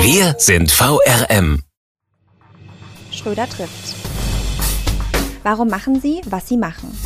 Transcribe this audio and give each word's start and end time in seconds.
Wir 0.00 0.36
sind 0.38 0.70
VRM. 0.70 1.62
Schröder 3.10 3.48
trifft. 3.48 3.96
Warum 5.42 5.68
machen 5.68 6.00
Sie, 6.00 6.20
was 6.26 6.46
Sie 6.48 6.56
machen? 6.56 6.96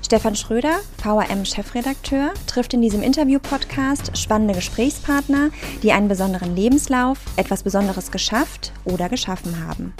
Stefan 0.00 0.36
Schröder, 0.36 0.76
VRM-Chefredakteur, 1.02 2.32
trifft 2.46 2.74
in 2.74 2.80
diesem 2.80 3.02
Interview-Podcast 3.02 4.16
spannende 4.16 4.54
Gesprächspartner, 4.54 5.50
die 5.82 5.90
einen 5.90 6.06
besonderen 6.06 6.54
Lebenslauf, 6.54 7.18
etwas 7.36 7.64
Besonderes 7.64 8.12
geschafft 8.12 8.72
oder 8.84 9.08
geschaffen 9.08 9.66
haben. 9.66 9.94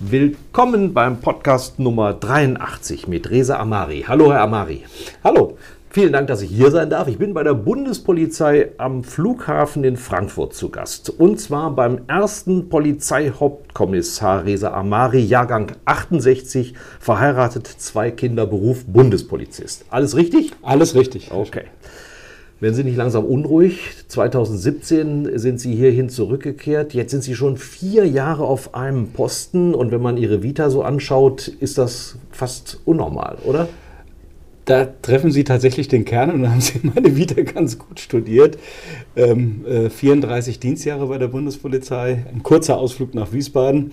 Willkommen 0.00 0.92
beim 0.92 1.20
Podcast 1.20 1.78
Nummer 1.78 2.12
83 2.12 3.08
mit 3.08 3.30
Reza 3.30 3.58
Amari. 3.58 4.04
Hallo, 4.06 4.30
Herr 4.30 4.42
Amari. 4.42 4.84
Hallo. 5.24 5.56
Vielen 5.94 6.14
Dank, 6.14 6.28
dass 6.28 6.40
ich 6.40 6.48
hier 6.48 6.70
sein 6.70 6.88
darf. 6.88 7.06
Ich 7.06 7.18
bin 7.18 7.34
bei 7.34 7.42
der 7.42 7.52
Bundespolizei 7.52 8.70
am 8.78 9.04
Flughafen 9.04 9.84
in 9.84 9.98
Frankfurt 9.98 10.54
zu 10.54 10.70
Gast. 10.70 11.10
Und 11.10 11.38
zwar 11.38 11.76
beim 11.76 12.00
ersten 12.06 12.70
Polizeihauptkommissar 12.70 14.46
Reza 14.46 14.72
Amari, 14.72 15.20
Jahrgang 15.20 15.72
68, 15.84 16.72
verheiratet, 16.98 17.66
zwei 17.66 18.10
Kinder, 18.10 18.46
Beruf 18.46 18.86
Bundespolizist. 18.86 19.84
Alles 19.90 20.16
richtig? 20.16 20.52
Alles 20.62 20.94
richtig. 20.94 21.30
Okay. 21.30 21.64
Werden 22.58 22.74
Sie 22.74 22.84
nicht 22.84 22.96
langsam 22.96 23.26
unruhig? 23.26 23.90
2017 24.08 25.38
sind 25.38 25.60
Sie 25.60 25.74
hierhin 25.74 26.08
zurückgekehrt. 26.08 26.94
Jetzt 26.94 27.10
sind 27.10 27.22
Sie 27.22 27.34
schon 27.34 27.58
vier 27.58 28.06
Jahre 28.06 28.44
auf 28.44 28.74
einem 28.74 29.08
Posten. 29.08 29.74
Und 29.74 29.90
wenn 29.90 30.00
man 30.00 30.16
Ihre 30.16 30.42
Vita 30.42 30.70
so 30.70 30.84
anschaut, 30.84 31.48
ist 31.48 31.76
das 31.76 32.16
fast 32.30 32.80
unnormal, 32.86 33.36
oder? 33.44 33.68
Da 34.64 34.86
treffen 35.02 35.32
Sie 35.32 35.42
tatsächlich 35.44 35.88
den 35.88 36.04
Kern 36.04 36.30
und 36.30 36.48
haben 36.48 36.60
Sie 36.60 36.80
meine 36.82 37.16
Vita 37.16 37.40
ganz 37.42 37.78
gut 37.78 37.98
studiert. 37.98 38.58
Ähm, 39.16 39.64
äh, 39.66 39.90
34 39.90 40.60
Dienstjahre 40.60 41.06
bei 41.06 41.18
der 41.18 41.28
Bundespolizei, 41.28 42.24
ein 42.32 42.42
kurzer 42.42 42.78
Ausflug 42.78 43.14
nach 43.14 43.32
Wiesbaden 43.32 43.92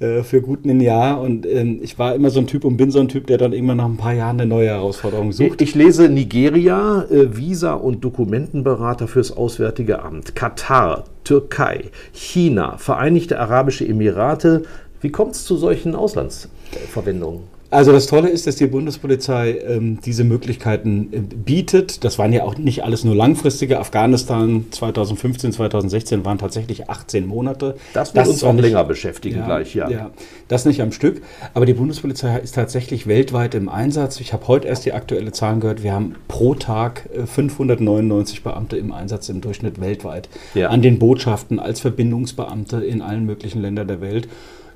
äh, 0.00 0.22
für 0.22 0.40
gut 0.40 0.64
ein 0.64 0.80
Jahr. 0.80 1.20
Und 1.20 1.44
ähm, 1.44 1.80
ich 1.82 1.98
war 1.98 2.14
immer 2.14 2.30
so 2.30 2.40
ein 2.40 2.46
Typ 2.46 2.64
und 2.64 2.78
bin 2.78 2.90
so 2.90 3.00
ein 3.00 3.08
Typ, 3.08 3.26
der 3.26 3.36
dann 3.36 3.52
immer 3.52 3.74
nach 3.74 3.84
ein 3.84 3.98
paar 3.98 4.14
Jahren 4.14 4.40
eine 4.40 4.48
neue 4.48 4.68
Herausforderung 4.68 5.32
sucht. 5.32 5.60
Ich 5.60 5.74
lese 5.74 6.08
Nigeria, 6.08 7.04
äh, 7.10 7.36
Visa- 7.36 7.74
und 7.74 8.02
Dokumentenberater 8.02 9.08
fürs 9.08 9.36
Auswärtige 9.36 10.02
Amt, 10.02 10.34
Katar, 10.34 11.04
Türkei, 11.24 11.90
China, 12.12 12.78
Vereinigte 12.78 13.38
Arabische 13.38 13.86
Emirate. 13.86 14.62
Wie 15.02 15.10
kommt 15.10 15.32
es 15.32 15.44
zu 15.44 15.56
solchen 15.56 15.94
Auslandsverwendungen? 15.94 17.57
Also 17.70 17.92
das 17.92 18.06
Tolle 18.06 18.30
ist, 18.30 18.46
dass 18.46 18.56
die 18.56 18.66
Bundespolizei 18.66 19.58
ähm, 19.66 19.98
diese 20.04 20.24
Möglichkeiten 20.24 21.08
äh, 21.12 21.18
bietet. 21.18 22.02
Das 22.02 22.18
waren 22.18 22.32
ja 22.32 22.44
auch 22.44 22.56
nicht 22.56 22.82
alles 22.82 23.04
nur 23.04 23.14
langfristige. 23.14 23.78
Afghanistan 23.78 24.66
2015, 24.70 25.52
2016 25.52 26.24
waren 26.24 26.38
tatsächlich 26.38 26.88
18 26.88 27.26
Monate. 27.26 27.76
Das 27.92 28.14
wird 28.14 28.22
das 28.22 28.32
uns 28.32 28.44
auch 28.44 28.54
nicht, 28.54 28.62
länger 28.62 28.84
beschäftigen 28.84 29.40
ja, 29.40 29.44
gleich, 29.44 29.74
ja. 29.74 29.90
ja. 29.90 30.10
Das 30.48 30.64
nicht 30.64 30.80
am 30.80 30.92
Stück. 30.92 31.20
Aber 31.52 31.66
die 31.66 31.74
Bundespolizei 31.74 32.38
ist 32.38 32.54
tatsächlich 32.54 33.06
weltweit 33.06 33.54
im 33.54 33.68
Einsatz. 33.68 34.18
Ich 34.20 34.32
habe 34.32 34.48
heute 34.48 34.66
erst 34.66 34.86
die 34.86 34.94
aktuelle 34.94 35.32
Zahlen 35.32 35.60
gehört. 35.60 35.82
Wir 35.82 35.92
haben 35.92 36.14
pro 36.26 36.54
Tag 36.54 37.08
599 37.26 38.38
äh, 38.38 38.42
Beamte 38.44 38.78
im 38.78 38.92
Einsatz 38.92 39.28
im 39.28 39.42
Durchschnitt 39.42 39.78
weltweit. 39.78 40.30
Ja. 40.54 40.70
An 40.70 40.80
den 40.80 40.98
Botschaften 40.98 41.58
als 41.58 41.80
Verbindungsbeamte 41.80 42.78
in 42.78 43.02
allen 43.02 43.26
möglichen 43.26 43.60
Ländern 43.60 43.88
der 43.88 44.00
Welt. 44.00 44.26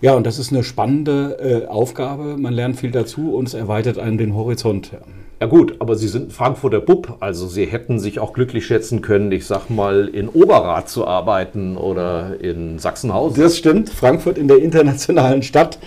Ja, 0.02 0.14
und 0.14 0.26
das 0.26 0.38
ist 0.38 0.52
eine 0.52 0.64
spannende 0.64 1.64
äh, 1.64 1.66
Aufgabe. 1.68 2.36
Man 2.36 2.52
lernt 2.52 2.78
viel 2.78 2.90
dazu 2.90 3.34
und 3.34 3.48
es 3.48 3.54
erweitert 3.54 3.98
einem 3.98 4.18
den 4.18 4.34
Horizont. 4.34 4.90
Ja. 4.92 4.98
Ja 5.42 5.48
gut, 5.48 5.74
aber 5.80 5.96
Sie 5.96 6.06
sind 6.06 6.32
Frankfurter 6.32 6.80
Bub, 6.80 7.16
also 7.18 7.48
Sie 7.48 7.64
hätten 7.64 7.98
sich 7.98 8.20
auch 8.20 8.32
glücklich 8.32 8.64
schätzen 8.64 9.00
können, 9.00 9.32
ich 9.32 9.44
sag 9.44 9.70
mal, 9.70 10.06
in 10.06 10.28
Oberrat 10.28 10.88
zu 10.88 11.04
arbeiten 11.04 11.76
oder 11.76 12.40
in 12.40 12.78
Sachsenhausen. 12.78 13.42
Das 13.42 13.58
stimmt, 13.58 13.90
Frankfurt 13.90 14.38
in 14.38 14.46
der 14.46 14.62
internationalen 14.62 15.42
Stadt. 15.42 15.80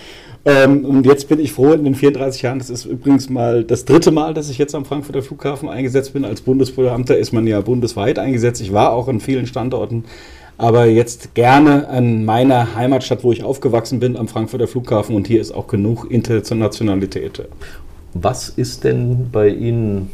Ähm, 0.44 0.84
und 0.84 1.06
jetzt 1.06 1.30
bin 1.30 1.40
ich 1.40 1.52
froh 1.52 1.72
in 1.72 1.84
den 1.84 1.94
34 1.94 2.42
Jahren, 2.42 2.58
das 2.58 2.68
ist 2.68 2.84
übrigens 2.84 3.30
mal 3.30 3.64
das 3.64 3.86
dritte 3.86 4.10
Mal, 4.10 4.34
dass 4.34 4.50
ich 4.50 4.58
jetzt 4.58 4.74
am 4.74 4.84
Frankfurter 4.84 5.22
Flughafen 5.22 5.70
eingesetzt 5.70 6.12
bin. 6.12 6.26
Als 6.26 6.42
Bundesbeamter 6.42 7.16
ist 7.16 7.32
man 7.32 7.46
ja 7.46 7.62
bundesweit 7.62 8.18
eingesetzt. 8.18 8.60
Ich 8.60 8.74
war 8.74 8.92
auch 8.92 9.08
an 9.08 9.20
vielen 9.20 9.46
Standorten 9.46 10.04
aber 10.58 10.86
jetzt 10.86 11.34
gerne 11.34 11.88
an 11.88 12.24
meiner 12.24 12.74
Heimatstadt, 12.74 13.24
wo 13.24 13.32
ich 13.32 13.44
aufgewachsen 13.44 14.00
bin, 14.00 14.16
am 14.16 14.28
Frankfurter 14.28 14.66
Flughafen 14.66 15.14
und 15.14 15.26
hier 15.26 15.40
ist 15.40 15.52
auch 15.52 15.66
genug 15.66 16.10
Internationalität. 16.10 17.42
Was 18.14 18.48
ist 18.48 18.84
denn 18.84 19.30
bei 19.30 19.48
Ihnen 19.48 20.10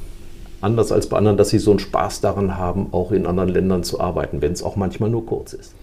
anders 0.61 0.91
als 0.91 1.09
bei 1.09 1.17
anderen, 1.17 1.37
dass 1.37 1.51
Sie 1.51 1.59
so 1.59 1.71
einen 1.71 1.81
Spaß 1.81 2.21
daran 2.21 2.57
haben, 2.59 2.89
auch 2.93 3.13
in 3.13 3.27
anderen 3.27 3.51
Ländern 3.51 3.85
zu 3.85 4.01
arbeiten, 4.01 4.43
wenn 4.43 4.53
es 4.53 4.63
auch 4.63 4.77
manchmal 4.77 5.11
nur 5.11 5.25
kurz 5.27 5.53
ist? 5.53 5.75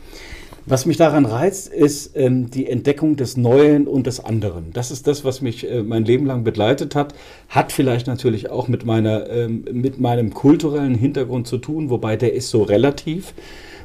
Was 0.66 0.86
mich 0.86 0.98
daran 0.98 1.26
reizt, 1.26 1.74
ist 1.74 2.16
ähm, 2.16 2.52
die 2.52 2.70
Entdeckung 2.70 3.16
des 3.16 3.38
Neuen 3.38 3.88
und 3.88 4.06
des 4.06 4.24
anderen. 4.24 4.72
Das 4.74 4.92
ist 4.92 5.08
das, 5.08 5.24
was 5.24 5.42
mich 5.42 5.70
äh, 5.70 5.82
mein 5.82 6.06
Leben 6.06 6.26
lang 6.26 6.44
begleitet 6.44 6.94
hat. 6.96 7.16
Hat 7.48 7.72
vielleicht 7.72 8.06
natürlich 8.06 8.52
auch 8.52 8.68
mit, 8.68 8.86
meiner, 8.86 9.30
ähm, 9.30 9.66
mit 9.72 10.00
meinem 10.00 10.34
kulturellen 10.34 10.94
Hintergrund 10.94 11.48
zu 11.48 11.58
tun, 11.58 11.90
wobei 11.90 12.18
der 12.18 12.34
ist 12.34 12.50
so 12.50 12.62
relativ. 12.62 13.34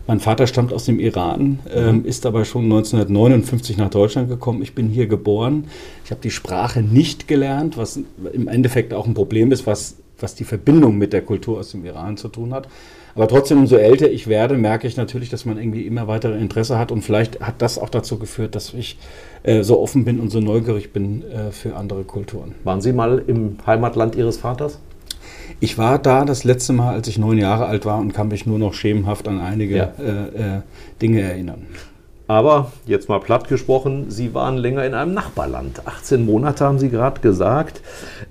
Mein 0.06 0.20
Vater 0.20 0.46
stammt 0.46 0.72
aus 0.72 0.84
dem 0.84 1.00
Iran, 1.00 1.60
ähm, 1.74 1.98
mhm. 1.98 2.04
ist 2.04 2.26
aber 2.26 2.44
schon 2.44 2.64
1959 2.64 3.78
nach 3.78 3.88
Deutschland 3.88 4.28
gekommen. 4.28 4.62
Ich 4.62 4.74
bin 4.74 4.88
hier 4.88 5.06
geboren. 5.06 5.64
Ich 6.04 6.10
habe 6.10 6.20
die 6.20 6.30
Sprache 6.30 6.82
nicht 6.82 7.26
gelernt, 7.26 7.78
was 7.78 7.98
im 8.32 8.48
Endeffekt 8.48 8.92
auch 8.92 9.06
ein 9.06 9.14
Problem 9.14 9.50
ist, 9.50 9.66
was, 9.66 9.96
was 10.20 10.34
die 10.34 10.44
Verbindung 10.44 10.98
mit 10.98 11.14
der 11.14 11.22
Kultur 11.22 11.58
aus 11.58 11.70
dem 11.70 11.86
Iran 11.86 12.18
zu 12.18 12.28
tun 12.28 12.52
hat. 12.52 12.68
Aber 13.14 13.28
trotzdem, 13.28 13.58
umso 13.58 13.76
älter 13.76 14.10
ich 14.10 14.26
werde, 14.26 14.58
merke 14.58 14.88
ich 14.88 14.96
natürlich, 14.96 15.30
dass 15.30 15.44
man 15.44 15.56
irgendwie 15.56 15.86
immer 15.86 16.08
weitere 16.08 16.36
Interesse 16.36 16.78
hat. 16.78 16.90
Und 16.90 17.02
vielleicht 17.02 17.40
hat 17.40 17.62
das 17.62 17.78
auch 17.78 17.88
dazu 17.88 18.18
geführt, 18.18 18.54
dass 18.56 18.74
ich 18.74 18.98
äh, 19.44 19.62
so 19.62 19.80
offen 19.80 20.04
bin 20.04 20.20
und 20.20 20.30
so 20.30 20.40
neugierig 20.40 20.92
bin 20.92 21.22
äh, 21.22 21.52
für 21.52 21.76
andere 21.76 22.04
Kulturen. 22.04 22.54
Waren 22.64 22.80
Sie 22.80 22.92
mal 22.92 23.22
im 23.26 23.56
Heimatland 23.66 24.16
Ihres 24.16 24.36
Vaters? 24.36 24.80
Ich 25.60 25.78
war 25.78 25.98
da 25.98 26.24
das 26.24 26.44
letzte 26.44 26.72
Mal, 26.72 26.94
als 26.94 27.08
ich 27.08 27.18
neun 27.18 27.38
Jahre 27.38 27.66
alt 27.66 27.84
war 27.86 27.98
und 27.98 28.12
kann 28.12 28.28
mich 28.28 28.46
nur 28.46 28.58
noch 28.58 28.74
schemenhaft 28.74 29.28
an 29.28 29.40
einige 29.40 29.76
ja. 29.76 29.92
äh, 29.98 30.56
äh, 30.56 30.60
Dinge 31.00 31.20
erinnern. 31.20 31.66
Aber 32.26 32.72
jetzt 32.86 33.08
mal 33.10 33.20
platt 33.20 33.48
gesprochen, 33.48 34.06
Sie 34.08 34.32
waren 34.32 34.56
länger 34.56 34.84
in 34.84 34.94
einem 34.94 35.12
Nachbarland. 35.12 35.86
18 35.86 36.24
Monate 36.24 36.64
haben 36.64 36.78
Sie 36.78 36.88
gerade 36.88 37.20
gesagt, 37.20 37.82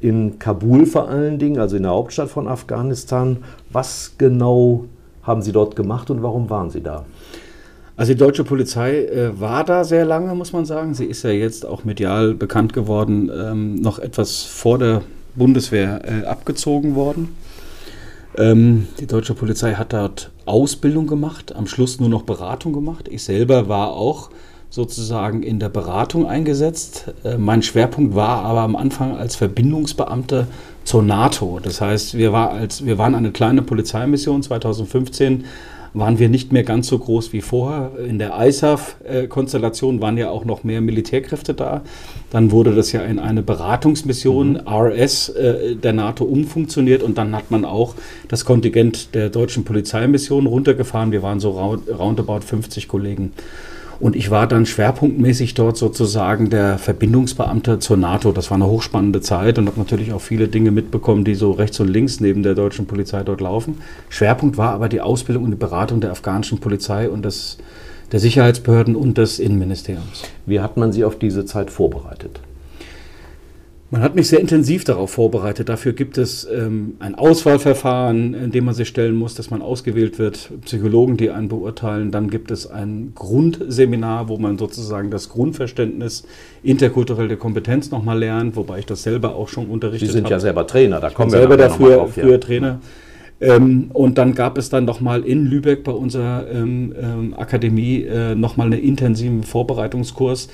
in 0.02 0.40
Kabul 0.40 0.88
vor 0.88 1.10
allen 1.10 1.38
Dingen, 1.38 1.60
also 1.60 1.76
in 1.76 1.84
der 1.84 1.92
Hauptstadt 1.92 2.30
von 2.30 2.48
Afghanistan. 2.48 3.38
Was 3.72 4.16
genau 4.18 4.86
haben 5.22 5.44
Sie 5.44 5.52
dort 5.52 5.76
gemacht 5.76 6.10
und 6.10 6.24
warum 6.24 6.50
waren 6.50 6.72
Sie 6.72 6.82
da? 6.82 7.06
Also 7.96 8.14
die 8.14 8.18
deutsche 8.18 8.44
Polizei 8.44 9.06
äh, 9.06 9.40
war 9.40 9.64
da 9.64 9.84
sehr 9.84 10.06
lange, 10.06 10.34
muss 10.34 10.54
man 10.54 10.66
sagen. 10.66 10.96
Sie 10.96 11.06
ist 11.06 11.24
ja 11.24 11.30
jetzt 11.30 11.64
auch 11.64 11.84
medial 11.84 12.34
bekannt 12.34 12.74
geworden, 12.74 13.32
ähm, 13.32 13.76
noch 13.76 14.00
etwas 14.00 14.42
vor 14.42 14.80
der 14.80 15.04
Bundeswehr 15.36 16.02
äh, 16.04 16.26
abgezogen 16.26 16.96
worden. 16.96 17.36
Ähm, 18.38 18.88
die 19.00 19.08
deutsche 19.08 19.36
Polizei 19.36 19.74
hat 19.74 19.94
dort 19.94 20.32
Ausbildung 20.46 21.08
gemacht, 21.08 21.56
am 21.56 21.68
Schluss 21.68 22.00
nur 22.00 22.10
noch 22.10 22.24
Beratung 22.24 22.74
gemacht. 22.74 23.08
Ich 23.10 23.24
selber 23.24 23.70
war 23.70 23.92
auch 23.92 24.30
sozusagen 24.70 25.44
in 25.44 25.60
der 25.60 25.70
Beratung 25.70 26.26
eingesetzt. 26.26 27.14
Äh, 27.24 27.38
mein 27.38 27.62
Schwerpunkt 27.62 28.16
war 28.16 28.44
aber 28.44 28.62
am 28.62 28.76
Anfang 28.76 29.16
als 29.16 29.36
Verbindungsbeamter 29.36 30.48
zur 30.84 31.04
NATO. 31.04 31.60
Das 31.62 31.80
heißt, 31.80 32.18
wir, 32.18 32.34
war 32.34 32.52
als, 32.52 32.84
wir 32.84 32.98
waren 32.98 33.14
eine 33.14 33.32
kleine 33.32 33.62
Polizeimission 33.62 34.42
2015 34.42 35.46
waren 35.94 36.20
wir 36.20 36.30
nicht 36.30 36.52
mehr 36.52 36.64
ganz 36.64 36.88
so 36.88 36.98
groß 36.98 37.34
wie 37.34 37.42
vorher. 37.42 37.92
In 38.08 38.18
der 38.20 38.34
ISAF-Konstellation 38.40 40.02
waren 40.02 40.18
ja 40.18 40.30
auch 40.30 40.46
noch 40.46 40.64
mehr 40.64 40.82
Militärkräfte 40.82 41.54
da. 41.54 41.82
Dann 42.32 42.52
wurde 42.52 42.74
das 42.74 42.92
ja 42.92 43.02
in 43.02 43.20
eine 43.20 43.44
Beratungsmission 43.44 44.54
mhm. 44.54 44.68
RS 44.68 45.30
äh, 45.30 45.76
der 45.76 45.94
NATO 45.94 46.26
umfunktioniert 46.26 47.04
und 47.04 47.18
dann 47.18 47.36
hat 47.36 47.52
man 47.52 47.64
auch 47.64 47.96
das 48.28 48.44
Kontingent 48.44 49.14
der 49.14 49.30
deutschen 49.30 49.64
Polizeimission 49.66 50.48
runtergefahren. 50.48 51.12
Wir 51.12 51.22
waren 51.22 51.40
so 51.40 51.52
roundabout 51.52 52.42
50 52.42 52.88
Kollegen. 52.88 53.34
Und 54.04 54.18
ich 54.18 54.30
war 54.30 54.48
dann 54.48 54.66
schwerpunktmäßig 54.66 55.54
dort 55.54 55.78
sozusagen 55.78 56.50
der 56.50 56.78
Verbindungsbeamte 56.78 57.80
zur 57.80 57.96
NATO. 57.96 58.34
Das 58.34 58.52
war 58.52 58.56
eine 58.56 58.68
hochspannende 58.68 59.22
Zeit 59.22 59.58
und 59.58 59.68
habe 59.68 59.80
natürlich 59.80 60.12
auch 60.12 60.20
viele 60.20 60.50
Dinge 60.50 60.72
mitbekommen, 60.72 61.24
die 61.24 61.36
so 61.36 61.52
rechts 61.52 61.80
und 61.80 61.88
links 61.88 62.20
neben 62.20 62.44
der 62.44 62.54
deutschen 62.54 62.86
Polizei 62.86 63.24
dort 63.24 63.40
laufen. 63.40 63.78
Schwerpunkt 64.10 64.58
war 64.58 64.74
aber 64.74 64.90
die 64.90 65.00
Ausbildung 65.00 65.46
und 65.46 65.52
die 65.52 65.58
Beratung 65.58 66.02
der 66.02 66.12
afghanischen 66.12 66.58
Polizei 66.58 67.10
und 67.10 67.24
des, 67.24 67.60
der 68.12 68.20
Sicherheitsbehörden 68.20 68.98
und 68.98 69.18
des 69.18 69.40
Innenministeriums. 69.40 70.24
Wie 70.46 70.60
hat 70.60 70.76
man 70.76 70.92
Sie 70.92 71.06
auf 71.06 71.18
diese 71.18 71.46
Zeit 71.46 71.72
vorbereitet? 71.72 72.42
Man 73.94 74.02
hat 74.02 74.16
mich 74.16 74.28
sehr 74.28 74.40
intensiv 74.40 74.86
darauf 74.86 75.12
vorbereitet. 75.12 75.70
Dafür 75.70 75.94
gibt 75.94 76.18
es 76.18 76.48
ähm, 76.52 76.96
ein 76.98 77.14
Auswahlverfahren, 77.14 78.34
in 78.34 78.50
dem 78.50 78.66
man 78.66 78.74
sich 78.74 78.88
stellen 78.88 79.14
muss, 79.14 79.36
dass 79.36 79.52
man 79.52 79.62
ausgewählt 79.62 80.18
wird, 80.18 80.50
Psychologen, 80.66 81.16
die 81.16 81.30
einen 81.30 81.48
beurteilen. 81.48 82.10
Dann 82.10 82.32
gibt 82.32 82.50
es 82.50 82.66
ein 82.66 83.12
Grundseminar, 83.14 84.30
wo 84.30 84.40
man 84.40 84.58
sozusagen 84.58 85.12
das 85.12 85.30
Grundverständnis 85.30 86.24
interkulturelle 86.64 87.38
Kompetenz 87.38 87.92
nochmal 87.92 88.18
lernt, 88.18 88.56
wobei 88.56 88.80
ich 88.80 88.88
das 88.88 89.04
selber 89.04 89.36
auch 89.36 89.48
schon 89.48 89.68
unterrichtet 89.68 90.10
habe. 90.10 90.12
Sie 90.12 90.18
sind 90.18 90.26
hab. 90.26 90.32
ja 90.32 90.40
selber 90.40 90.66
Trainer, 90.66 91.00
da 91.00 91.12
kommen 91.12 91.32
wir 91.32 91.38
selber 91.38 91.56
dafür, 91.56 91.98
drauf, 91.98 92.18
ja. 92.18 92.24
früher 92.24 92.40
Trainer. 92.40 92.80
Ähm, 93.42 93.90
und 93.94 94.18
dann 94.18 94.36
gab 94.36 94.58
es 94.58 94.70
dann 94.70 94.86
nochmal 94.86 95.24
in 95.24 95.46
Lübeck 95.46 95.84
bei 95.84 95.92
unserer 95.92 96.50
ähm, 96.52 96.94
ähm, 97.00 97.34
Akademie 97.34 98.04
äh, 98.04 98.36
nochmal 98.36 98.68
einen 98.68 98.82
intensiven 98.82 99.44
Vorbereitungskurs 99.44 100.50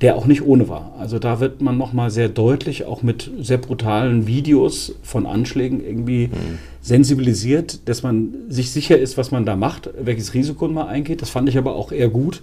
der 0.00 0.16
auch 0.16 0.26
nicht 0.26 0.42
ohne 0.42 0.68
war. 0.68 0.94
Also 0.98 1.18
da 1.18 1.40
wird 1.40 1.60
man 1.60 1.76
nochmal 1.76 2.10
sehr 2.10 2.28
deutlich, 2.28 2.84
auch 2.86 3.02
mit 3.02 3.30
sehr 3.38 3.58
brutalen 3.58 4.26
Videos 4.26 4.94
von 5.02 5.26
Anschlägen 5.26 5.84
irgendwie 5.84 6.28
mhm. 6.28 6.58
sensibilisiert, 6.80 7.88
dass 7.88 8.02
man 8.02 8.34
sich 8.48 8.70
sicher 8.70 8.98
ist, 8.98 9.18
was 9.18 9.30
man 9.30 9.44
da 9.44 9.56
macht, 9.56 9.90
welches 10.00 10.32
Risiko 10.32 10.68
man 10.68 10.88
eingeht. 10.88 11.20
Das 11.20 11.30
fand 11.30 11.48
ich 11.48 11.58
aber 11.58 11.74
auch 11.74 11.92
eher 11.92 12.08
gut. 12.08 12.42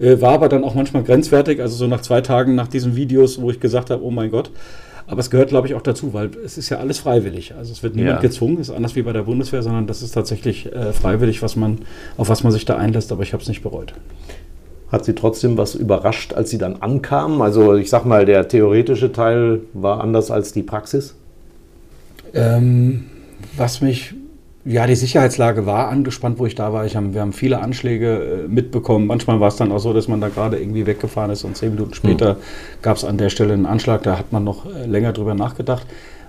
Äh, 0.00 0.20
war 0.20 0.32
aber 0.32 0.48
dann 0.48 0.64
auch 0.64 0.74
manchmal 0.74 1.04
grenzwertig, 1.04 1.60
also 1.60 1.76
so 1.76 1.86
nach 1.86 2.00
zwei 2.00 2.22
Tagen 2.22 2.54
nach 2.54 2.68
diesen 2.68 2.96
Videos, 2.96 3.40
wo 3.40 3.50
ich 3.50 3.60
gesagt 3.60 3.90
habe, 3.90 4.02
oh 4.02 4.10
mein 4.10 4.30
Gott. 4.30 4.50
Aber 5.06 5.20
es 5.20 5.30
gehört, 5.30 5.50
glaube 5.50 5.66
ich, 5.66 5.74
auch 5.74 5.82
dazu, 5.82 6.14
weil 6.14 6.30
es 6.44 6.56
ist 6.56 6.70
ja 6.70 6.78
alles 6.78 6.98
freiwillig. 6.98 7.54
Also 7.54 7.72
es 7.72 7.82
wird 7.82 7.94
niemand 7.94 8.16
ja. 8.16 8.20
gezwungen, 8.22 8.58
ist 8.58 8.70
anders 8.70 8.96
wie 8.96 9.02
bei 9.02 9.12
der 9.12 9.22
Bundeswehr, 9.22 9.62
sondern 9.62 9.86
das 9.86 10.02
ist 10.02 10.12
tatsächlich 10.12 10.72
äh, 10.72 10.92
freiwillig, 10.92 11.42
was 11.42 11.56
man, 11.56 11.80
auf 12.16 12.28
was 12.28 12.42
man 12.42 12.52
sich 12.52 12.64
da 12.64 12.76
einlässt, 12.76 13.12
aber 13.12 13.22
ich 13.22 13.32
habe 13.32 13.42
es 13.42 13.48
nicht 13.48 13.62
bereut 13.62 13.94
hat 14.94 15.04
sie 15.04 15.14
trotzdem 15.14 15.58
was 15.58 15.74
überrascht, 15.74 16.32
als 16.32 16.50
sie 16.50 16.58
dann 16.58 16.76
ankamen? 16.76 17.42
Also 17.42 17.74
ich 17.74 17.90
sag 17.90 18.04
mal, 18.04 18.24
der 18.24 18.46
theoretische 18.48 19.12
Teil 19.12 19.60
war 19.72 20.00
anders 20.00 20.30
als 20.30 20.52
die 20.52 20.62
Praxis? 20.62 21.16
Ähm, 22.32 23.06
was 23.56 23.80
mich, 23.80 24.14
ja, 24.64 24.86
die 24.86 24.96
Sicherheitslage 24.96 25.66
war 25.66 25.88
angespannt, 25.88 26.38
wo 26.38 26.46
ich 26.46 26.54
da 26.54 26.72
war. 26.72 26.86
Ich 26.86 26.96
hab, 26.96 27.12
wir 27.12 27.20
haben 27.20 27.34
viele 27.34 27.60
Anschläge 27.60 28.44
äh, 28.44 28.48
mitbekommen. 28.48 29.06
Manchmal 29.06 29.38
war 29.38 29.48
es 29.48 29.56
dann 29.56 29.70
auch 29.70 29.78
so, 29.78 29.92
dass 29.92 30.08
man 30.08 30.20
da 30.20 30.28
gerade 30.28 30.58
irgendwie 30.58 30.86
weggefahren 30.86 31.30
ist 31.30 31.44
und 31.44 31.56
zehn 31.56 31.74
Minuten 31.74 31.92
später 31.92 32.30
hm. 32.30 32.36
gab 32.80 32.96
es 32.96 33.04
an 33.04 33.18
der 33.18 33.28
Stelle 33.28 33.52
einen 33.52 33.66
Anschlag. 33.66 34.02
Da 34.04 34.18
hat 34.18 34.32
man 34.32 34.42
noch 34.42 34.64
äh, 34.66 34.86
länger 34.86 35.12
drüber 35.12 35.34
nachgedacht. 35.34 35.86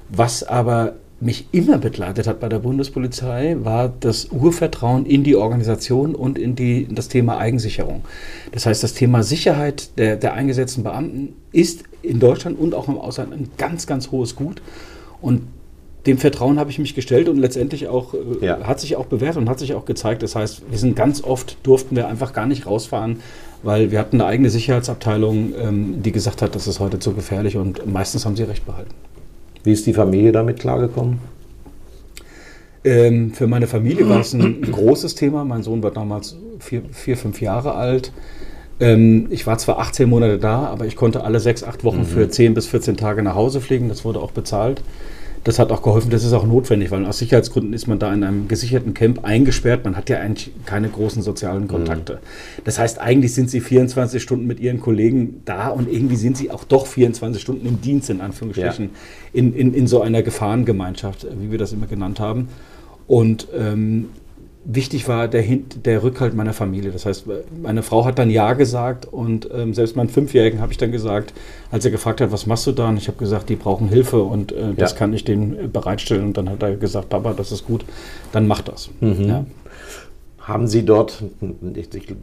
Was 0.10 0.44
aber 0.44 0.96
mich 1.22 1.48
immer 1.54 1.78
begleitet 1.78 2.28
hat 2.28 2.42
bei 2.42 2.50
der 2.50 2.60
Bundespolizei, 2.60 3.56
war 3.62 3.92
das 4.02 4.26
Urvertrauen 4.26 5.06
in 5.06 5.24
die 5.24 5.38
Organisation 5.38 6.14
und 6.14 6.38
in, 6.38 6.56
die, 6.56 6.84
in 6.84 6.96
das 6.96 7.08
Thema 7.08 7.38
Eigensicherung. 7.38 8.04
Das 8.52 8.66
heißt, 8.66 8.84
das 8.84 8.94
Thema 8.94 9.24
Sicherheit 9.24 9.98
der, 9.98 10.18
der 10.18 10.34
eingesetzten 10.34 10.84
Beamten 10.84 11.34
ist 11.54 11.84
in 12.02 12.20
Deutschland 12.20 12.60
und 12.60 12.76
auch 12.76 12.90
im 12.90 12.98
Ausland 12.98 13.31
ein 13.31 13.50
ganz, 13.58 13.88
ganz 13.88 14.12
hohes 14.12 14.36
Gut. 14.36 14.62
Und 15.22 15.44
dem 16.06 16.18
Vertrauen 16.18 16.60
habe 16.60 16.69
ich 16.69 16.80
mich 16.80 16.94
gestellt 16.94 17.30
und 17.30 17.38
letztendlich 17.38 17.88
auch 17.88 18.13
äh, 18.13 18.46
ja. 18.46 18.60
hat 18.63 18.80
sich 18.80 18.96
auch 18.96 19.06
bewährt 19.06 19.38
und 19.38 19.50
hat 19.50 19.60
sich 19.60 19.74
auch 19.74 19.86
gezeigt. 19.86 20.24
Das 20.24 20.36
heißt, 20.36 20.63
wir 20.69 20.78
sind 20.78 20.96
ganz 20.96 21.24
oft 21.24 21.57
durften 21.63 21.96
wir 21.96 22.07
einfach 22.07 22.34
gar 22.34 22.46
nicht 22.46 22.68
rausfahren, 22.68 23.19
weil 23.63 23.92
wir 23.92 24.00
hatten 24.00 24.22
eine 24.22 24.30
eigene 24.30 24.50
Sicherheitsabteilung, 24.50 25.54
ähm, 25.60 26.04
die 26.04 26.12
gesagt 26.12 26.42
hat, 26.42 26.56
das 26.56 26.68
ist 26.68 26.80
heute 26.80 27.00
zu 27.00 27.13
gefährlich 27.13 27.57
und 27.57 27.92
meistens 27.92 28.25
haben 28.25 28.36
sie 28.36 28.44
recht 28.44 28.66
behalten. 28.66 28.94
Wie 29.63 29.72
ist 29.72 29.88
die 29.88 29.94
Familie 29.94 30.31
damit 30.31 30.60
klargekommen? 30.60 31.19
Ähm, 32.84 33.34
für 33.34 33.48
meine 33.48 33.66
Familie 33.66 34.07
war 34.07 34.19
es 34.19 34.34
ein, 34.34 34.62
großes 34.72 35.16
Thema. 35.16 35.44
Mein 35.44 35.63
Sohn 35.63 35.81
war 35.81 35.90
damals 35.90 36.38
vier, 36.60 36.84
vier 36.92 37.18
fünf 37.18 37.42
Jahre 37.42 37.74
alt. 37.74 38.12
Ähm, 38.80 39.25
ich 39.31 39.48
war 39.48 39.57
zwar 39.57 39.80
18 39.80 40.07
Monate 40.07 40.38
da, 40.38 40.66
aber 40.68 40.86
ich 40.86 40.96
konnte 40.96 41.24
alle 41.24 41.40
sechs, 41.40 41.63
acht 41.63 41.84
Wochen 41.84 42.00
mhm. 42.00 42.06
für 42.06 42.30
10 42.30 42.54
bis 42.54 42.68
14 42.68 42.96
Tage 42.96 43.24
nach 43.24 43.34
Hause 43.34 43.60
fliegen. 43.60 43.90
Das 43.90 44.06
wurde 44.06 44.19
auch 44.19 44.31
bezahlt. 44.31 44.84
Das 45.45 45.59
hat 45.59 45.71
auch 45.71 45.83
geholfen, 45.83 46.09
das 46.09 46.24
ist 46.24 46.33
auch 46.33 46.44
notwendig, 46.44 46.89
weil 46.89 47.06
aus 47.06 47.19
Sicherheitsgründen 47.19 47.71
ist 47.74 47.86
man 47.86 48.00
da 48.00 48.12
in 48.12 48.24
einem 48.24 48.47
gesicherten 48.47 48.95
Camp 48.95 49.24
eingesperrt. 49.24 49.86
Man 49.86 49.95
hat 49.95 50.09
ja 50.09 50.19
eigentlich 50.19 50.51
keine 50.65 50.89
großen 50.89 51.21
sozialen 51.21 51.68
Kontakte. 51.68 52.13
Mhm. 52.13 52.62
Das 52.63 52.80
heißt, 52.80 53.00
eigentlich 53.00 53.36
sind 53.36 53.51
sie 53.51 53.62
24 53.62 54.24
Stunden 54.24 54.47
mit 54.47 54.59
ihren 54.59 54.80
Kollegen 54.80 55.44
da 55.45 55.68
und 55.68 55.88
irgendwie 55.88 56.15
sind 56.15 56.36
sie 56.36 56.50
auch 56.50 56.63
doch 56.63 56.88
24 56.88 57.39
Stunden 57.39 57.68
im 57.68 57.80
Dienst, 57.80 58.09
in 58.09 58.21
Anführungsstrichen, 58.21 58.86
ja. 58.86 58.89
in, 59.33 59.53
in, 59.53 59.75
in 59.75 59.86
so 59.86 60.01
einer 60.01 60.24
Gefahrengemeinschaft, 60.24 61.27
wie 61.39 61.51
wir 61.51 61.59
das 61.59 61.74
immer 61.74 61.86
genannt 61.86 62.19
haben. 62.19 62.50
Und 63.06 63.47
ähm, 63.56 64.09
wichtig 64.66 65.08
war 65.08 65.28
der, 65.28 65.44
der 65.44 66.04
Rückhalt 66.04 66.34
meiner 66.34 66.54
Familie. 66.54 66.92
Das 66.92 67.06
heißt, 67.06 67.26
meine 67.62 67.84
Frau 67.84 68.04
hat 68.04 68.20
dann 68.20 68.30
Ja 68.30 68.54
gesagt 68.54 69.06
und 69.06 69.48
ähm, 69.54 69.74
selbst 69.74 69.96
meinen 69.96 70.10
Fünfjährigen 70.10 70.60
habe 70.60 70.72
ich 70.72 70.78
dann 70.78 70.92
gesagt, 70.92 71.34
als 71.72 71.86
er 71.86 71.92
gefragt 71.92 72.20
hat, 72.20 72.32
was 72.32 72.48
machst 72.48 72.66
du 72.68 72.72
da? 72.72 72.90
Und 72.90 72.98
ich 72.98 73.08
habe 73.08 73.18
gesagt, 73.18 73.50
die 73.50 73.56
brauchen 73.56 73.88
Hilfe 73.88 74.24
und 74.24 74.52
äh, 74.52 74.74
das 74.76 74.92
ja. 74.92 74.98
kann 74.98 75.14
ich 75.14 75.24
denen 75.24 75.72
bereitstellen. 75.72 76.26
Und 76.26 76.38
dann 76.38 76.50
hat 76.50 76.64
er 76.64 76.76
gesagt, 76.76 77.10
Papa, 77.10 77.34
das 77.34 77.52
ist 77.52 77.66
gut, 77.66 77.86
dann 78.32 78.48
mach 78.48 78.62
das. 78.62 78.90
Mhm. 79.00 79.28
Ja. 79.28 79.46
Haben 80.40 80.68
Sie 80.68 80.84
dort, 80.84 81.24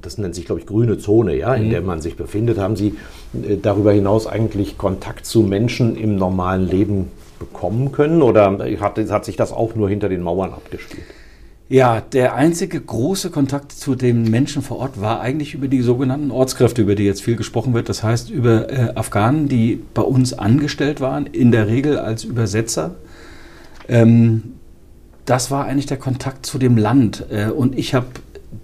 das 0.00 0.18
nennt 0.18 0.34
sich, 0.34 0.44
glaube 0.44 0.60
ich, 0.60 0.66
grüne 0.66 0.98
Zone, 0.98 1.36
ja, 1.36 1.54
in 1.54 1.66
mhm. 1.66 1.70
der 1.70 1.82
man 1.82 2.00
sich 2.00 2.16
befindet, 2.16 2.58
haben 2.58 2.76
Sie 2.76 2.94
äh, 3.34 3.56
darüber 3.56 3.92
hinaus 3.92 4.26
eigentlich 4.26 4.78
Kontakt 4.78 5.26
zu 5.26 5.42
Menschen 5.42 5.96
im 5.96 6.16
normalen 6.16 6.68
Leben 6.68 7.08
bekommen 7.38 7.92
können 7.92 8.22
oder 8.22 8.58
hat, 8.80 8.98
hat 8.98 9.24
sich 9.24 9.36
das 9.36 9.52
auch 9.52 9.74
nur 9.74 9.88
hinter 9.88 10.08
den 10.08 10.22
Mauern 10.22 10.52
abgespielt? 10.52 11.04
Ja, 11.72 12.02
der 12.02 12.34
einzige 12.34 12.78
große 12.78 13.30
Kontakt 13.30 13.72
zu 13.72 13.94
den 13.94 14.24
Menschen 14.24 14.60
vor 14.60 14.76
Ort 14.76 15.00
war 15.00 15.22
eigentlich 15.22 15.54
über 15.54 15.68
die 15.68 15.80
sogenannten 15.80 16.30
Ortskräfte, 16.30 16.82
über 16.82 16.94
die 16.94 17.04
jetzt 17.04 17.22
viel 17.22 17.34
gesprochen 17.34 17.72
wird. 17.72 17.88
Das 17.88 18.02
heißt 18.02 18.28
über 18.28 18.70
äh, 18.70 18.92
Afghanen, 18.94 19.48
die 19.48 19.82
bei 19.94 20.02
uns 20.02 20.34
angestellt 20.34 21.00
waren, 21.00 21.24
in 21.24 21.50
der 21.50 21.68
Regel 21.68 21.98
als 21.98 22.24
Übersetzer. 22.24 22.96
Ähm, 23.88 24.52
das 25.24 25.50
war 25.50 25.64
eigentlich 25.64 25.86
der 25.86 25.96
Kontakt 25.96 26.44
zu 26.44 26.58
dem 26.58 26.76
Land. 26.76 27.24
Äh, 27.30 27.46
und 27.46 27.78
ich 27.78 27.94
habe 27.94 28.08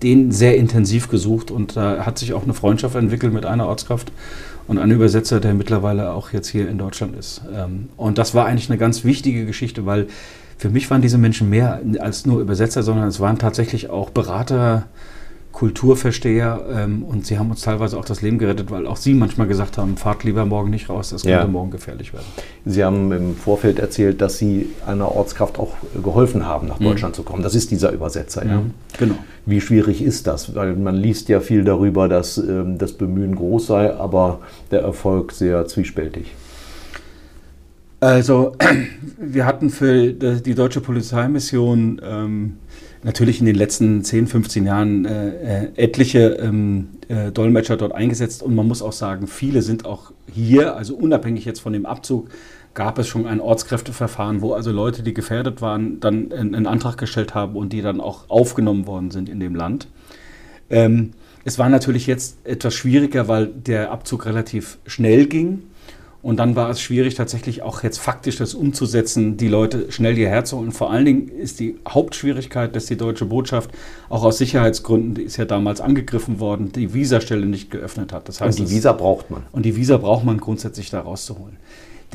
den 0.02 0.30
sehr 0.30 0.58
intensiv 0.58 1.08
gesucht 1.08 1.50
und 1.50 1.76
da 1.76 2.04
hat 2.04 2.18
sich 2.18 2.34
auch 2.34 2.42
eine 2.42 2.52
Freundschaft 2.52 2.94
entwickelt 2.94 3.32
mit 3.32 3.46
einer 3.46 3.68
Ortskraft 3.68 4.12
und 4.66 4.76
einem 4.76 4.96
Übersetzer, 4.96 5.40
der 5.40 5.54
mittlerweile 5.54 6.12
auch 6.12 6.34
jetzt 6.34 6.48
hier 6.48 6.68
in 6.68 6.76
Deutschland 6.76 7.16
ist. 7.16 7.40
Ähm, 7.56 7.88
und 7.96 8.18
das 8.18 8.34
war 8.34 8.44
eigentlich 8.44 8.68
eine 8.68 8.76
ganz 8.76 9.02
wichtige 9.02 9.46
Geschichte, 9.46 9.86
weil 9.86 10.08
für 10.58 10.70
mich 10.70 10.90
waren 10.90 11.02
diese 11.02 11.18
Menschen 11.18 11.48
mehr 11.48 11.80
als 12.00 12.26
nur 12.26 12.40
Übersetzer, 12.40 12.82
sondern 12.82 13.08
es 13.08 13.20
waren 13.20 13.38
tatsächlich 13.38 13.90
auch 13.90 14.10
Berater, 14.10 14.86
Kulturversteher 15.58 16.66
ähm, 16.72 17.02
und 17.02 17.26
sie 17.26 17.36
haben 17.36 17.50
uns 17.50 17.62
teilweise 17.62 17.98
auch 17.98 18.04
das 18.04 18.22
Leben 18.22 18.38
gerettet, 18.38 18.70
weil 18.70 18.86
auch 18.86 18.96
sie 18.96 19.12
manchmal 19.12 19.48
gesagt 19.48 19.76
haben, 19.76 19.96
fahrt 19.96 20.22
lieber 20.22 20.44
morgen 20.44 20.70
nicht 20.70 20.88
raus, 20.88 21.10
das 21.10 21.22
könnte 21.22 21.38
ja. 21.38 21.46
morgen 21.48 21.72
gefährlich 21.72 22.12
werden. 22.12 22.26
Sie 22.64 22.84
haben 22.84 23.10
im 23.10 23.34
Vorfeld 23.34 23.80
erzählt, 23.80 24.20
dass 24.20 24.38
Sie 24.38 24.68
einer 24.86 25.10
Ortskraft 25.10 25.58
auch 25.58 25.74
geholfen 26.00 26.46
haben, 26.46 26.68
nach 26.68 26.78
mhm. 26.78 26.84
Deutschland 26.84 27.16
zu 27.16 27.24
kommen. 27.24 27.42
Das 27.42 27.56
ist 27.56 27.72
dieser 27.72 27.90
Übersetzer, 27.90 28.46
ja. 28.46 28.58
Mhm. 28.58 28.74
Genau. 28.98 29.14
Wie 29.46 29.60
schwierig 29.60 30.00
ist 30.00 30.28
das? 30.28 30.54
Weil 30.54 30.76
man 30.76 30.94
liest 30.94 31.28
ja 31.28 31.40
viel 31.40 31.64
darüber, 31.64 32.08
dass 32.08 32.38
ähm, 32.38 32.78
das 32.78 32.92
Bemühen 32.92 33.34
groß 33.34 33.66
sei, 33.66 33.94
aber 33.94 34.38
der 34.70 34.82
Erfolg 34.82 35.32
sehr 35.32 35.66
zwiespältig. 35.66 36.34
Also, 38.00 38.52
wir 39.18 39.44
hatten 39.44 39.70
für 39.70 40.12
die 40.12 40.54
deutsche 40.54 40.80
Polizeimission 40.80 42.00
ähm, 42.04 42.58
natürlich 43.02 43.40
in 43.40 43.46
den 43.46 43.56
letzten 43.56 44.04
10, 44.04 44.28
15 44.28 44.66
Jahren 44.66 45.04
äh, 45.04 45.64
äh, 45.64 45.68
etliche 45.76 46.36
ähm, 46.40 46.90
äh, 47.08 47.32
Dolmetscher 47.32 47.76
dort 47.76 47.92
eingesetzt 47.92 48.42
und 48.42 48.54
man 48.54 48.68
muss 48.68 48.82
auch 48.82 48.92
sagen, 48.92 49.26
viele 49.26 49.62
sind 49.62 49.84
auch 49.84 50.12
hier, 50.32 50.76
also 50.76 50.94
unabhängig 50.94 51.44
jetzt 51.44 51.60
von 51.60 51.72
dem 51.72 51.86
Abzug, 51.86 52.28
gab 52.74 52.98
es 52.98 53.08
schon 53.08 53.26
ein 53.26 53.40
Ortskräfteverfahren, 53.40 54.42
wo 54.42 54.52
also 54.52 54.70
Leute, 54.70 55.02
die 55.02 55.14
gefährdet 55.14 55.60
waren, 55.60 55.98
dann 55.98 56.32
einen 56.32 56.66
Antrag 56.66 56.98
gestellt 56.98 57.34
haben 57.34 57.56
und 57.56 57.72
die 57.72 57.82
dann 57.82 58.00
auch 58.00 58.28
aufgenommen 58.28 58.86
worden 58.86 59.10
sind 59.10 59.28
in 59.28 59.40
dem 59.40 59.56
Land. 59.56 59.88
Ähm, 60.70 61.12
es 61.44 61.58
war 61.58 61.68
natürlich 61.68 62.06
jetzt 62.06 62.36
etwas 62.44 62.74
schwieriger, 62.74 63.26
weil 63.26 63.46
der 63.46 63.90
Abzug 63.90 64.26
relativ 64.26 64.78
schnell 64.86 65.26
ging. 65.26 65.62
Und 66.20 66.38
dann 66.38 66.56
war 66.56 66.68
es 66.68 66.80
schwierig, 66.80 67.14
tatsächlich 67.14 67.62
auch 67.62 67.84
jetzt 67.84 67.98
faktisch 67.98 68.36
das 68.36 68.54
umzusetzen, 68.54 69.36
die 69.36 69.46
Leute 69.46 69.92
schnell 69.92 70.16
hierher 70.16 70.44
zu 70.44 70.58
holen. 70.58 70.72
Vor 70.72 70.90
allen 70.90 71.04
Dingen 71.04 71.28
ist 71.28 71.60
die 71.60 71.76
Hauptschwierigkeit, 71.88 72.74
dass 72.74 72.86
die 72.86 72.96
deutsche 72.96 73.24
Botschaft 73.24 73.70
auch 74.08 74.24
aus 74.24 74.38
Sicherheitsgründen, 74.38 75.14
die 75.14 75.22
ist 75.22 75.36
ja 75.36 75.44
damals 75.44 75.80
angegriffen 75.80 76.40
worden, 76.40 76.72
die 76.72 76.92
Visastelle 76.92 77.46
nicht 77.46 77.70
geöffnet 77.70 78.12
hat. 78.12 78.28
Das 78.28 78.40
heißt, 78.40 78.58
und 78.58 78.68
die 78.68 78.74
Visa 78.74 78.92
braucht 78.92 79.30
man. 79.30 79.44
Und 79.52 79.64
die 79.64 79.76
Visa 79.76 79.96
braucht 79.96 80.24
man 80.24 80.38
grundsätzlich 80.38 80.90
da 80.90 81.00
rauszuholen. 81.00 81.56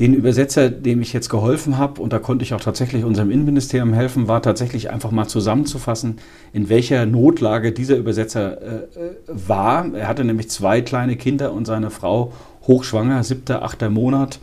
den 0.00 0.12
Übersetzer, 0.12 0.70
dem 0.70 1.00
ich 1.00 1.12
jetzt 1.12 1.28
geholfen 1.28 1.78
habe, 1.78 2.02
und 2.02 2.12
da 2.12 2.18
konnte 2.18 2.44
ich 2.44 2.52
auch 2.52 2.60
tatsächlich 2.60 3.04
unserem 3.04 3.30
Innenministerium 3.30 3.94
helfen, 3.94 4.28
war 4.28 4.42
tatsächlich 4.42 4.90
einfach 4.90 5.12
mal 5.12 5.28
zusammenzufassen, 5.28 6.18
in 6.52 6.68
welcher 6.68 7.06
Notlage 7.06 7.72
dieser 7.72 7.96
Übersetzer 7.96 8.60
äh, 8.60 8.66
äh 8.66 9.14
war. 9.28 9.94
Er 9.94 10.08
hatte 10.08 10.24
nämlich 10.24 10.50
zwei 10.50 10.82
kleine 10.82 11.16
Kinder 11.16 11.52
und 11.52 11.64
seine 11.64 11.90
Frau 11.90 12.32
hochschwanger, 12.66 13.22
siebter, 13.24 13.62
achter 13.62 13.90
Monat, 13.90 14.38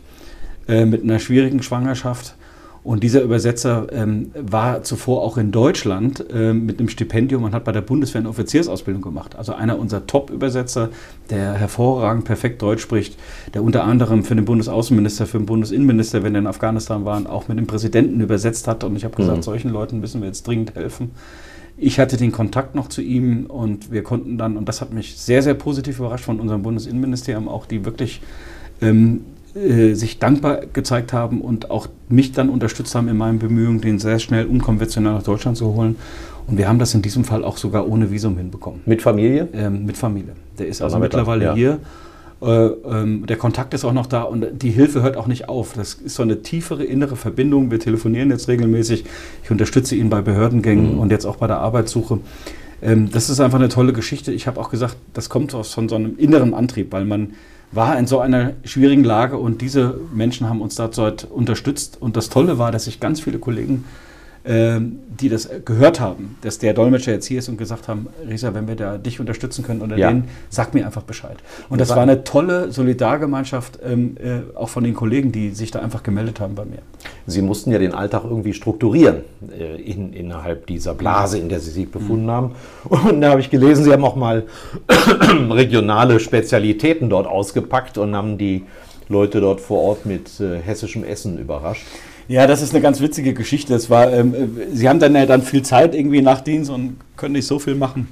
äh, 0.68 0.84
mit 0.84 1.02
einer 1.02 1.18
schwierigen 1.18 1.62
Schwangerschaft. 1.62 2.34
Und 2.84 3.04
dieser 3.04 3.22
Übersetzer 3.22 3.86
ähm, 3.92 4.32
war 4.34 4.82
zuvor 4.82 5.22
auch 5.22 5.36
in 5.38 5.52
Deutschland 5.52 6.24
äh, 6.32 6.52
mit 6.52 6.80
einem 6.80 6.88
Stipendium 6.88 7.44
und 7.44 7.54
hat 7.54 7.62
bei 7.62 7.70
der 7.70 7.80
Bundeswehr 7.80 8.20
eine 8.20 8.28
Offiziersausbildung 8.28 9.02
gemacht. 9.02 9.36
Also 9.36 9.54
einer 9.54 9.78
unserer 9.78 10.04
Top-Übersetzer, 10.04 10.88
der 11.30 11.52
hervorragend 11.52 12.24
perfekt 12.24 12.60
Deutsch 12.60 12.82
spricht, 12.82 13.16
der 13.54 13.62
unter 13.62 13.84
anderem 13.84 14.24
für 14.24 14.34
den 14.34 14.44
Bundesaußenminister, 14.44 15.26
für 15.26 15.38
den 15.38 15.46
Bundesinnenminister, 15.46 16.24
wenn 16.24 16.34
er 16.34 16.40
in 16.40 16.48
Afghanistan 16.48 17.04
waren, 17.04 17.28
auch 17.28 17.46
mit 17.46 17.56
dem 17.56 17.68
Präsidenten 17.68 18.20
übersetzt 18.20 18.66
hat. 18.66 18.82
Und 18.82 18.96
ich 18.96 19.04
habe 19.04 19.14
gesagt, 19.14 19.38
mhm. 19.38 19.42
solchen 19.42 19.70
Leuten 19.70 20.00
müssen 20.00 20.20
wir 20.20 20.26
jetzt 20.26 20.44
dringend 20.44 20.74
helfen. 20.74 21.12
Ich 21.84 21.98
hatte 21.98 22.16
den 22.16 22.30
Kontakt 22.30 22.76
noch 22.76 22.88
zu 22.88 23.02
ihm 23.02 23.46
und 23.46 23.90
wir 23.90 24.04
konnten 24.04 24.38
dann, 24.38 24.56
und 24.56 24.68
das 24.68 24.80
hat 24.80 24.92
mich 24.92 25.16
sehr, 25.16 25.42
sehr 25.42 25.54
positiv 25.54 25.98
überrascht 25.98 26.24
von 26.24 26.38
unserem 26.38 26.62
Bundesinnenministerium, 26.62 27.48
auch 27.48 27.66
die 27.66 27.84
wirklich 27.84 28.22
ähm, 28.80 29.24
äh, 29.56 29.94
sich 29.94 30.20
dankbar 30.20 30.60
gezeigt 30.72 31.12
haben 31.12 31.40
und 31.40 31.72
auch 31.72 31.88
mich 32.08 32.30
dann 32.30 32.50
unterstützt 32.50 32.94
haben 32.94 33.08
in 33.08 33.16
meinen 33.16 33.40
Bemühungen, 33.40 33.80
den 33.80 33.98
sehr 33.98 34.20
schnell 34.20 34.46
unkonventionell 34.46 35.12
nach 35.12 35.24
Deutschland 35.24 35.56
zu 35.56 35.74
holen. 35.74 35.96
Und 36.46 36.56
wir 36.56 36.68
haben 36.68 36.78
das 36.78 36.94
in 36.94 37.02
diesem 37.02 37.24
Fall 37.24 37.42
auch 37.42 37.56
sogar 37.56 37.88
ohne 37.88 38.12
Visum 38.12 38.36
hinbekommen. 38.36 38.82
Mit 38.86 39.02
Familie? 39.02 39.48
Ähm, 39.52 39.84
mit 39.84 39.96
Familie. 39.96 40.34
Der 40.60 40.68
ist 40.68 40.82
also 40.82 41.00
mittlerweile 41.00 41.46
ja. 41.46 41.54
hier. 41.54 41.80
Äh, 42.42 42.66
ähm, 42.66 43.26
der 43.26 43.36
Kontakt 43.36 43.72
ist 43.72 43.84
auch 43.84 43.92
noch 43.92 44.06
da 44.06 44.22
und 44.22 44.62
die 44.62 44.70
Hilfe 44.70 45.02
hört 45.02 45.16
auch 45.16 45.28
nicht 45.28 45.48
auf. 45.48 45.74
Das 45.74 45.94
ist 45.94 46.16
so 46.16 46.22
eine 46.22 46.42
tiefere 46.42 46.82
innere 46.82 47.14
Verbindung. 47.14 47.70
Wir 47.70 47.78
telefonieren 47.78 48.30
jetzt 48.30 48.48
regelmäßig. 48.48 49.04
Ich 49.44 49.50
unterstütze 49.50 49.94
ihn 49.94 50.10
bei 50.10 50.22
Behördengängen 50.22 50.94
mhm. 50.94 50.98
und 50.98 51.12
jetzt 51.12 51.24
auch 51.24 51.36
bei 51.36 51.46
der 51.46 51.58
Arbeitssuche. 51.58 52.18
Ähm, 52.82 53.10
das 53.12 53.30
ist 53.30 53.38
einfach 53.38 53.58
eine 53.58 53.68
tolle 53.68 53.92
Geschichte. 53.92 54.32
Ich 54.32 54.48
habe 54.48 54.60
auch 54.60 54.70
gesagt, 54.70 54.96
das 55.14 55.28
kommt 55.28 55.54
aus 55.54 55.72
von 55.72 55.88
so 55.88 55.94
einem 55.94 56.18
inneren 56.18 56.52
Antrieb, 56.52 56.92
weil 56.92 57.04
man 57.04 57.34
war 57.70 57.96
in 57.98 58.06
so 58.06 58.18
einer 58.18 58.54
schwierigen 58.64 59.04
Lage 59.04 59.38
und 59.38 59.62
diese 59.62 59.98
Menschen 60.12 60.48
haben 60.48 60.60
uns 60.60 60.74
dazu 60.74 61.02
unterstützt. 61.30 61.96
Und 62.00 62.16
das 62.16 62.28
Tolle 62.28 62.58
war, 62.58 62.72
dass 62.72 62.84
sich 62.84 62.98
ganz 62.98 63.20
viele 63.20 63.38
Kollegen, 63.38 63.84
die 64.44 65.28
das 65.28 65.48
gehört 65.64 66.00
haben, 66.00 66.36
dass 66.40 66.58
der 66.58 66.74
Dolmetscher 66.74 67.12
jetzt 67.12 67.26
hier 67.26 67.38
ist 67.38 67.48
und 67.48 67.58
gesagt 67.58 67.86
haben, 67.86 68.08
Risa, 68.28 68.54
wenn 68.54 68.66
wir 68.66 68.74
da 68.74 68.98
dich 68.98 69.20
unterstützen 69.20 69.64
können 69.64 69.82
oder 69.82 69.96
ja. 69.96 70.10
den, 70.10 70.24
sag 70.48 70.74
mir 70.74 70.84
einfach 70.84 71.02
Bescheid. 71.02 71.36
Und 71.68 71.80
das 71.80 71.90
war 71.90 72.00
eine 72.00 72.24
tolle 72.24 72.72
Solidargemeinschaft, 72.72 73.78
ähm, 73.84 74.16
äh, 74.20 74.56
auch 74.56 74.68
von 74.68 74.82
den 74.82 74.94
Kollegen, 74.94 75.30
die 75.30 75.50
sich 75.50 75.70
da 75.70 75.78
einfach 75.78 76.02
gemeldet 76.02 76.40
haben 76.40 76.56
bei 76.56 76.64
mir. 76.64 76.78
Sie 77.26 77.40
mussten 77.40 77.70
ja 77.70 77.78
den 77.78 77.94
Alltag 77.94 78.24
irgendwie 78.24 78.52
strukturieren 78.52 79.18
äh, 79.56 79.80
in, 79.80 80.12
innerhalb 80.12 80.66
dieser 80.66 80.94
Blase, 80.94 81.38
in 81.38 81.48
der 81.48 81.60
Sie 81.60 81.70
sich 81.70 81.90
befunden 81.90 82.26
mhm. 82.26 82.30
haben. 82.30 82.52
Und 82.84 83.20
da 83.20 83.30
habe 83.30 83.40
ich 83.40 83.50
gelesen, 83.50 83.84
Sie 83.84 83.92
haben 83.92 84.04
auch 84.04 84.16
mal 84.16 84.44
regionale 85.50 86.18
Spezialitäten 86.18 87.08
dort 87.10 87.26
ausgepackt 87.26 87.96
und 87.98 88.16
haben 88.16 88.38
die 88.38 88.64
Leute 89.08 89.40
dort 89.40 89.60
vor 89.60 89.82
Ort 89.82 90.06
mit 90.06 90.40
äh, 90.40 90.58
hessischem 90.60 91.04
Essen 91.04 91.38
überrascht. 91.38 91.86
Ja, 92.32 92.46
das 92.46 92.62
ist 92.62 92.72
eine 92.72 92.80
ganz 92.80 93.02
witzige 93.02 93.34
Geschichte. 93.34 93.74
Das 93.74 93.90
war, 93.90 94.10
ähm, 94.10 94.34
äh, 94.34 94.74
Sie 94.74 94.88
haben 94.88 94.98
dann 94.98 95.14
ja 95.14 95.26
dann 95.26 95.42
viel 95.42 95.62
Zeit 95.62 95.94
irgendwie 95.94 96.22
nach 96.22 96.40
Dienst 96.40 96.70
und 96.70 96.96
können 97.14 97.34
nicht 97.34 97.46
so 97.46 97.58
viel 97.58 97.74
machen. 97.74 98.08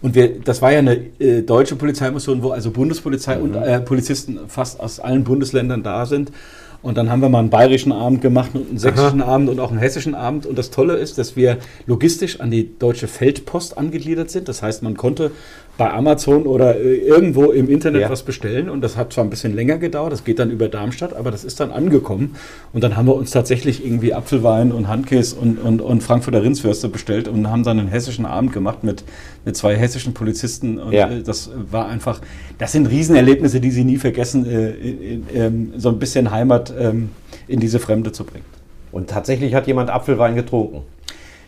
Und 0.00 0.14
wir, 0.14 0.40
das 0.40 0.62
war 0.62 0.72
ja 0.72 0.78
eine 0.78 0.96
äh, 1.18 1.42
deutsche 1.42 1.76
Polizeimission, 1.76 2.42
wo 2.42 2.52
also 2.52 2.70
Bundespolizei 2.70 3.36
mhm. 3.36 3.42
und 3.42 3.54
äh, 3.56 3.78
Polizisten 3.80 4.38
fast 4.48 4.80
aus 4.80 5.00
allen 5.00 5.22
Bundesländern 5.22 5.82
da 5.82 6.06
sind. 6.06 6.32
Und 6.80 6.96
dann 6.96 7.10
haben 7.10 7.20
wir 7.20 7.28
mal 7.28 7.40
einen 7.40 7.50
bayerischen 7.50 7.92
Abend 7.92 8.22
gemacht 8.22 8.52
und 8.54 8.70
einen 8.70 8.78
sächsischen 8.78 9.20
Aha. 9.20 9.34
Abend 9.34 9.50
und 9.50 9.60
auch 9.60 9.70
einen 9.70 9.80
hessischen 9.80 10.14
Abend. 10.14 10.46
Und 10.46 10.56
das 10.56 10.70
Tolle 10.70 10.94
ist, 10.94 11.18
dass 11.18 11.36
wir 11.36 11.58
logistisch 11.86 12.40
an 12.40 12.50
die 12.50 12.78
deutsche 12.78 13.06
Feldpost 13.06 13.76
angegliedert 13.76 14.30
sind. 14.30 14.48
Das 14.48 14.62
heißt, 14.62 14.82
man 14.82 14.96
konnte 14.96 15.30
bei 15.76 15.92
Amazon 15.92 16.46
oder 16.46 16.76
äh, 16.76 16.96
irgendwo 16.96 17.50
im 17.50 17.68
Internet 17.68 18.02
ja. 18.02 18.10
was 18.10 18.22
bestellen 18.22 18.70
und 18.70 18.80
das 18.80 18.96
hat 18.96 19.12
zwar 19.12 19.24
ein 19.24 19.30
bisschen 19.30 19.54
länger 19.54 19.78
gedauert, 19.78 20.12
das 20.12 20.24
geht 20.24 20.38
dann 20.38 20.50
über 20.50 20.68
Darmstadt, 20.68 21.14
aber 21.14 21.30
das 21.30 21.44
ist 21.44 21.58
dann 21.58 21.72
angekommen 21.72 22.36
und 22.72 22.84
dann 22.84 22.96
haben 22.96 23.06
wir 23.06 23.16
uns 23.16 23.32
tatsächlich 23.32 23.84
irgendwie 23.84 24.14
Apfelwein 24.14 24.70
und 24.70 24.86
Handkäse 24.86 25.36
und, 25.36 25.58
und, 25.58 25.80
und 25.80 26.02
Frankfurter 26.02 26.42
Rindswürste 26.42 26.88
bestellt 26.88 27.26
und 27.26 27.50
haben 27.50 27.64
dann 27.64 27.80
einen 27.80 27.88
hessischen 27.88 28.24
Abend 28.24 28.52
gemacht 28.52 28.84
mit, 28.84 29.04
mit 29.44 29.56
zwei 29.56 29.76
hessischen 29.76 30.14
Polizisten 30.14 30.78
und 30.78 30.92
ja. 30.92 31.10
Äh, 31.10 31.22
das 31.22 31.50
war 31.70 31.88
einfach, 31.88 32.20
das 32.58 32.72
sind 32.72 32.86
Riesenerlebnisse, 32.86 33.60
die 33.60 33.70
sie 33.70 33.84
nie 33.84 33.96
vergessen, 33.96 34.46
äh, 34.46 34.70
in, 34.70 35.72
so 35.76 35.88
ein 35.88 35.98
bisschen 35.98 36.30
Heimat 36.30 36.72
ähm, 36.78 37.10
in 37.48 37.58
diese 37.58 37.80
Fremde 37.80 38.12
zu 38.12 38.24
bringen. 38.24 38.44
Und 38.92 39.10
tatsächlich 39.10 39.54
hat 39.54 39.66
jemand 39.66 39.90
Apfelwein 39.90 40.36
getrunken? 40.36 40.82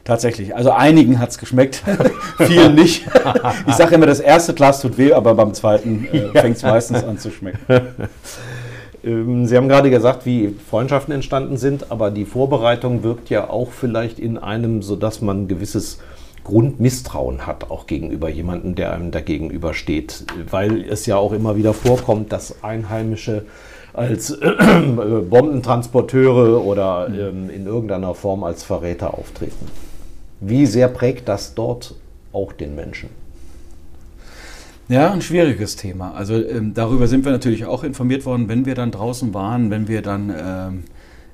Tatsächlich. 0.07 0.55
Also 0.55 0.71
einigen 0.71 1.19
hat 1.19 1.31
es 1.31 1.39
geschmeckt, 1.39 1.83
vielen 2.39 2.77
nicht. 2.77 3.05
Ich 3.67 3.75
sage 3.75 3.97
immer, 3.97 4.07
das 4.07 4.21
erste 4.21 4.55
Glas 4.55 4.81
tut 4.81 4.99
weh, 4.99 5.13
aber 5.13 5.35
beim 5.35 5.53
zweiten 5.53 6.07
äh, 6.13 6.29
fängt 6.41 6.57
es 6.57 6.63
meistens 6.63 7.03
an 7.03 7.19
zu 7.19 7.31
schmecken. 7.31 7.59
Ähm, 9.05 9.47
Sie 9.47 9.57
haben 9.57 9.69
gerade 9.69 9.89
gesagt, 9.89 10.27
wie 10.27 10.53
Freundschaften 10.69 11.15
entstanden 11.15 11.59
sind, 11.59 11.93
aber 11.93 12.11
die 12.11 12.25
Vorbereitung 12.25 13.05
wirkt 13.05 13.31
ja 13.31 13.49
auch 13.49 13.71
vielleicht 13.71 14.19
in 14.19 14.37
einem, 14.37 14.83
sodass 14.83 15.21
man 15.21 15.43
ein 15.43 15.49
gewisses 15.49 16.01
Grundmisstrauen 16.43 17.47
hat, 17.47 17.71
auch 17.71 17.87
gegenüber 17.87 18.29
jemandem, 18.29 18.75
der 18.75 18.93
einem 18.93 19.13
da 19.13 19.21
gegenübersteht. 19.21 20.25
Weil 20.51 20.83
es 20.89 21.07
ja 21.07 21.17
auch 21.19 21.33
immer 21.33 21.57
wieder 21.57 21.73
vorkommt, 21.73 22.33
dass 22.33 22.65
Einheimische 22.65 23.45
als 23.93 24.31
äh, 24.41 24.53
Bombentransporteure 25.29 26.65
oder 26.65 27.07
ähm, 27.09 27.49
in 27.49 27.67
irgendeiner 27.67 28.15
Form 28.15 28.43
als 28.43 28.65
Verräter 28.65 29.15
auftreten. 29.15 29.67
Wie 30.41 30.67
sehr 30.67 30.89
prägt 30.89 31.29
das 31.29 31.55
dort 31.55 31.95
auch 32.33 32.53
den 32.53 32.75
Menschen? 32.75 33.09
Ja, 34.89 35.11
ein 35.11 35.23
schwieriges 35.23 35.75
Thema. 35.77 36.13
Also 36.13 36.35
ähm, 36.35 36.73
darüber 36.75 37.09
sind 37.09 37.25
wir 37.25 37.33
natürlich 37.33 37.65
auch 37.65 37.83
informiert 37.83 38.25
worden, 38.25 38.49
wenn 38.49 38.67
wir 38.67 38.75
dann 38.75 38.93
draußen 38.93 39.35
waren, 39.35 39.71
wenn 39.71 39.89
wir 39.89 40.01
dann 40.01 40.31
ähm, 40.31 40.85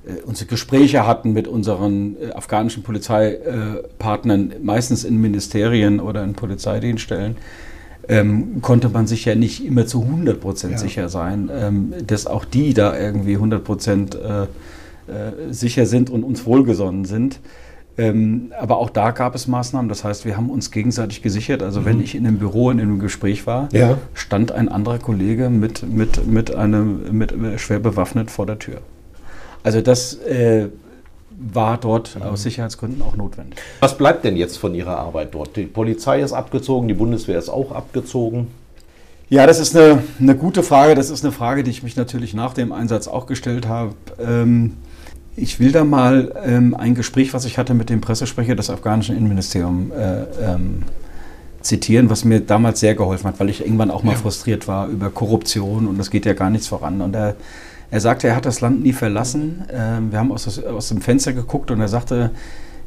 äh, 0.06 0.23
unsere 0.25 0.49
Gespräche 0.49 1.06
hatten 1.06 1.32
mit 1.32 1.47
unseren 1.49 2.16
äh, 2.16 2.30
afghanischen 2.32 2.82
Polizeipartnern, 2.82 4.52
äh, 4.52 4.59
meistens 4.62 5.04
in 5.04 5.21
Ministerien 5.21 6.00
oder 6.00 6.25
in 6.25 6.32
Polizeidienststellen, 6.32 7.37
ähm, 8.09 8.62
konnte 8.62 8.88
man 8.88 9.06
sich 9.06 9.26
ja 9.26 9.35
nicht 9.35 9.64
immer 9.64 9.87
zu 9.87 10.02
100 10.02 10.40
Prozent 10.40 10.73
ja. 10.73 10.78
sicher 10.78 11.09
sein, 11.09 11.50
ähm, 11.52 11.94
dass 12.06 12.26
auch 12.26 12.44
die 12.44 12.75
da 12.75 12.99
irgendwie 12.99 13.35
100 13.35 13.62
Prozent 13.62 14.14
äh, 14.14 14.42
äh, 14.42 15.52
sicher 15.52 15.87
sind 15.87 16.11
und 16.11 16.25
uns 16.25 16.47
wohlgesonnen 16.47 17.04
sind. 17.04 17.38
Ähm, 17.99 18.52
aber 18.58 18.78
auch 18.78 18.90
da 18.90 19.11
gab 19.11 19.34
es 19.34 19.46
Maßnahmen. 19.46 19.88
Das 19.88 20.04
heißt, 20.04 20.25
wir 20.25 20.37
haben 20.37 20.50
uns 20.50 20.70
gegenseitig 20.70 21.22
gesichert. 21.22 21.62
Also 21.62 21.80
mhm. 21.80 21.84
wenn 21.84 22.00
ich 22.00 22.14
in 22.14 22.26
einem 22.26 22.38
Büro 22.38 22.70
in 22.70 22.80
einem 22.80 22.99
Gespräch 22.99 23.46
war, 23.46 23.68
ja. 23.72 23.99
stand 24.14 24.52
ein 24.52 24.68
anderer 24.68 24.99
Kollege 24.99 25.50
mit, 25.50 25.82
mit, 25.88 26.26
mit 26.26 26.54
einem 26.54 27.16
mit, 27.16 27.34
schwer 27.61 27.80
bewaffnet 27.80 28.30
vor 28.30 28.46
der 28.46 28.58
Tür. 28.58 28.78
Also 29.62 29.80
das 29.80 30.14
äh, 30.14 30.68
war 31.30 31.76
dort 31.78 32.16
mhm. 32.16 32.22
aus 32.22 32.42
Sicherheitsgründen 32.42 33.02
auch 33.02 33.16
notwendig. 33.16 33.58
Was 33.80 33.96
bleibt 33.99 34.25
denn 34.25 34.37
jetzt 34.37 34.56
von 34.56 34.75
Ihrer 34.75 34.99
Arbeit 34.99 35.34
dort? 35.34 35.56
Die 35.56 35.64
Polizei 35.64 36.22
ist 36.22 36.32
abgezogen, 36.32 36.88
die 36.88 36.94
Bundeswehr 36.94 37.38
ist 37.38 37.50
auch 37.50 37.72
abgezogen. 37.72 38.49
Ja, 39.28 39.46
das 39.46 39.58
ist 39.61 39.76
eine, 39.76 40.02
eine 40.20 40.37
gute 40.37 40.62
Frage. 40.62 40.94
Das 40.94 41.08
ist 41.08 41.25
eine 41.25 41.32
Frage, 41.32 41.62
die 41.62 41.70
ich 41.70 41.82
mich 41.82 41.96
natürlich 41.96 42.34
nach 42.34 42.52
dem 42.52 42.70
Einsatz 42.70 43.08
auch 43.08 43.26
gestellt 43.26 43.66
habe. 43.66 43.94
Ähm, 44.22 44.76
ich 45.36 45.60
will 45.60 45.72
da 45.72 45.84
mal 45.84 46.32
ähm, 46.44 46.74
ein 46.74 46.94
Gespräch, 46.94 47.32
was 47.32 47.44
ich 47.44 47.58
hatte 47.58 47.74
mit 47.74 47.90
dem 47.90 48.00
Pressesprecher 48.00 48.54
des 48.54 48.70
afghanischen 48.70 49.16
Innenministeriums, 49.16 49.92
äh, 49.92 50.24
ähm, 50.42 50.82
zitieren, 51.62 52.10
was 52.10 52.24
mir 52.24 52.40
damals 52.40 52.80
sehr 52.80 52.94
geholfen 52.94 53.28
hat, 53.28 53.40
weil 53.40 53.48
ich 53.48 53.60
irgendwann 53.60 53.90
auch 53.90 54.02
mal 54.02 54.12
ja. 54.12 54.18
frustriert 54.18 54.68
war 54.68 54.88
über 54.88 55.10
Korruption 55.10 55.86
und 55.86 55.98
es 56.00 56.10
geht 56.10 56.26
ja 56.26 56.32
gar 56.34 56.50
nichts 56.50 56.66
voran. 56.66 57.00
Und 57.00 57.14
er, 57.14 57.36
er 57.90 58.00
sagte, 58.00 58.28
er 58.28 58.36
hat 58.36 58.46
das 58.46 58.60
Land 58.60 58.82
nie 58.82 58.92
verlassen. 58.92 59.64
Ähm, 59.72 60.10
wir 60.10 60.18
haben 60.18 60.32
aus, 60.32 60.62
aus, 60.62 60.88
dem 60.88 61.00
Fenster 61.00 61.32
geguckt 61.32 61.70
und 61.70 61.80
er 61.80 61.88
sagte, 61.88 62.30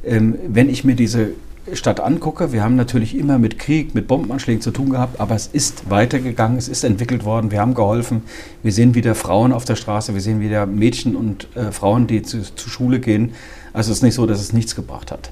ähm, 0.03 0.35
wenn 0.47 0.69
ich 0.69 0.83
mir 0.83 0.95
diese 0.95 1.29
Stadt 1.73 1.99
angucke, 1.99 2.51
wir 2.51 2.63
haben 2.63 2.75
natürlich 2.75 3.17
immer 3.17 3.39
mit 3.39 3.57
Krieg, 3.57 3.95
mit 3.95 4.07
Bombenanschlägen 4.07 4.61
zu 4.61 4.69
tun 4.69 4.91
gehabt, 4.91 5.19
aber 5.19 5.33
es 5.33 5.47
ist 5.47 5.89
weitergegangen, 5.89 6.57
es 6.57 6.67
ist 6.67 6.83
entwickelt 6.83 7.25
worden, 7.25 7.49
wir 7.49 7.59
haben 7.59 7.73
geholfen. 7.73 8.21
Wir 8.61 8.71
sehen 8.71 8.93
wieder 8.93 9.15
Frauen 9.15 9.51
auf 9.51 9.65
der 9.65 9.75
Straße, 9.75 10.13
wir 10.13 10.21
sehen 10.21 10.41
wieder 10.41 10.67
Mädchen 10.67 11.15
und 11.15 11.47
äh, 11.55 11.71
Frauen, 11.71 12.05
die 12.05 12.21
zu, 12.21 12.43
Schule 12.55 12.99
gehen. 12.99 13.33
Also 13.73 13.91
es 13.91 13.97
ist 13.97 14.03
nicht 14.03 14.13
so, 14.13 14.27
dass 14.27 14.41
es 14.41 14.53
nichts 14.53 14.75
gebracht 14.75 15.11
hat. 15.11 15.31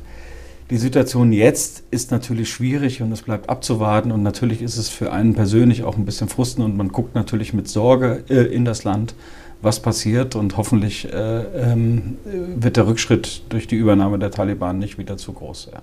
Die 0.71 0.77
Situation 0.77 1.31
jetzt 1.33 1.83
ist 1.91 2.09
natürlich 2.09 2.49
schwierig 2.49 3.03
und 3.03 3.11
es 3.11 3.21
bleibt 3.21 3.47
abzuwarten 3.47 4.11
und 4.11 4.23
natürlich 4.23 4.63
ist 4.63 4.77
es 4.77 4.89
für 4.89 5.11
einen 5.11 5.35
persönlich 5.35 5.83
auch 5.83 5.97
ein 5.97 6.05
bisschen 6.05 6.29
frustrend 6.29 6.65
und 6.65 6.77
man 6.77 6.89
guckt 6.89 7.13
natürlich 7.13 7.53
mit 7.53 7.67
Sorge 7.67 8.23
äh, 8.29 8.41
in 8.45 8.65
das 8.65 8.83
Land, 8.83 9.13
was 9.61 9.81
passiert 9.81 10.35
und 10.35 10.57
hoffentlich 10.57 11.13
äh, 11.13 11.41
ähm, 11.73 12.17
wird 12.55 12.77
der 12.77 12.87
Rückschritt 12.87 13.43
durch 13.49 13.67
die 13.67 13.75
Übernahme 13.75 14.17
der 14.17 14.31
Taliban 14.31 14.79
nicht 14.79 14.97
wieder 14.97 15.17
zu 15.17 15.31
groß. 15.33 15.69
Ja. 15.73 15.81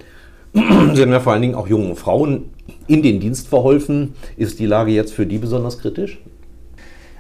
Sie 0.95 1.03
haben 1.03 1.13
ja 1.13 1.21
vor 1.21 1.33
allen 1.33 1.43
Dingen 1.43 1.55
auch 1.55 1.69
jungen 1.69 1.97
Frauen 1.97 2.51
in 2.87 3.03
den 3.03 3.21
Dienst 3.21 3.49
verholfen. 3.49 4.15
Ist 4.37 4.59
die 4.59 4.67
Lage 4.67 4.91
jetzt 4.91 5.13
für 5.13 5.27
die 5.27 5.39
besonders 5.39 5.79
kritisch? 5.79 6.19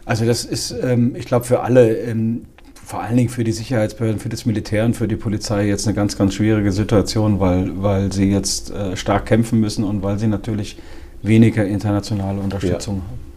Also 0.05 0.25
das 0.25 0.45
ist, 0.45 0.75
ähm, 0.83 1.15
ich 1.15 1.27
glaube, 1.27 1.45
für 1.45 1.61
alle, 1.61 1.97
ähm, 1.99 2.47
vor 2.75 3.01
allen 3.01 3.17
Dingen 3.17 3.29
für 3.29 3.45
die 3.45 3.53
Sicherheitsbehörden, 3.53 4.19
für 4.19 4.29
das 4.29 4.47
Militär 4.47 4.85
und 4.85 4.95
für 4.95 5.07
die 5.07 5.17
Polizei 5.17 5.69
jetzt 5.69 5.87
eine 5.87 5.95
ganz, 5.95 6.19
ganz 6.19 6.35
schwierige 6.35 6.73
Situation, 6.73 7.39
weil, 7.39 7.71
weil 7.81 8.13
sie 8.13 8.31
jetzt 8.31 8.73
äh, 8.73 8.97
stark 8.97 9.27
kämpfen 9.27 9.61
müssen 9.61 9.85
und 9.85 10.03
weil 10.03 10.19
sie 10.19 10.27
natürlich 10.27 10.77
weniger 11.23 11.65
internationale 11.65 12.41
Unterstützung 12.41 12.97
ja. 12.97 13.03
haben. 13.03 13.31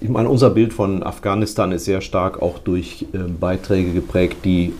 Ich 0.00 0.08
meine, 0.08 0.28
unser 0.28 0.50
Bild 0.50 0.72
von 0.72 1.02
Afghanistan 1.02 1.72
ist 1.72 1.84
sehr 1.84 2.00
stark 2.00 2.42
auch 2.42 2.58
durch 2.58 3.06
äh, 3.12 3.18
Beiträge 3.18 3.92
geprägt, 3.92 4.38
die 4.44 4.72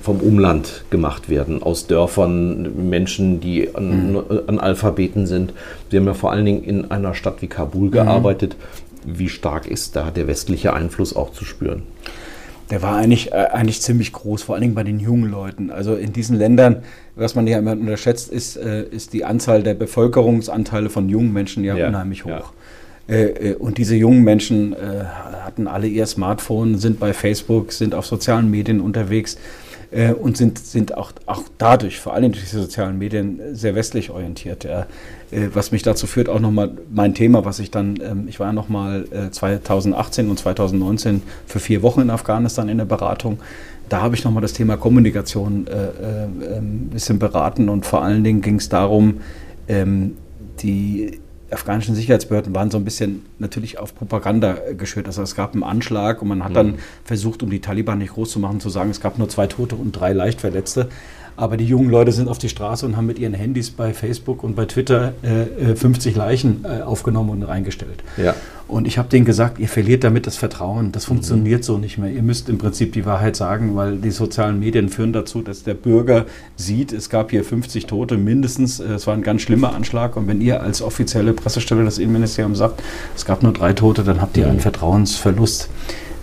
vom 0.00 0.20
Umland 0.20 0.84
gemacht 0.90 1.28
werden, 1.28 1.62
aus 1.62 1.86
Dörfern, 1.86 2.88
Menschen, 2.88 3.40
die 3.40 3.74
an, 3.74 4.12
mhm. 4.12 4.22
Analphabeten 4.46 5.26
sind. 5.26 5.52
Sie 5.90 5.96
haben 5.96 6.06
ja 6.06 6.14
vor 6.14 6.32
allen 6.32 6.44
Dingen 6.44 6.62
in 6.62 6.90
einer 6.90 7.14
Stadt 7.14 7.42
wie 7.42 7.48
Kabul 7.48 7.88
mhm. 7.88 7.92
gearbeitet. 7.92 8.56
Wie 9.04 9.28
stark 9.28 9.66
ist 9.66 9.96
da 9.96 10.10
der 10.10 10.26
westliche 10.26 10.72
Einfluss 10.72 11.14
auch 11.14 11.32
zu 11.32 11.44
spüren? 11.44 11.82
Der 12.70 12.82
war 12.82 12.96
eigentlich, 12.96 13.32
äh, 13.32 13.48
eigentlich 13.52 13.80
ziemlich 13.80 14.12
groß, 14.12 14.42
vor 14.42 14.54
allen 14.54 14.62
Dingen 14.62 14.74
bei 14.74 14.84
den 14.84 15.00
jungen 15.00 15.30
Leuten. 15.30 15.70
Also 15.70 15.94
in 15.94 16.12
diesen 16.12 16.36
Ländern, 16.36 16.82
was 17.16 17.34
man 17.34 17.46
ja 17.46 17.58
immer 17.58 17.72
unterschätzt, 17.72 18.30
ist, 18.30 18.56
äh, 18.56 18.84
ist 18.84 19.14
die 19.14 19.24
Anzahl 19.24 19.62
der 19.62 19.74
Bevölkerungsanteile 19.74 20.90
von 20.90 21.08
jungen 21.08 21.32
Menschen 21.32 21.64
ja, 21.64 21.76
ja 21.76 21.88
unheimlich 21.88 22.24
hoch. 22.24 22.30
Ja. 23.08 23.14
Äh, 23.14 23.52
äh, 23.52 23.54
und 23.54 23.78
diese 23.78 23.96
jungen 23.96 24.22
Menschen 24.22 24.74
äh, 24.74 25.04
hatten 25.42 25.66
alle 25.66 25.86
ihr 25.86 26.06
Smartphone, 26.06 26.76
sind 26.76 27.00
bei 27.00 27.14
Facebook, 27.14 27.72
sind 27.72 27.94
auf 27.94 28.04
sozialen 28.06 28.50
Medien 28.50 28.80
unterwegs 28.80 29.38
und 30.20 30.36
sind, 30.36 30.58
sind 30.58 30.96
auch, 30.96 31.12
auch 31.24 31.44
dadurch, 31.56 31.98
vor 31.98 32.12
allem 32.12 32.32
durch 32.32 32.44
die 32.44 32.56
sozialen 32.56 32.98
Medien, 32.98 33.40
sehr 33.52 33.74
westlich 33.74 34.10
orientiert. 34.10 34.64
Ja. 34.64 34.86
was 35.54 35.72
mich 35.72 35.82
dazu 35.82 36.06
führt, 36.06 36.28
auch 36.28 36.40
nochmal 36.40 36.72
mein 36.90 37.14
Thema, 37.14 37.46
was 37.46 37.58
ich 37.58 37.70
dann, 37.70 37.98
ähm, 38.02 38.26
ich 38.28 38.38
war 38.38 38.52
nochmal 38.52 39.06
2018 39.30 40.28
und 40.28 40.38
2019 40.38 41.22
für 41.46 41.58
vier 41.58 41.82
Wochen 41.82 42.02
in 42.02 42.10
Afghanistan 42.10 42.68
in 42.68 42.78
der 42.78 42.84
Beratung. 42.84 43.38
Da 43.88 44.02
habe 44.02 44.14
ich 44.14 44.24
nochmal 44.24 44.42
das 44.42 44.52
Thema 44.52 44.76
Kommunikation 44.76 45.66
ein 45.66 46.42
ähm, 46.56 46.88
bisschen 46.90 47.18
beraten 47.18 47.70
und 47.70 47.86
vor 47.86 48.02
allen 48.02 48.22
Dingen 48.24 48.42
ging 48.42 48.56
es 48.56 48.68
darum, 48.68 49.20
ähm, 49.68 50.16
die 50.60 51.20
afghanischen 51.50 51.94
Sicherheitsbehörden 51.94 52.54
waren 52.54 52.70
so 52.70 52.78
ein 52.78 52.84
bisschen 52.84 53.24
natürlich 53.38 53.78
auf 53.78 53.94
Propaganda 53.94 54.56
geschürt. 54.76 55.06
Also 55.06 55.22
es 55.22 55.34
gab 55.34 55.54
einen 55.54 55.62
Anschlag 55.62 56.20
und 56.22 56.28
man 56.28 56.44
hat 56.44 56.50
mhm. 56.50 56.54
dann 56.54 56.74
versucht, 57.04 57.42
um 57.42 57.50
die 57.50 57.60
Taliban 57.60 57.98
nicht 57.98 58.12
groß 58.14 58.30
zu 58.30 58.38
machen, 58.38 58.60
zu 58.60 58.68
sagen, 58.68 58.90
es 58.90 59.00
gab 59.00 59.18
nur 59.18 59.28
zwei 59.28 59.46
Tote 59.46 59.76
und 59.76 59.92
drei 59.92 60.12
Leichtverletzte. 60.12 60.88
Aber 61.38 61.56
die 61.56 61.66
jungen 61.66 61.88
Leute 61.88 62.10
sind 62.10 62.28
auf 62.28 62.38
die 62.38 62.48
Straße 62.48 62.84
und 62.84 62.96
haben 62.96 63.06
mit 63.06 63.20
ihren 63.20 63.32
Handys 63.32 63.70
bei 63.70 63.94
Facebook 63.94 64.42
und 64.42 64.56
bei 64.56 64.64
Twitter 64.64 65.12
äh, 65.22 65.76
50 65.76 66.16
äh, 66.16 66.18
Leichen 66.18 66.64
äh, 66.64 66.82
aufgenommen 66.82 67.30
und 67.30 67.42
reingestellt. 67.44 68.02
Ja. 68.16 68.34
Und 68.66 68.88
ich 68.88 68.98
habe 68.98 69.08
denen 69.08 69.24
gesagt, 69.24 69.60
ihr 69.60 69.68
verliert 69.68 70.02
damit 70.02 70.26
das 70.26 70.36
Vertrauen. 70.36 70.90
Das 70.90 71.04
funktioniert 71.04 71.60
mhm. 71.60 71.62
so 71.62 71.78
nicht 71.78 71.96
mehr. 71.96 72.10
Ihr 72.10 72.24
müsst 72.24 72.48
im 72.48 72.58
Prinzip 72.58 72.92
die 72.92 73.06
Wahrheit 73.06 73.36
sagen, 73.36 73.76
weil 73.76 73.98
die 73.98 74.10
sozialen 74.10 74.58
Medien 74.58 74.88
führen 74.88 75.12
dazu, 75.12 75.40
dass 75.40 75.62
der 75.62 75.74
Bürger 75.74 76.26
sieht, 76.56 76.92
es 76.92 77.08
gab 77.08 77.30
hier 77.30 77.44
50 77.44 77.86
Tote 77.86 78.16
mindestens. 78.16 78.80
Äh, 78.80 78.94
es 78.94 79.06
war 79.06 79.14
ein 79.14 79.22
ganz 79.22 79.42
schlimmer 79.42 79.76
Anschlag. 79.76 80.16
Und 80.16 80.26
wenn 80.26 80.40
ihr 80.40 80.60
als 80.60 80.82
offizielle 80.82 81.34
Pressestelle 81.34 81.84
des 81.84 81.98
Innenministeriums 81.98 82.58
sagt, 82.58 82.82
es 83.14 83.24
gab 83.24 83.44
nur 83.44 83.52
drei 83.52 83.74
Tote, 83.74 84.02
dann 84.02 84.20
habt 84.20 84.36
ihr 84.36 84.46
mhm. 84.46 84.50
einen 84.50 84.60
Vertrauensverlust. 84.60 85.68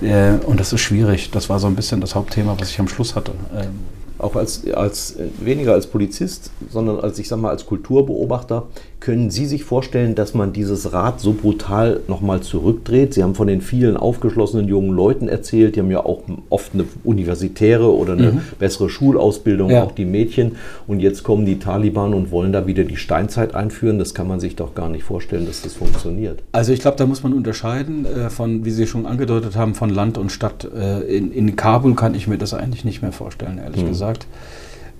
Äh, 0.02 0.34
und 0.46 0.60
das 0.60 0.74
ist 0.74 0.82
schwierig. 0.82 1.32
Das 1.32 1.48
war 1.48 1.60
so 1.60 1.68
ein 1.68 1.76
bisschen 1.76 2.02
das 2.02 2.16
Hauptthema, 2.16 2.58
was 2.60 2.70
ich 2.70 2.82
am 2.82 2.90
Schluss 2.90 3.16
hatte. 3.16 3.32
Ähm, 3.56 3.95
auch 4.18 4.36
als, 4.36 4.70
als 4.72 5.16
weniger 5.40 5.74
als 5.74 5.88
Polizist, 5.88 6.52
sondern 6.70 7.00
als 7.00 7.20
ich 7.20 7.28
sag 7.28 7.40
mal 7.40 7.50
als 7.50 7.66
Kulturbeobachter, 7.66 8.68
können 9.06 9.30
Sie 9.30 9.46
sich 9.46 9.64
vorstellen, 9.64 10.16
dass 10.16 10.34
man 10.34 10.52
dieses 10.52 10.92
Rad 10.92 11.20
so 11.20 11.34
brutal 11.34 12.00
nochmal 12.08 12.42
zurückdreht? 12.42 13.14
Sie 13.14 13.22
haben 13.22 13.36
von 13.36 13.46
den 13.46 13.62
vielen 13.62 13.98
aufgeschlossenen 13.98 14.68
jungen 14.68 14.90
Leuten 14.90 15.28
erzählt, 15.28 15.76
die 15.76 15.82
haben 15.82 15.92
ja 15.92 16.04
auch 16.04 16.24
oft 16.50 16.74
eine 16.74 16.86
universitäre 17.04 17.96
oder 17.96 18.14
eine 18.14 18.32
mhm. 18.32 18.42
bessere 18.58 18.90
Schulausbildung, 18.90 19.70
ja. 19.70 19.84
auch 19.84 19.92
die 19.92 20.06
Mädchen. 20.06 20.54
Und 20.88 21.02
jetzt 21.02 21.22
kommen 21.22 21.46
die 21.46 21.60
Taliban 21.60 22.16
und 22.16 22.32
wollen 22.32 22.52
da 22.52 22.66
wieder 22.66 22.84
die 22.84 22.98
Steinzeit 22.98 23.54
einführen. 23.54 24.00
Das 24.00 24.16
kann 24.16 24.28
man 24.28 24.40
sich 24.40 24.56
doch 24.56 24.74
gar 24.74 24.90
nicht 24.90 25.04
vorstellen, 25.04 25.46
dass 25.46 25.62
das 25.62 25.74
funktioniert. 25.74 26.42
Also 26.52 26.74
ich 26.74 26.80
glaube, 26.80 26.98
da 26.98 27.06
muss 27.06 27.22
man 27.22 27.34
unterscheiden 27.34 28.08
äh, 28.08 28.32
von, 28.32 28.66
wie 28.66 28.72
Sie 28.72 28.88
schon 28.88 29.06
angedeutet 29.06 29.56
haben, 29.56 29.76
von 29.76 29.92
Land 29.92 30.18
und 30.18 30.32
Stadt. 30.32 30.68
Äh, 30.76 31.02
in, 31.16 31.32
in 31.32 31.56
Kabul 31.56 31.94
kann 31.94 32.16
ich 32.16 32.28
mir 32.28 32.40
das 32.40 32.56
eigentlich 32.56 32.84
nicht 32.84 33.04
mehr 33.04 33.12
vorstellen, 33.12 33.60
ehrlich 33.64 33.84
mhm. 33.84 33.90
gesagt. 33.90 34.26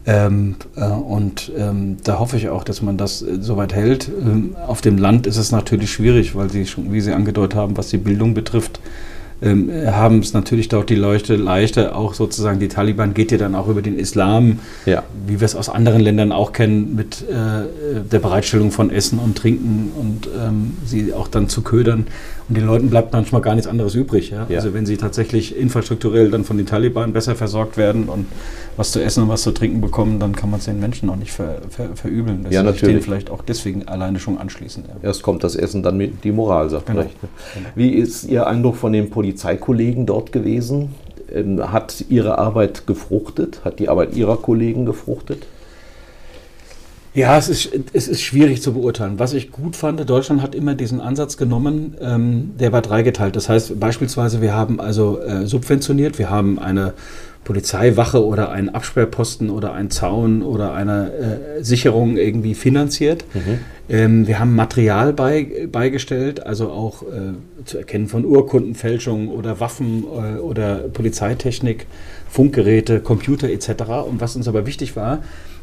Ähm, 0.08 0.56
äh, 0.76 0.86
und 0.86 1.52
ähm, 1.58 1.98
da 2.04 2.20
hoffe 2.20 2.38
ich 2.38 2.50
auch, 2.50 2.64
dass 2.64 2.82
man 2.82 2.98
das 2.98 3.22
äh, 3.22 3.38
soweit 3.42 3.74
hält. 3.74 4.10
Ähm, 4.10 4.56
auf 4.68 4.82
dem 4.82 4.98
Land 4.98 5.26
ist 5.26 5.38
es 5.38 5.52
natürlich 5.52 5.92
schwierig, 5.92 6.36
weil 6.36 6.52
Sie 6.52 6.66
schon, 6.68 6.94
wie 6.94 7.02
Sie 7.02 7.12
angedeutet 7.12 7.58
haben, 7.58 7.76
was 7.76 7.90
die 7.90 7.98
Bildung 7.98 8.36
betrifft, 8.36 8.80
ähm, 9.42 9.70
haben 9.88 10.20
es 10.20 10.34
natürlich 10.34 10.70
dort 10.70 10.90
die 10.90 10.96
Leute 10.96 11.36
leichter, 11.36 11.96
auch 11.96 12.14
sozusagen 12.14 12.60
die 12.60 12.70
Taliban 12.70 13.14
geht 13.14 13.32
ja 13.32 13.38
dann 13.38 13.54
auch 13.54 13.68
über 13.68 13.82
den 13.82 14.00
Islam, 14.00 14.60
ja. 14.86 15.04
wie 15.28 15.42
wir 15.42 15.46
es 15.46 15.56
aus 15.56 15.68
anderen 15.68 16.00
Ländern 16.02 16.32
auch 16.32 16.54
kennen, 16.54 16.96
mit 16.96 17.24
äh, 17.24 18.04
der 18.10 18.20
Bereitstellung 18.20 18.72
von 18.72 18.90
Essen 18.90 19.20
und 19.20 19.38
Trinken 19.38 19.92
und 20.00 20.30
ähm, 20.42 20.78
sie 20.86 21.14
auch 21.14 21.28
dann 21.28 21.50
zu 21.50 21.64
ködern. 21.64 22.08
Und 22.48 22.58
den 22.58 22.66
Leuten 22.66 22.90
bleibt 22.90 23.12
manchmal 23.12 23.42
gar 23.42 23.56
nichts 23.56 23.68
anderes 23.68 23.96
übrig. 23.96 24.30
Ja? 24.30 24.46
Ja. 24.50 24.58
Also 24.58 24.74
wenn 24.74 24.86
sie 24.86 24.98
tatsächlich 24.98 25.58
infrastrukturell 25.58 26.30
dann 26.30 26.44
von 26.44 26.58
den 26.58 26.68
Taliban 26.68 27.12
besser 27.12 27.36
versorgt 27.36 27.76
werden 27.76 28.08
und 28.08 28.28
was 28.78 28.92
zu 28.92 29.02
essen 29.02 29.24
und 29.24 29.30
was 29.30 29.42
zu 29.42 29.52
trinken 29.52 29.82
bekommen, 29.82 30.20
dann 30.20 30.36
kann 30.36 30.52
man 30.52 30.60
es 30.60 30.66
den 30.66 30.80
Menschen 30.80 31.10
auch 31.10 31.16
nicht 31.16 31.32
ver, 31.32 31.62
ver, 31.70 31.96
verübeln. 31.96 32.44
Das 32.44 32.54
ja, 32.54 32.62
natürlich. 32.62 33.04
vielleicht 33.04 33.32
auch 33.32 33.42
deswegen 33.42 33.88
alleine 33.88 34.20
schon 34.20 34.38
anschließen. 34.38 34.84
Ja. 34.88 34.96
Erst 35.02 35.24
kommt 35.24 35.44
das 35.44 35.56
Essen, 35.56 35.82
dann 35.82 35.98
mit 35.98 36.24
die 36.24 36.32
Moral, 36.32 36.70
sagt 36.70 36.88
genau. 36.88 37.02
recht. 37.02 37.16
Genau. 37.20 37.70
Wie 37.76 37.90
ist 37.90 38.26
Ihr 38.26 38.46
Eindruck 38.46 38.76
von 38.76 38.94
den 38.94 39.10
Polizeikollegen 39.10 40.06
dort 40.06 40.32
gewesen? 40.32 40.94
Ähm, 41.34 41.72
hat 41.72 42.06
Ihre 42.10 42.38
Arbeit 42.38 42.86
gefruchtet? 42.86 43.62
Hat 43.66 43.80
die 43.80 43.90
Arbeit 43.90 44.16
Ihrer 44.16 44.38
Kollegen 44.38 44.86
gefruchtet? 44.86 45.48
Ja, 47.16 47.38
es 47.38 47.48
ist, 47.48 47.70
es 47.94 48.10
ist 48.10 48.22
schwierig 48.22 48.62
zu 48.62 48.74
beurteilen. 48.74 49.18
Was 49.20 49.32
ich 49.32 49.50
gut 49.50 49.78
fand, 49.78 50.08
Deutschland 50.08 50.42
hat 50.42 50.54
immer 50.54 50.76
diesen 50.76 51.00
Ansatz 51.00 51.38
genommen, 51.38 51.96
ähm, 52.02 52.52
der 52.60 52.74
war 52.74 52.82
dreigeteilt. 52.82 53.38
Das 53.38 53.48
heißt 53.48 53.80
beispielsweise, 53.80 54.42
wir 54.42 54.54
haben 54.54 54.82
also 54.82 55.22
äh, 55.22 55.48
subventioniert, 55.48 56.20
wir 56.20 56.30
haben 56.30 56.60
eine 56.60 56.94
Polizeiwache 57.46 58.26
oder 58.26 58.52
einen 58.52 58.68
Absperrposten 58.70 59.50
oder 59.50 59.74
einen 59.74 59.92
Zaun 59.92 60.42
oder 60.44 60.74
eine 60.74 61.14
äh, 61.60 61.64
Sicherung 61.64 62.18
irgendwie 62.18 62.54
finanziert. 62.54 63.24
Mhm. 63.34 63.60
Ähm, 63.88 64.28
wir 64.28 64.40
haben 64.40 64.54
Material 64.54 65.14
bei, 65.14 65.70
beigestellt, 65.72 66.46
also 66.46 66.70
auch 66.70 67.04
äh, 67.04 67.64
zu 67.64 67.78
erkennen 67.78 68.08
von 68.08 68.26
Urkundenfälschungen 68.26 69.30
oder 69.30 69.62
Waffen 69.62 70.04
äh, 70.04 70.40
oder 70.40 70.80
Polizeitechnik, 70.80 71.86
Funkgeräte, 72.28 73.00
Computer 73.00 73.48
etc. 73.48 73.70
Und 74.06 74.20
was 74.20 74.36
uns 74.36 74.50
aber 74.50 74.66
wichtig 74.66 74.98
war, 74.98 75.20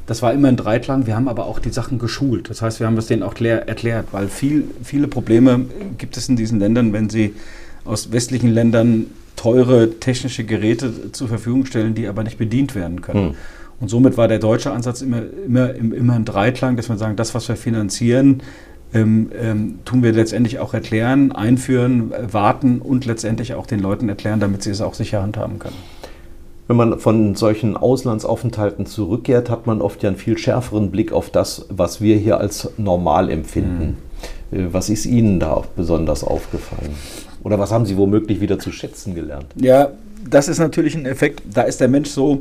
das 0.06 0.22
war 0.22 0.32
immer 0.32 0.48
ein 0.48 0.56
Dreiklang. 0.56 1.06
Wir 1.06 1.16
haben 1.16 1.28
aber 1.28 1.46
auch 1.46 1.58
die 1.58 1.70
Sachen 1.70 1.98
geschult. 1.98 2.50
Das 2.50 2.62
heißt, 2.62 2.80
wir 2.80 2.86
haben 2.86 2.96
es 2.98 3.06
denen 3.06 3.22
auch 3.22 3.34
erklärt, 3.40 4.08
weil 4.12 4.28
viel, 4.28 4.64
viele 4.82 5.08
Probleme 5.08 5.66
gibt 5.98 6.16
es 6.16 6.28
in 6.28 6.36
diesen 6.36 6.58
Ländern, 6.58 6.92
wenn 6.92 7.08
sie 7.08 7.34
aus 7.84 8.12
westlichen 8.12 8.50
Ländern 8.50 9.06
teure 9.36 9.98
technische 9.98 10.44
Geräte 10.44 11.12
zur 11.12 11.28
Verfügung 11.28 11.66
stellen, 11.66 11.94
die 11.94 12.06
aber 12.06 12.22
nicht 12.22 12.38
bedient 12.38 12.74
werden 12.74 13.00
können. 13.00 13.30
Hm. 13.30 13.34
Und 13.80 13.88
somit 13.88 14.16
war 14.16 14.28
der 14.28 14.38
deutsche 14.38 14.70
Ansatz 14.70 15.02
immer, 15.02 15.22
immer, 15.46 15.74
immer 15.74 16.14
ein 16.14 16.24
Dreiklang, 16.24 16.76
dass 16.76 16.88
wir 16.88 16.96
sagen, 16.96 17.16
das, 17.16 17.34
was 17.34 17.48
wir 17.48 17.56
finanzieren, 17.56 18.42
ähm, 18.94 19.30
ähm, 19.40 19.78
tun 19.84 20.02
wir 20.02 20.12
letztendlich 20.12 20.58
auch 20.58 20.74
erklären, 20.74 21.32
einführen, 21.32 22.12
warten 22.30 22.80
und 22.80 23.06
letztendlich 23.06 23.54
auch 23.54 23.66
den 23.66 23.80
Leuten 23.80 24.08
erklären, 24.08 24.38
damit 24.38 24.62
sie 24.62 24.70
es 24.70 24.80
auch 24.80 24.94
sicher 24.94 25.22
handhaben 25.22 25.58
können. 25.58 25.76
Wenn 26.72 26.78
man 26.78 26.98
von 26.98 27.34
solchen 27.34 27.76
Auslandsaufenthalten 27.76 28.86
zurückkehrt, 28.86 29.50
hat 29.50 29.66
man 29.66 29.82
oft 29.82 30.02
ja 30.02 30.08
einen 30.08 30.16
viel 30.16 30.38
schärferen 30.38 30.90
Blick 30.90 31.12
auf 31.12 31.28
das, 31.28 31.66
was 31.68 32.00
wir 32.00 32.16
hier 32.16 32.38
als 32.38 32.70
normal 32.78 33.28
empfinden. 33.28 33.98
Mhm. 34.50 34.72
Was 34.72 34.88
ist 34.88 35.04
Ihnen 35.04 35.38
da 35.38 35.64
besonders 35.76 36.24
aufgefallen? 36.24 36.94
Oder 37.42 37.58
was 37.58 37.72
haben 37.72 37.84
Sie 37.84 37.98
womöglich 37.98 38.40
wieder 38.40 38.58
zu 38.58 38.72
schätzen 38.72 39.14
gelernt? 39.14 39.48
Ja, 39.54 39.90
das 40.26 40.48
ist 40.48 40.60
natürlich 40.60 40.94
ein 40.94 41.04
Effekt. 41.04 41.42
Da 41.52 41.60
ist 41.60 41.78
der 41.78 41.88
Mensch 41.88 42.08
so, 42.08 42.40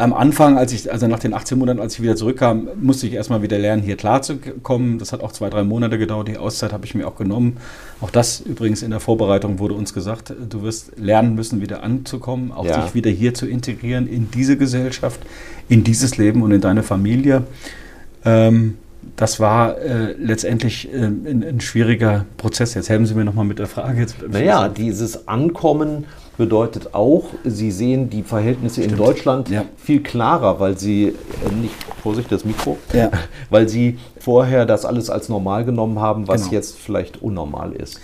am 0.00 0.12
Anfang, 0.12 0.58
als 0.58 0.72
ich, 0.72 0.90
also 0.90 1.06
nach 1.06 1.18
den 1.18 1.34
18 1.34 1.58
Monaten, 1.58 1.80
als 1.80 1.94
ich 1.94 2.02
wieder 2.02 2.16
zurückkam, 2.16 2.68
musste 2.80 3.06
ich 3.06 3.12
erstmal 3.12 3.42
wieder 3.42 3.58
lernen, 3.58 3.82
hier 3.82 3.96
klarzukommen. 3.96 4.98
Das 4.98 5.12
hat 5.12 5.22
auch 5.22 5.32
zwei, 5.32 5.50
drei 5.50 5.62
Monate 5.62 5.98
gedauert. 5.98 6.28
Die 6.28 6.38
Auszeit 6.38 6.72
habe 6.72 6.86
ich 6.86 6.94
mir 6.94 7.06
auch 7.06 7.16
genommen. 7.16 7.58
Auch 8.00 8.10
das 8.10 8.40
übrigens 8.40 8.82
in 8.82 8.90
der 8.90 9.00
Vorbereitung 9.00 9.58
wurde 9.58 9.74
uns 9.74 9.94
gesagt, 9.94 10.32
du 10.48 10.62
wirst 10.62 10.98
lernen 10.98 11.34
müssen, 11.34 11.60
wieder 11.60 11.82
anzukommen, 11.82 12.50
auch 12.50 12.64
ja. 12.64 12.80
dich 12.80 12.94
wieder 12.94 13.10
hier 13.10 13.34
zu 13.34 13.46
integrieren 13.46 14.08
in 14.08 14.30
diese 14.30 14.56
Gesellschaft, 14.56 15.20
in 15.68 15.84
dieses 15.84 16.16
Leben 16.16 16.42
und 16.42 16.52
in 16.52 16.60
deine 16.60 16.82
Familie. 16.82 17.44
Ähm, 18.24 18.76
das 19.16 19.40
war 19.40 19.78
äh, 19.78 20.12
letztendlich 20.12 20.92
äh, 20.92 20.96
ein, 20.96 21.44
ein, 21.46 21.60
schwieriger 21.60 22.26
Prozess. 22.36 22.74
Jetzt 22.74 22.88
helfen 22.88 23.06
Sie 23.06 23.14
mir 23.14 23.24
nochmal 23.24 23.44
mit 23.44 23.58
der 23.58 23.66
Frage. 23.66 24.00
Jetzt, 24.00 24.16
naja, 24.28 24.68
dieses 24.68 25.28
Ankommen 25.28 26.06
bedeutet 26.36 26.94
auch, 26.94 27.24
Sie 27.44 27.70
sehen 27.70 28.10
die 28.10 28.22
Verhältnisse 28.22 28.82
Stimmt. 28.82 28.92
in 28.92 28.98
Deutschland 28.98 29.48
ja. 29.50 29.64
viel 29.76 30.02
klarer, 30.02 30.58
weil 30.60 30.78
Sie 30.78 31.08
äh, 31.08 31.14
nicht, 31.60 31.74
Vorsicht, 32.02 32.32
das 32.32 32.44
Mikro, 32.44 32.78
ja. 32.92 33.10
weil 33.50 33.68
Sie 33.68 33.98
vorher 34.18 34.66
das 34.66 34.84
alles 34.84 35.10
als 35.10 35.28
normal 35.28 35.64
genommen 35.64 35.98
haben, 35.98 36.28
was 36.28 36.42
genau. 36.42 36.54
jetzt 36.54 36.78
vielleicht 36.78 37.22
unnormal 37.22 37.72
ist. 37.72 38.00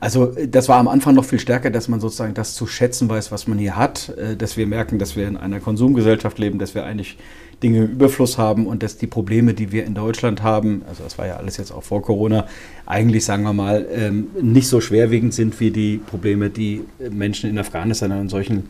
Also 0.00 0.32
das 0.48 0.68
war 0.70 0.78
am 0.78 0.88
Anfang 0.88 1.14
noch 1.14 1.26
viel 1.26 1.38
stärker, 1.38 1.70
dass 1.70 1.86
man 1.86 2.00
sozusagen 2.00 2.32
das 2.32 2.54
zu 2.54 2.66
schätzen 2.66 3.08
weiß, 3.10 3.30
was 3.30 3.46
man 3.46 3.58
hier 3.58 3.76
hat, 3.76 4.08
äh, 4.16 4.34
dass 4.34 4.56
wir 4.56 4.66
merken, 4.66 4.98
dass 4.98 5.14
wir 5.14 5.28
in 5.28 5.36
einer 5.36 5.60
Konsumgesellschaft 5.60 6.38
leben, 6.38 6.58
dass 6.58 6.74
wir 6.74 6.84
eigentlich 6.84 7.18
Dinge 7.62 7.84
im 7.84 7.92
Überfluss 7.92 8.38
haben 8.38 8.66
und 8.66 8.82
dass 8.82 8.96
die 8.96 9.06
Probleme, 9.06 9.52
die 9.52 9.70
wir 9.70 9.84
in 9.84 9.94
Deutschland 9.94 10.42
haben, 10.42 10.80
also 10.88 11.04
das 11.04 11.18
war 11.18 11.26
ja 11.26 11.36
alles 11.36 11.58
jetzt 11.58 11.70
auch 11.70 11.82
vor 11.82 12.00
Corona, 12.00 12.46
eigentlich, 12.86 13.26
sagen 13.26 13.42
wir 13.42 13.52
mal, 13.52 13.86
ähm, 13.94 14.28
nicht 14.40 14.68
so 14.68 14.80
schwerwiegend 14.80 15.34
sind 15.34 15.60
wie 15.60 15.70
die 15.70 15.98
Probleme, 15.98 16.48
die 16.48 16.82
Menschen 17.10 17.50
in 17.50 17.58
Afghanistan 17.58 18.10
und 18.12 18.20
in 18.22 18.28
solchen 18.30 18.64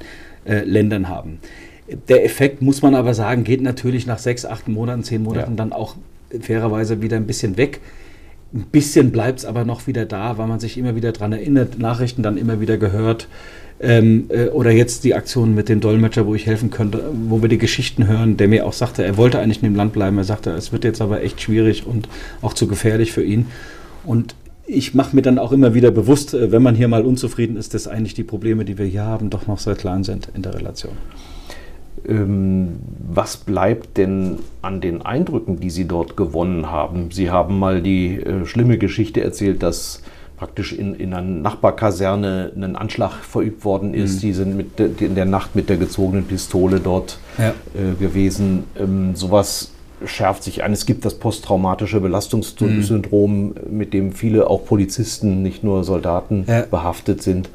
äh, 0.44 0.64
Ländern 0.64 1.08
haben. 1.08 1.38
Der 2.08 2.24
Effekt, 2.24 2.62
muss 2.62 2.82
man 2.82 2.96
aber 2.96 3.14
sagen, 3.14 3.44
geht 3.44 3.62
natürlich 3.62 4.06
nach 4.06 4.18
sechs, 4.18 4.44
acht 4.44 4.66
Monaten, 4.66 5.04
zehn 5.04 5.22
Monaten 5.22 5.52
ja. 5.52 5.56
dann 5.56 5.72
auch 5.72 5.94
fairerweise 6.40 7.02
wieder 7.02 7.16
ein 7.16 7.26
bisschen 7.26 7.56
weg. 7.56 7.80
Ein 8.52 8.66
bisschen 8.72 9.12
bleibt 9.12 9.40
es 9.40 9.44
aber 9.44 9.64
noch 9.64 9.86
wieder 9.86 10.04
da, 10.04 10.36
weil 10.38 10.48
man 10.48 10.58
sich 10.58 10.76
immer 10.76 10.96
wieder 10.96 11.12
daran 11.12 11.32
erinnert, 11.32 11.78
Nachrichten 11.78 12.22
dann 12.22 12.36
immer 12.36 12.60
wieder 12.60 12.78
gehört. 12.78 13.28
Ähm, 13.82 14.26
äh, 14.28 14.48
oder 14.48 14.70
jetzt 14.70 15.04
die 15.04 15.14
Aktion 15.14 15.54
mit 15.54 15.68
dem 15.68 15.80
Dolmetscher, 15.80 16.26
wo 16.26 16.34
ich 16.34 16.46
helfen 16.46 16.70
könnte, 16.70 17.02
wo 17.28 17.40
wir 17.40 17.48
die 17.48 17.58
Geschichten 17.58 18.06
hören, 18.06 18.36
der 18.36 18.48
mir 18.48 18.66
auch 18.66 18.72
sagte, 18.72 19.04
er 19.04 19.16
wollte 19.16 19.38
eigentlich 19.38 19.62
in 19.62 19.70
dem 19.70 19.76
Land 19.76 19.92
bleiben. 19.92 20.18
Er 20.18 20.24
sagte, 20.24 20.50
es 20.50 20.72
wird 20.72 20.84
jetzt 20.84 21.00
aber 21.00 21.22
echt 21.22 21.40
schwierig 21.40 21.86
und 21.86 22.08
auch 22.42 22.52
zu 22.52 22.66
gefährlich 22.66 23.12
für 23.12 23.22
ihn. 23.22 23.46
Und 24.04 24.34
ich 24.66 24.94
mache 24.94 25.16
mir 25.16 25.22
dann 25.22 25.38
auch 25.38 25.52
immer 25.52 25.74
wieder 25.74 25.90
bewusst, 25.90 26.34
äh, 26.34 26.52
wenn 26.52 26.62
man 26.62 26.74
hier 26.74 26.88
mal 26.88 27.04
unzufrieden 27.04 27.56
ist, 27.56 27.72
dass 27.72 27.86
eigentlich 27.88 28.14
die 28.14 28.24
Probleme, 28.24 28.64
die 28.64 28.78
wir 28.78 28.86
hier 28.86 29.04
haben, 29.04 29.30
doch 29.30 29.46
noch 29.46 29.58
sehr 29.58 29.76
klein 29.76 30.04
sind 30.04 30.28
in 30.34 30.42
der 30.42 30.54
Relation. 30.54 30.92
Ähm, 32.10 32.80
was 33.12 33.36
bleibt 33.36 33.96
denn 33.96 34.40
an 34.62 34.80
den 34.80 35.02
Eindrücken, 35.02 35.60
die 35.60 35.70
Sie 35.70 35.86
dort 35.86 36.16
gewonnen 36.16 36.70
haben? 36.70 37.10
Sie 37.12 37.30
haben 37.30 37.58
mal 37.58 37.80
die 37.82 38.16
äh, 38.16 38.44
schlimme 38.46 38.78
Geschichte 38.78 39.22
erzählt, 39.22 39.62
dass 39.62 40.02
praktisch 40.36 40.72
in, 40.72 40.94
in 40.94 41.12
einer 41.12 41.22
Nachbarkaserne 41.22 42.52
ein 42.56 42.74
Anschlag 42.74 43.12
verübt 43.12 43.64
worden 43.64 43.94
ist. 43.94 44.16
Mhm. 44.16 44.20
Die 44.20 44.32
sind 44.32 44.56
mit 44.56 44.78
de, 44.78 44.90
in 45.00 45.14
der 45.14 45.26
Nacht 45.26 45.54
mit 45.54 45.68
der 45.68 45.76
gezogenen 45.76 46.24
Pistole 46.24 46.80
dort 46.80 47.18
ja. 47.38 47.50
äh, 47.74 47.94
gewesen. 48.00 48.64
Ähm, 48.78 49.14
sowas 49.14 49.70
schärft 50.04 50.42
sich 50.42 50.62
ein. 50.62 50.72
Es 50.72 50.86
gibt 50.86 51.04
das 51.04 51.14
posttraumatische 51.14 52.00
Belastungssyndrom, 52.00 53.48
mhm. 53.48 53.54
mit 53.70 53.92
dem 53.92 54.12
viele 54.12 54.48
auch 54.48 54.64
Polizisten, 54.64 55.42
nicht 55.42 55.62
nur 55.62 55.84
Soldaten, 55.84 56.44
ja. 56.48 56.62
behaftet 56.62 57.22
sind 57.22 57.50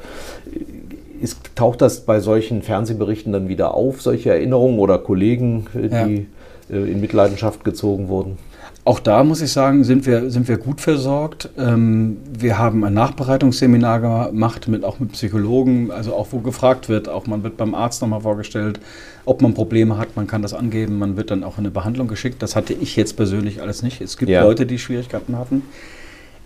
ist, 1.26 1.56
taucht 1.56 1.82
das 1.82 2.00
bei 2.00 2.20
solchen 2.20 2.62
Fernsehberichten 2.62 3.32
dann 3.32 3.48
wieder 3.48 3.74
auf, 3.74 4.00
solche 4.00 4.30
Erinnerungen 4.30 4.78
oder 4.78 4.98
Kollegen, 4.98 5.66
äh, 5.74 5.88
die 5.88 6.26
ja. 6.70 6.76
Äh, 6.76 6.90
in 6.90 7.00
Mitleidenschaft 7.00 7.64
gezogen 7.64 8.08
wurden? 8.08 8.38
Auch 8.84 9.00
da 9.00 9.24
muss 9.24 9.40
ich 9.40 9.50
sagen, 9.50 9.82
sind 9.82 10.06
wir, 10.06 10.30
sind 10.30 10.46
wir 10.46 10.58
gut 10.58 10.80
versorgt. 10.80 11.48
Ähm, 11.58 12.18
wir 12.38 12.56
haben 12.56 12.84
ein 12.84 12.94
Nachbereitungsseminar 12.94 14.30
gemacht, 14.30 14.68
mit, 14.68 14.84
auch 14.84 15.00
mit 15.00 15.10
Psychologen, 15.10 15.90
also 15.90 16.14
auch 16.14 16.28
wo 16.30 16.38
gefragt 16.38 16.88
wird, 16.88 17.08
auch 17.08 17.26
man 17.26 17.42
wird 17.42 17.56
beim 17.56 17.74
Arzt 17.74 18.00
nochmal 18.00 18.20
vorgestellt, 18.20 18.78
ob 19.24 19.42
man 19.42 19.54
Probleme 19.54 19.98
hat, 19.98 20.14
man 20.14 20.28
kann 20.28 20.40
das 20.42 20.54
angeben, 20.54 21.00
man 21.00 21.16
wird 21.16 21.32
dann 21.32 21.42
auch 21.42 21.58
in 21.58 21.64
eine 21.64 21.72
Behandlung 21.72 22.06
geschickt. 22.06 22.40
Das 22.42 22.54
hatte 22.54 22.74
ich 22.74 22.94
jetzt 22.94 23.16
persönlich 23.16 23.60
alles 23.60 23.82
nicht. 23.82 24.00
Es 24.00 24.16
gibt 24.18 24.30
ja. 24.30 24.44
Leute, 24.44 24.66
die 24.66 24.78
Schwierigkeiten 24.78 25.36
hatten. 25.36 25.62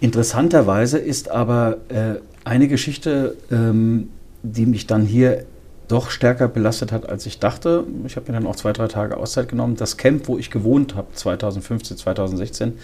Interessanterweise 0.01 0.97
ist 0.97 1.31
aber 1.31 1.77
äh, 1.90 2.21
eine 2.45 2.69
Geschichte, 2.69 3.37
ähm, 3.53 4.09
die 4.42 4.66
mich 4.66 4.87
dann 4.87 5.05
hier 5.05 5.44
doch 5.88 6.11
stärker 6.11 6.46
belastet 6.46 6.92
hat, 6.92 7.09
als 7.09 7.26
ich 7.26 7.40
dachte. 7.40 7.85
Ich 8.07 8.16
habe 8.16 8.31
mir 8.31 8.38
dann 8.38 8.46
auch 8.46 8.57
zwei, 8.57 8.72
drei 8.72 8.87
Tage 8.87 9.16
Auszeit 9.16 9.48
genommen. 9.48 9.76
Das 9.76 9.96
Camp, 9.96 10.29
wo 10.29 10.38
ich 10.38 10.50
gewohnt 10.50 10.94
habe, 10.94 11.09
2015, 11.12 11.96
2016, 11.96 12.74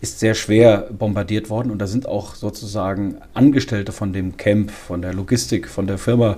ist 0.00 0.20
sehr 0.20 0.34
schwer 0.34 0.88
bombardiert 0.96 1.50
worden 1.50 1.70
und 1.70 1.78
da 1.78 1.86
sind 1.86 2.06
auch 2.06 2.34
sozusagen 2.34 3.16
Angestellte 3.34 3.92
von 3.92 4.12
dem 4.12 4.36
Camp, 4.36 4.70
von 4.70 5.02
der 5.02 5.14
Logistik, 5.14 5.68
von 5.68 5.86
der 5.86 5.98
Firma, 5.98 6.36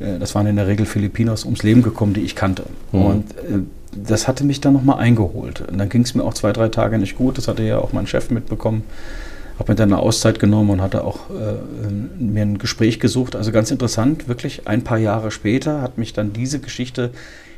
äh, 0.00 0.18
das 0.18 0.34
waren 0.34 0.46
in 0.46 0.56
der 0.56 0.66
Regel 0.66 0.84
Filipinos, 0.86 1.44
ums 1.44 1.62
Leben 1.62 1.82
gekommen, 1.82 2.12
die 2.12 2.22
ich 2.22 2.34
kannte. 2.34 2.64
Mhm. 2.92 3.02
Und 3.02 3.30
äh, 3.38 3.60
das 3.92 4.28
hatte 4.28 4.44
mich 4.44 4.60
dann 4.60 4.74
nochmal 4.74 4.98
eingeholt. 4.98 5.62
Und 5.62 5.78
dann 5.78 5.88
ging 5.88 6.02
es 6.02 6.14
mir 6.14 6.24
auch 6.24 6.34
zwei, 6.34 6.52
drei 6.52 6.68
Tage 6.68 6.98
nicht 6.98 7.16
gut. 7.16 7.38
Das 7.38 7.48
hatte 7.48 7.62
ja 7.62 7.78
auch 7.78 7.92
mein 7.92 8.06
Chef 8.06 8.30
mitbekommen 8.30 8.82
habe 9.60 9.72
mir 9.72 9.76
dann 9.76 9.92
eine 9.92 10.00
Auszeit 10.00 10.38
genommen 10.38 10.70
und 10.70 10.80
hatte 10.80 11.04
auch 11.04 11.28
äh, 11.28 11.90
mir 12.18 12.42
ein 12.42 12.56
Gespräch 12.58 12.98
gesucht. 12.98 13.36
Also 13.36 13.52
ganz 13.52 13.70
interessant, 13.70 14.26
wirklich 14.26 14.66
ein 14.66 14.82
paar 14.82 14.96
Jahre 14.96 15.30
später 15.30 15.82
hat 15.82 15.98
mich 15.98 16.14
dann 16.14 16.32
diese 16.32 16.60
Geschichte, 16.60 17.10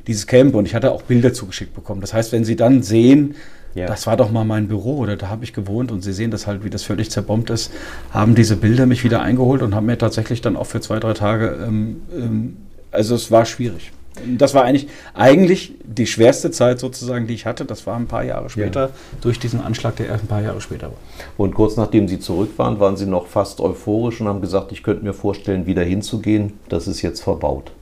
dieses 0.08 0.26
Camp 0.26 0.56
und 0.56 0.66
ich 0.66 0.74
hatte 0.74 0.90
auch 0.90 1.02
Bilder 1.02 1.32
zugeschickt 1.32 1.74
bekommen. 1.74 2.00
Das 2.00 2.12
heißt, 2.12 2.32
wenn 2.32 2.44
Sie 2.44 2.56
dann 2.56 2.82
sehen, 2.82 3.36
ja. 3.76 3.86
das 3.86 4.08
war 4.08 4.16
doch 4.16 4.32
mal 4.32 4.44
mein 4.44 4.66
Büro 4.66 4.98
oder 4.98 5.16
da 5.16 5.28
habe 5.28 5.44
ich 5.44 5.52
gewohnt 5.52 5.92
und 5.92 6.02
Sie 6.02 6.12
sehen 6.12 6.32
das 6.32 6.48
halt, 6.48 6.64
wie 6.64 6.70
das 6.70 6.82
völlig 6.82 7.08
zerbombt 7.12 7.50
ist, 7.50 7.70
haben 8.10 8.34
diese 8.34 8.56
Bilder 8.56 8.86
mich 8.86 9.04
wieder 9.04 9.22
eingeholt 9.22 9.62
und 9.62 9.72
haben 9.72 9.86
mir 9.86 9.96
tatsächlich 9.96 10.40
dann 10.40 10.56
auch 10.56 10.66
für 10.66 10.80
zwei, 10.80 10.98
drei 10.98 11.14
Tage, 11.14 11.56
ähm, 11.64 12.02
ähm, 12.12 12.56
also 12.90 13.14
es 13.14 13.30
war 13.30 13.46
schwierig. 13.46 13.92
Das 14.38 14.54
war 14.54 14.64
eigentlich, 14.64 14.88
eigentlich 15.14 15.74
die 15.84 16.06
schwerste 16.06 16.50
Zeit 16.50 16.80
sozusagen, 16.80 17.26
die 17.26 17.34
ich 17.34 17.46
hatte. 17.46 17.64
Das 17.64 17.86
war 17.86 17.96
ein 17.96 18.06
paar 18.06 18.24
Jahre 18.24 18.50
später, 18.50 18.86
ja. 18.86 18.90
durch 19.20 19.38
diesen 19.38 19.60
Anschlag, 19.60 19.96
der 19.96 20.06
erst 20.06 20.24
ein 20.24 20.28
paar 20.28 20.42
Jahre 20.42 20.60
später 20.60 20.88
war. 20.88 20.98
Und 21.36 21.54
kurz 21.54 21.76
nachdem 21.76 22.08
Sie 22.08 22.20
zurück 22.20 22.50
waren, 22.58 22.78
waren 22.78 22.96
Sie 22.96 23.06
noch 23.06 23.26
fast 23.26 23.60
euphorisch 23.60 24.20
und 24.20 24.28
haben 24.28 24.40
gesagt, 24.40 24.72
ich 24.72 24.82
könnte 24.82 25.04
mir 25.04 25.14
vorstellen, 25.14 25.66
wieder 25.66 25.82
hinzugehen. 25.82 26.52
Das 26.68 26.86
ist 26.88 27.02
jetzt 27.02 27.22
verbaut. 27.22 27.72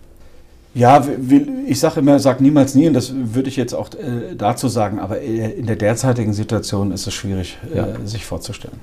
Ja, 0.72 1.04
ich 1.66 1.80
sage 1.80 1.98
immer, 1.98 2.20
sag 2.20 2.40
niemals 2.40 2.76
nie, 2.76 2.86
und 2.86 2.94
das 2.94 3.12
würde 3.12 3.48
ich 3.48 3.56
jetzt 3.56 3.74
auch 3.74 3.88
äh, 3.94 4.36
dazu 4.36 4.68
sagen, 4.68 5.00
aber 5.00 5.20
äh, 5.20 5.50
in 5.50 5.66
der 5.66 5.74
derzeitigen 5.74 6.32
Situation 6.32 6.92
ist 6.92 7.08
es 7.08 7.14
schwierig, 7.14 7.58
äh, 7.74 7.78
ja. 7.78 7.88
sich 8.04 8.24
vorzustellen. 8.24 8.78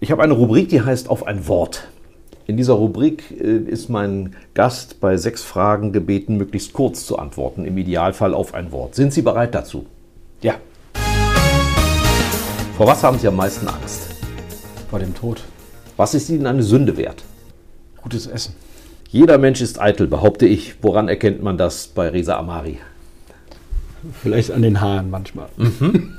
Ich 0.00 0.10
habe 0.10 0.22
eine 0.22 0.34
Rubrik, 0.34 0.68
die 0.68 0.82
heißt 0.82 1.08
Auf 1.08 1.26
ein 1.26 1.48
Wort. 1.48 1.88
In 2.50 2.56
dieser 2.56 2.72
Rubrik 2.72 3.30
äh, 3.30 3.58
ist 3.58 3.90
mein 3.90 4.34
Gast 4.54 4.98
bei 4.98 5.16
sechs 5.16 5.44
Fragen 5.44 5.92
gebeten, 5.92 6.36
möglichst 6.36 6.72
kurz 6.72 7.06
zu 7.06 7.16
antworten, 7.16 7.64
im 7.64 7.78
Idealfall 7.78 8.34
auf 8.34 8.54
ein 8.54 8.72
Wort. 8.72 8.96
Sind 8.96 9.12
Sie 9.12 9.22
bereit 9.22 9.54
dazu? 9.54 9.86
Ja. 10.42 10.56
Vor 12.76 12.88
was 12.88 13.04
haben 13.04 13.20
Sie 13.20 13.28
am 13.28 13.36
meisten 13.36 13.68
Angst? 13.68 14.16
Vor 14.90 14.98
dem 14.98 15.14
Tod. 15.14 15.44
Was 15.96 16.12
ist 16.14 16.28
Ihnen 16.28 16.48
eine 16.48 16.64
Sünde 16.64 16.96
wert? 16.96 17.22
Gutes 18.02 18.26
Essen. 18.26 18.56
Jeder 19.10 19.38
Mensch 19.38 19.60
ist 19.60 19.80
eitel, 19.80 20.08
behaupte 20.08 20.46
ich. 20.46 20.74
Woran 20.82 21.06
erkennt 21.06 21.44
man 21.44 21.56
das 21.56 21.86
bei 21.86 22.08
Reza 22.08 22.36
Amari? 22.36 22.80
Vielleicht 24.24 24.50
an 24.50 24.62
den 24.62 24.80
Haaren 24.80 25.08
manchmal. 25.08 25.50
Mhm. 25.56 26.16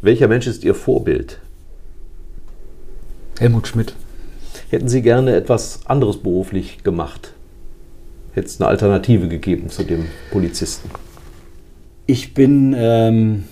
Welcher 0.00 0.28
Mensch 0.28 0.46
ist 0.46 0.64
Ihr 0.64 0.74
Vorbild? 0.74 1.38
Helmut 3.38 3.68
Schmidt. 3.68 3.94
Hätten 4.72 4.88
Sie 4.88 5.02
gerne 5.02 5.36
etwas 5.36 5.80
anderes 5.84 6.16
beruflich 6.16 6.82
gemacht? 6.82 7.34
Hätte 8.32 8.46
es 8.46 8.58
eine 8.58 8.70
Alternative 8.70 9.28
gegeben 9.28 9.68
zu 9.68 9.82
dem 9.82 10.06
Polizisten? 10.30 10.88
Ich 12.06 12.32
bin 12.32 12.74
ähm, 12.74 13.44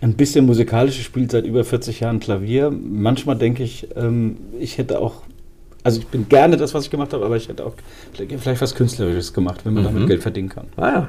ein 0.00 0.14
bisschen 0.14 0.46
musikalisch, 0.46 0.98
ich 0.98 1.04
spiele 1.04 1.28
seit 1.30 1.44
über 1.44 1.64
40 1.64 2.00
Jahren 2.00 2.18
Klavier. 2.18 2.70
Manchmal 2.70 3.36
denke 3.36 3.62
ich, 3.62 3.88
ähm, 3.94 4.38
ich 4.58 4.78
hätte 4.78 5.00
auch, 5.00 5.16
also 5.82 6.00
ich 6.00 6.06
bin 6.06 6.30
gerne 6.30 6.56
das, 6.56 6.72
was 6.72 6.84
ich 6.84 6.90
gemacht 6.90 7.12
habe, 7.12 7.26
aber 7.26 7.36
ich 7.36 7.50
hätte 7.50 7.66
auch 7.66 7.74
vielleicht 8.14 8.62
was 8.62 8.74
Künstlerisches 8.74 9.34
gemacht, 9.34 9.66
wenn 9.66 9.74
man 9.74 9.82
mhm. 9.82 9.88
damit 9.88 10.08
Geld 10.08 10.22
verdienen 10.22 10.48
kann. 10.48 10.68
Ah 10.76 10.88
ja. 10.88 11.08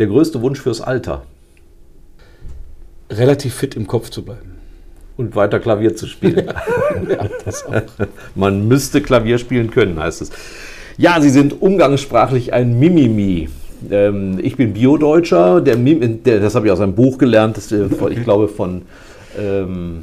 Der 0.00 0.08
größte 0.08 0.42
Wunsch 0.42 0.60
fürs 0.60 0.80
Alter? 0.80 1.22
Relativ 3.10 3.54
fit 3.54 3.76
im 3.76 3.86
Kopf 3.86 4.10
zu 4.10 4.24
bleiben 4.24 4.55
und 5.16 5.34
weiter 5.36 5.58
Klavier 5.58 5.96
zu 5.96 6.06
spielen. 6.06 6.46
ja, 7.08 7.26
Man 8.34 8.68
müsste 8.68 9.00
Klavier 9.00 9.38
spielen 9.38 9.70
können, 9.70 9.98
heißt 9.98 10.22
es. 10.22 10.30
Ja, 10.98 11.20
Sie 11.20 11.30
sind 11.30 11.60
umgangssprachlich 11.60 12.52
ein 12.52 12.78
Mimimi. 12.78 13.48
Ähm, 13.90 14.38
ich 14.42 14.56
bin 14.56 14.72
Biodeutscher, 14.72 15.60
der, 15.60 15.76
der, 15.76 16.40
das 16.40 16.54
habe 16.54 16.66
ich 16.66 16.72
aus 16.72 16.80
einem 16.80 16.94
Buch 16.94 17.18
gelernt, 17.18 17.56
das, 17.56 17.70
äh, 17.70 17.86
ich 18.10 18.24
glaube 18.24 18.48
von, 18.48 18.82
ähm, 19.38 20.02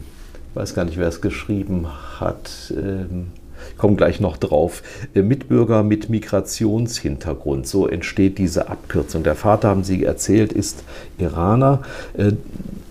weiß 0.53 0.75
gar 0.75 0.85
nicht, 0.85 0.97
wer 0.97 1.07
es 1.07 1.21
geschrieben 1.21 1.87
hat. 2.19 2.73
Ähm, 2.75 3.27
ich 3.73 3.77
komme 3.77 3.95
gleich 3.95 4.19
noch 4.19 4.37
drauf. 4.37 4.83
Äh, 5.13 5.21
Mitbürger 5.21 5.83
mit 5.83 6.09
Migrationshintergrund, 6.09 7.67
so 7.67 7.87
entsteht 7.87 8.37
diese 8.37 8.69
Abkürzung. 8.69 9.23
Der 9.23 9.35
Vater, 9.35 9.69
haben 9.69 9.83
Sie 9.83 10.03
erzählt, 10.03 10.53
ist 10.53 10.83
Iraner. 11.17 11.81
Äh, 12.15 12.33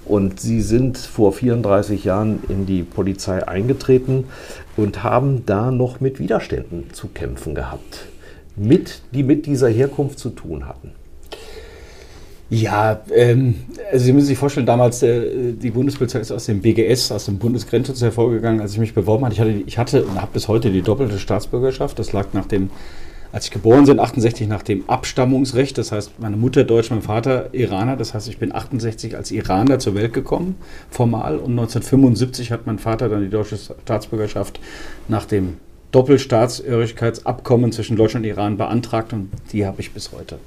und 0.04 0.40
sie 0.40 0.60
sind 0.60 0.98
vor 0.98 1.32
34 1.32 2.04
Jahren 2.04 2.40
in 2.48 2.66
die 2.66 2.82
Polizei 2.82 3.46
eingetreten 3.46 4.24
und 4.76 5.02
haben 5.04 5.46
da 5.46 5.70
noch 5.70 6.00
mit 6.00 6.18
Widerständen 6.18 6.92
zu 6.92 7.08
kämpfen 7.08 7.54
gehabt, 7.54 8.06
mit, 8.56 9.02
die 9.12 9.22
mit 9.22 9.46
dieser 9.46 9.68
Herkunft 9.68 10.18
zu 10.18 10.30
tun 10.30 10.66
hatten. 10.66 10.90
Ja, 12.52 13.00
ähm, 13.14 13.54
also 13.90 14.04
Sie 14.04 14.12
müssen 14.12 14.26
sich 14.26 14.36
vorstellen, 14.36 14.66
damals 14.66 15.02
äh, 15.02 15.54
die 15.54 15.70
Bundespolizei 15.70 16.20
ist 16.20 16.30
aus 16.30 16.44
dem 16.44 16.60
BGS, 16.60 17.10
aus 17.10 17.24
dem 17.24 17.38
Bundesgrenzschutz 17.38 18.02
hervorgegangen, 18.02 18.60
als 18.60 18.74
ich 18.74 18.78
mich 18.78 18.92
beworben 18.92 19.24
hatte. 19.24 19.32
Ich 19.32 19.40
hatte, 19.40 19.50
ich 19.64 19.78
hatte 19.78 20.04
und 20.04 20.20
habe 20.20 20.32
bis 20.34 20.48
heute 20.48 20.70
die 20.70 20.82
doppelte 20.82 21.18
Staatsbürgerschaft. 21.18 21.98
Das 21.98 22.12
lag 22.12 22.26
nach 22.34 22.44
dem 22.44 22.68
als 23.32 23.46
ich 23.46 23.52
geboren 23.52 23.86
bin, 23.86 23.98
68 23.98 24.46
nach 24.46 24.62
dem 24.62 24.86
Abstammungsrecht, 24.90 25.78
das 25.78 25.90
heißt 25.92 26.20
meine 26.20 26.36
Mutter 26.36 26.64
Deutsch, 26.64 26.90
mein 26.90 27.00
Vater 27.00 27.48
Iraner, 27.54 27.96
das 27.96 28.12
heißt 28.12 28.28
ich 28.28 28.36
bin 28.36 28.54
68 28.54 29.16
als 29.16 29.30
Iraner 29.30 29.78
zur 29.78 29.94
Welt 29.94 30.12
gekommen, 30.12 30.56
formal, 30.90 31.36
und 31.36 31.52
1975 31.52 32.52
hat 32.52 32.66
mein 32.66 32.78
Vater 32.78 33.08
dann 33.08 33.22
die 33.22 33.30
deutsche 33.30 33.56
Staatsbürgerschaft 33.56 34.60
nach 35.08 35.24
dem 35.24 35.56
Doppelstaatsgehörigkeitsabkommen 35.92 37.72
zwischen 37.72 37.96
Deutschland 37.96 38.26
und 38.26 38.30
Iran 38.30 38.58
beantragt 38.58 39.14
und 39.14 39.30
die 39.54 39.64
habe 39.64 39.80
ich 39.80 39.92
bis 39.92 40.12
heute. 40.12 40.38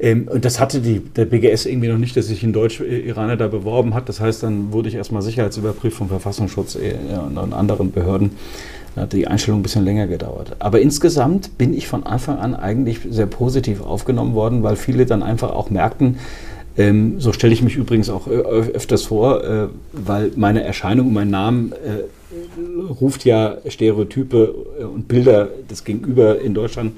Ähm, 0.00 0.28
und 0.28 0.44
das 0.44 0.58
hatte 0.58 0.80
die, 0.80 1.00
der 1.00 1.26
BGS 1.26 1.66
irgendwie 1.66 1.88
noch 1.88 1.98
nicht, 1.98 2.16
dass 2.16 2.26
sich 2.26 2.42
ein 2.42 2.52
Deutsch-Iraner 2.52 3.36
da 3.36 3.48
beworben 3.48 3.94
hat. 3.94 4.08
Das 4.08 4.20
heißt, 4.20 4.42
dann 4.42 4.72
wurde 4.72 4.88
ich 4.88 4.94
erstmal 4.94 5.22
sicherheitsüberprüft 5.22 5.96
vom 5.96 6.08
Verfassungsschutz 6.08 6.76
äh, 6.76 6.94
und 7.18 7.52
anderen 7.52 7.92
Behörden. 7.92 8.32
Da 8.94 9.02
hat 9.02 9.12
die 9.12 9.26
Einstellung 9.26 9.60
ein 9.60 9.62
bisschen 9.62 9.84
länger 9.84 10.06
gedauert. 10.06 10.56
Aber 10.58 10.80
insgesamt 10.80 11.58
bin 11.58 11.74
ich 11.74 11.86
von 11.86 12.04
Anfang 12.04 12.38
an 12.38 12.54
eigentlich 12.54 13.00
sehr 13.08 13.26
positiv 13.26 13.82
aufgenommen 13.82 14.34
worden, 14.34 14.62
weil 14.62 14.76
viele 14.76 15.06
dann 15.06 15.22
einfach 15.22 15.50
auch 15.50 15.70
merkten, 15.70 16.16
ähm, 16.76 17.20
so 17.20 17.32
stelle 17.32 17.52
ich 17.52 17.62
mich 17.62 17.76
übrigens 17.76 18.08
auch 18.08 18.26
öfters 18.26 19.02
vor, 19.02 19.44
äh, 19.44 19.68
weil 19.92 20.32
meine 20.36 20.62
Erscheinung 20.62 21.12
mein 21.12 21.28
Name 21.28 21.70
äh, 21.74 22.92
ruft 23.00 23.24
ja 23.24 23.58
Stereotype 23.68 24.54
äh, 24.78 24.84
und 24.84 25.08
Bilder 25.08 25.48
des 25.68 25.84
Gegenüber 25.84 26.40
in 26.40 26.54
Deutschland 26.54 26.92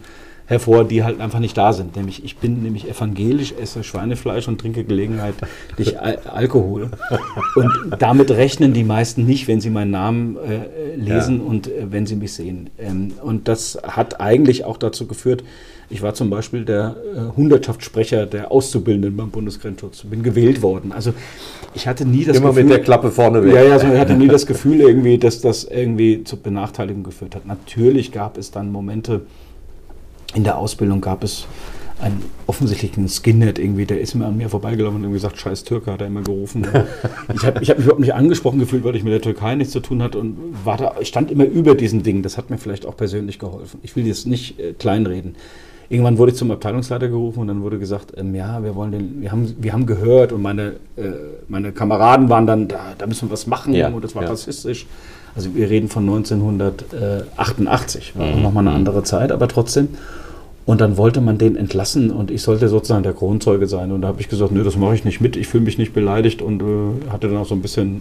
hervor, 0.46 0.84
die 0.84 1.04
halt 1.04 1.20
einfach 1.20 1.38
nicht 1.38 1.56
da 1.56 1.72
sind. 1.72 1.96
Nämlich, 1.96 2.24
ich 2.24 2.36
bin 2.36 2.62
nämlich 2.62 2.88
evangelisch, 2.88 3.54
esse 3.60 3.84
Schweinefleisch 3.84 4.48
und 4.48 4.60
trinke 4.60 4.84
Gelegenheit 4.84 5.34
durch 5.76 5.98
Al 6.00 6.18
Alkohol. 6.24 6.90
Und 7.54 7.96
damit 7.98 8.30
rechnen 8.30 8.72
die 8.72 8.84
meisten 8.84 9.24
nicht, 9.24 9.48
wenn 9.48 9.60
sie 9.60 9.70
meinen 9.70 9.90
Namen 9.90 10.36
äh, 10.36 10.96
lesen 10.96 11.40
ja. 11.40 11.46
und 11.46 11.66
äh, 11.68 11.90
wenn 11.90 12.06
sie 12.06 12.16
mich 12.16 12.32
sehen. 12.32 12.70
Ähm, 12.78 13.12
und 13.22 13.48
das 13.48 13.78
hat 13.82 14.20
eigentlich 14.20 14.64
auch 14.64 14.76
dazu 14.76 15.06
geführt, 15.06 15.44
ich 15.92 16.00
war 16.00 16.14
zum 16.14 16.30
Beispiel 16.30 16.64
der 16.64 16.96
äh, 17.14 17.36
Hundertschaftssprecher 17.36 18.24
der 18.24 18.50
Auszubildenden 18.50 19.14
beim 19.14 19.30
Bundesgrenzschutz, 19.30 20.04
bin 20.04 20.22
gewählt 20.22 20.62
worden. 20.62 20.90
Also 20.90 21.12
ich 21.74 21.86
hatte 21.86 22.06
nie 22.06 22.24
das 22.24 22.38
Immer 22.38 22.48
Gefühl... 22.48 22.62
Immer 22.62 22.70
mit 22.70 22.78
der 22.78 22.84
Klappe 22.84 23.10
vorne 23.10 23.44
weg. 23.44 23.52
Ja, 23.52 23.62
ja, 23.62 23.72
also 23.74 23.88
ich 23.88 23.98
hatte 23.98 24.14
nie 24.14 24.28
das 24.28 24.46
Gefühl 24.46 24.80
irgendwie, 24.80 25.18
dass 25.18 25.42
das 25.42 25.64
irgendwie 25.64 26.24
zur 26.24 26.38
Benachteiligung 26.38 27.02
geführt 27.02 27.34
hat. 27.34 27.44
Natürlich 27.44 28.10
gab 28.10 28.38
es 28.38 28.50
dann 28.50 28.72
Momente, 28.72 29.20
in 30.34 30.44
der 30.44 30.58
Ausbildung 30.58 31.00
gab 31.00 31.24
es 31.24 31.46
einen 32.02 32.22
offensichtlichen 32.48 33.08
Skinhead 33.08 33.58
irgendwie, 33.58 33.86
der 33.86 34.00
ist 34.00 34.14
immer 34.14 34.26
an 34.26 34.36
mir 34.36 34.48
vorbeigelaufen 34.48 35.04
und 35.04 35.12
gesagt, 35.12 35.38
scheiß 35.38 35.62
Türke, 35.62 35.92
hat 35.92 36.00
er 36.00 36.08
immer 36.08 36.22
gerufen. 36.22 36.66
ich 37.34 37.44
habe 37.44 37.62
ich 37.62 37.70
hab 37.70 37.78
mich 37.78 37.86
überhaupt 37.86 38.00
nicht 38.00 38.14
angesprochen 38.14 38.58
gefühlt, 38.58 38.82
weil 38.82 38.96
ich 38.96 39.04
mit 39.04 39.12
der 39.12 39.20
Türkei 39.20 39.54
nichts 39.54 39.72
zu 39.72 39.80
tun 39.80 40.02
hatte 40.02 40.18
und 40.18 40.36
war 40.64 40.76
da, 40.76 40.94
ich 41.00 41.08
stand 41.08 41.30
immer 41.30 41.44
über 41.44 41.76
diesen 41.76 42.02
Dingen. 42.02 42.22
Das 42.22 42.36
hat 42.36 42.50
mir 42.50 42.58
vielleicht 42.58 42.86
auch 42.86 42.96
persönlich 42.96 43.38
geholfen. 43.38 43.78
Ich 43.82 43.94
will 43.94 44.06
jetzt 44.06 44.26
nicht 44.26 44.58
äh, 44.58 44.72
kleinreden. 44.72 45.36
Irgendwann 45.88 46.18
wurde 46.18 46.32
ich 46.32 46.38
zum 46.38 46.50
Abteilungsleiter 46.50 47.08
gerufen 47.08 47.40
und 47.40 47.48
dann 47.48 47.62
wurde 47.62 47.78
gesagt, 47.78 48.14
ähm, 48.16 48.34
ja, 48.34 48.62
wir 48.64 48.74
wollen 48.74 48.92
den, 48.92 49.22
wir 49.22 49.30
haben, 49.30 49.54
wir 49.60 49.72
haben 49.72 49.86
gehört 49.86 50.32
und 50.32 50.42
meine, 50.42 50.72
äh, 50.96 51.10
meine 51.48 51.70
Kameraden 51.70 52.28
waren 52.28 52.46
dann, 52.46 52.66
da, 52.66 52.94
da 52.98 53.06
müssen 53.06 53.28
wir 53.28 53.32
was 53.32 53.46
machen 53.46 53.74
ja, 53.74 53.88
und 53.88 54.02
das 54.02 54.16
war 54.16 54.24
ja. 54.24 54.30
rassistisch. 54.30 54.86
Also 55.36 55.54
wir 55.54 55.70
reden 55.70 55.88
von 55.88 56.02
1988, 56.02 58.16
war 58.16 58.26
mhm. 58.26 58.42
nochmal 58.42 58.66
eine 58.66 58.76
andere 58.76 59.04
Zeit, 59.04 59.30
aber 59.30 59.46
trotzdem. 59.48 59.88
Und 60.64 60.80
dann 60.80 60.96
wollte 60.96 61.20
man 61.20 61.38
den 61.38 61.56
entlassen 61.56 62.12
und 62.12 62.30
ich 62.30 62.42
sollte 62.42 62.68
sozusagen 62.68 63.02
der 63.02 63.14
Kronzeuge 63.14 63.66
sein. 63.66 63.90
Und 63.90 64.02
da 64.02 64.08
habe 64.08 64.20
ich 64.20 64.28
gesagt, 64.28 64.52
nö, 64.52 64.62
das 64.62 64.76
mache 64.76 64.94
ich 64.94 65.04
nicht 65.04 65.20
mit, 65.20 65.36
ich 65.36 65.48
fühle 65.48 65.64
mich 65.64 65.76
nicht 65.76 65.92
beleidigt 65.92 66.40
und 66.40 66.62
äh, 66.62 67.10
hatte 67.10 67.28
dann 67.28 67.38
auch 67.38 67.46
so 67.46 67.54
ein 67.54 67.62
bisschen 67.62 68.00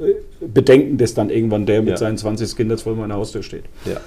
äh, 0.00 0.46
Bedenken, 0.46 0.96
dass 0.96 1.12
dann 1.12 1.28
irgendwann 1.28 1.66
der 1.66 1.80
mit 1.82 1.90
ja. 1.90 1.96
seinen 1.98 2.16
20 2.16 2.56
Kindern 2.56 2.78
vor 2.78 2.94
meiner 2.94 3.14
Haustür 3.14 3.42
steht. 3.42 3.64
Ja. 3.84 3.98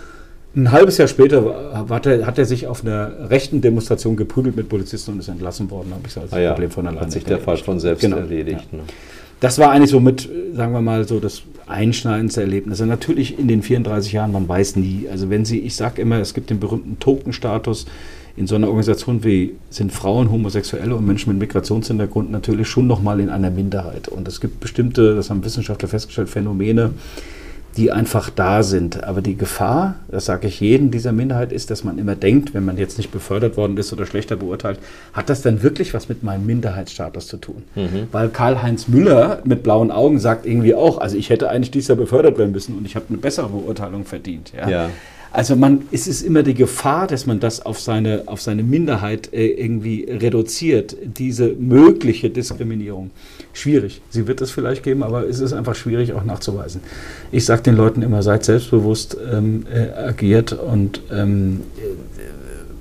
Ein 0.53 0.71
halbes 0.71 0.97
Jahr 0.97 1.07
später 1.07 1.85
hat 1.89 2.05
er, 2.05 2.25
hat 2.25 2.37
er, 2.37 2.45
sich 2.45 2.67
auf 2.67 2.83
einer 2.83 3.29
rechten 3.29 3.61
Demonstration 3.61 4.17
geprügelt 4.17 4.55
mit 4.55 4.67
Polizisten 4.67 5.11
und 5.11 5.19
ist 5.19 5.29
entlassen 5.29 5.71
worden. 5.71 5.91
Da 5.91 5.95
habe 5.95 6.07
ich 6.07 6.17
als 6.17 6.33
ah 6.33 6.39
ja, 6.39 6.51
Problem 6.51 6.71
von 6.71 6.87
alleine. 6.87 7.01
Hat 7.01 7.11
sich 7.11 7.23
der 7.23 7.37
Fall 7.37 7.55
von 7.57 7.79
selbst 7.79 8.01
genau. 8.01 8.17
erledigt. 8.17 8.67
Ja. 8.71 8.79
Ne? 8.79 8.83
Das 9.39 9.57
war 9.59 9.71
eigentlich 9.71 9.91
so 9.91 9.99
mit, 9.99 10.29
sagen 10.53 10.73
wir 10.73 10.81
mal, 10.81 11.07
so 11.07 11.19
das 11.19 11.41
einschneidendste 11.71 12.41
Erlebnis. 12.41 12.81
Also 12.81 12.85
natürlich 12.89 13.39
in 13.39 13.47
den 13.47 13.61
34 13.61 14.11
Jahren, 14.11 14.31
man 14.31 14.47
weiß 14.47 14.75
nie. 14.75 15.07
Also 15.09 15.29
wenn 15.29 15.45
Sie, 15.45 15.59
ich 15.59 15.75
sage 15.75 16.01
immer, 16.01 16.19
es 16.19 16.33
gibt 16.33 16.49
den 16.49 16.59
berühmten 16.59 16.99
Token-Status. 16.99 17.85
In 18.37 18.47
so 18.47 18.55
einer 18.55 18.67
Organisation 18.67 19.23
wie 19.23 19.55
sind 19.69 19.91
Frauen, 19.91 20.31
Homosexuelle 20.31 20.95
und 20.95 21.05
Menschen 21.05 21.31
mit 21.33 21.39
Migrationshintergrund 21.39 22.31
natürlich 22.31 22.67
schon 22.67 22.87
nochmal 22.87 23.19
in 23.19 23.29
einer 23.29 23.49
Minderheit. 23.49 24.07
Und 24.07 24.27
es 24.27 24.39
gibt 24.39 24.61
bestimmte, 24.61 25.15
das 25.15 25.29
haben 25.29 25.43
Wissenschaftler 25.43 25.89
festgestellt, 25.89 26.29
Phänomene, 26.29 26.91
die 27.77 27.91
einfach 27.91 28.29
da 28.29 28.63
sind. 28.63 29.03
Aber 29.03 29.21
die 29.21 29.35
Gefahr, 29.35 29.95
das 30.09 30.25
sage 30.25 30.47
ich 30.47 30.59
jedem 30.59 30.91
dieser 30.91 31.11
Minderheit, 31.11 31.51
ist, 31.51 31.69
dass 31.71 31.83
man 31.83 31.97
immer 31.97 32.15
denkt, 32.15 32.53
wenn 32.53 32.65
man 32.65 32.77
jetzt 32.77 32.97
nicht 32.97 33.11
befördert 33.11 33.57
worden 33.57 33.77
ist 33.77 33.93
oder 33.93 34.05
schlechter 34.05 34.35
beurteilt, 34.35 34.79
hat 35.13 35.29
das 35.29 35.41
denn 35.41 35.63
wirklich 35.63 35.93
was 35.93 36.09
mit 36.09 36.23
meinem 36.23 36.45
Minderheitsstatus 36.45 37.27
zu 37.27 37.37
tun? 37.37 37.63
Mhm. 37.75 38.07
Weil 38.11 38.29
Karl-Heinz 38.29 38.87
Müller 38.87 39.41
mit 39.45 39.63
blauen 39.63 39.91
Augen 39.91 40.19
sagt 40.19 40.45
irgendwie 40.45 40.75
auch, 40.75 40.99
also 40.99 41.17
ich 41.17 41.29
hätte 41.29 41.49
eigentlich 41.49 41.71
dieses 41.71 41.87
Jahr 41.87 41.97
befördert 41.97 42.37
werden 42.37 42.51
müssen 42.51 42.77
und 42.77 42.85
ich 42.85 42.95
habe 42.95 43.05
eine 43.09 43.17
bessere 43.17 43.49
Beurteilung 43.49 44.05
verdient. 44.05 44.51
Ja. 44.55 44.69
ja. 44.69 44.89
Also 45.33 45.55
man, 45.55 45.83
es 45.91 46.07
ist 46.07 46.23
immer 46.23 46.43
die 46.43 46.53
Gefahr, 46.53 47.07
dass 47.07 47.25
man 47.25 47.39
das 47.39 47.65
auf 47.65 47.79
seine, 47.79 48.23
auf 48.25 48.41
seine 48.41 48.63
Minderheit 48.63 49.33
äh, 49.33 49.47
irgendwie 49.47 50.03
reduziert, 50.09 50.97
diese 51.03 51.53
mögliche 51.53 52.29
Diskriminierung. 52.29 53.11
Schwierig. 53.53 54.01
Sie 54.09 54.27
wird 54.27 54.41
es 54.41 54.51
vielleicht 54.51 54.83
geben, 54.83 55.03
aber 55.03 55.27
es 55.27 55.39
ist 55.39 55.53
einfach 55.53 55.75
schwierig 55.75 56.13
auch 56.13 56.23
nachzuweisen. 56.23 56.81
Ich 57.31 57.45
sage 57.45 57.63
den 57.63 57.75
Leuten 57.75 58.01
immer, 58.01 58.23
seid 58.23 58.45
selbstbewusst, 58.45 59.17
ähm, 59.31 59.65
äh, 59.71 59.91
agiert 59.91 60.53
und 60.53 61.01
ähm, 61.11 61.61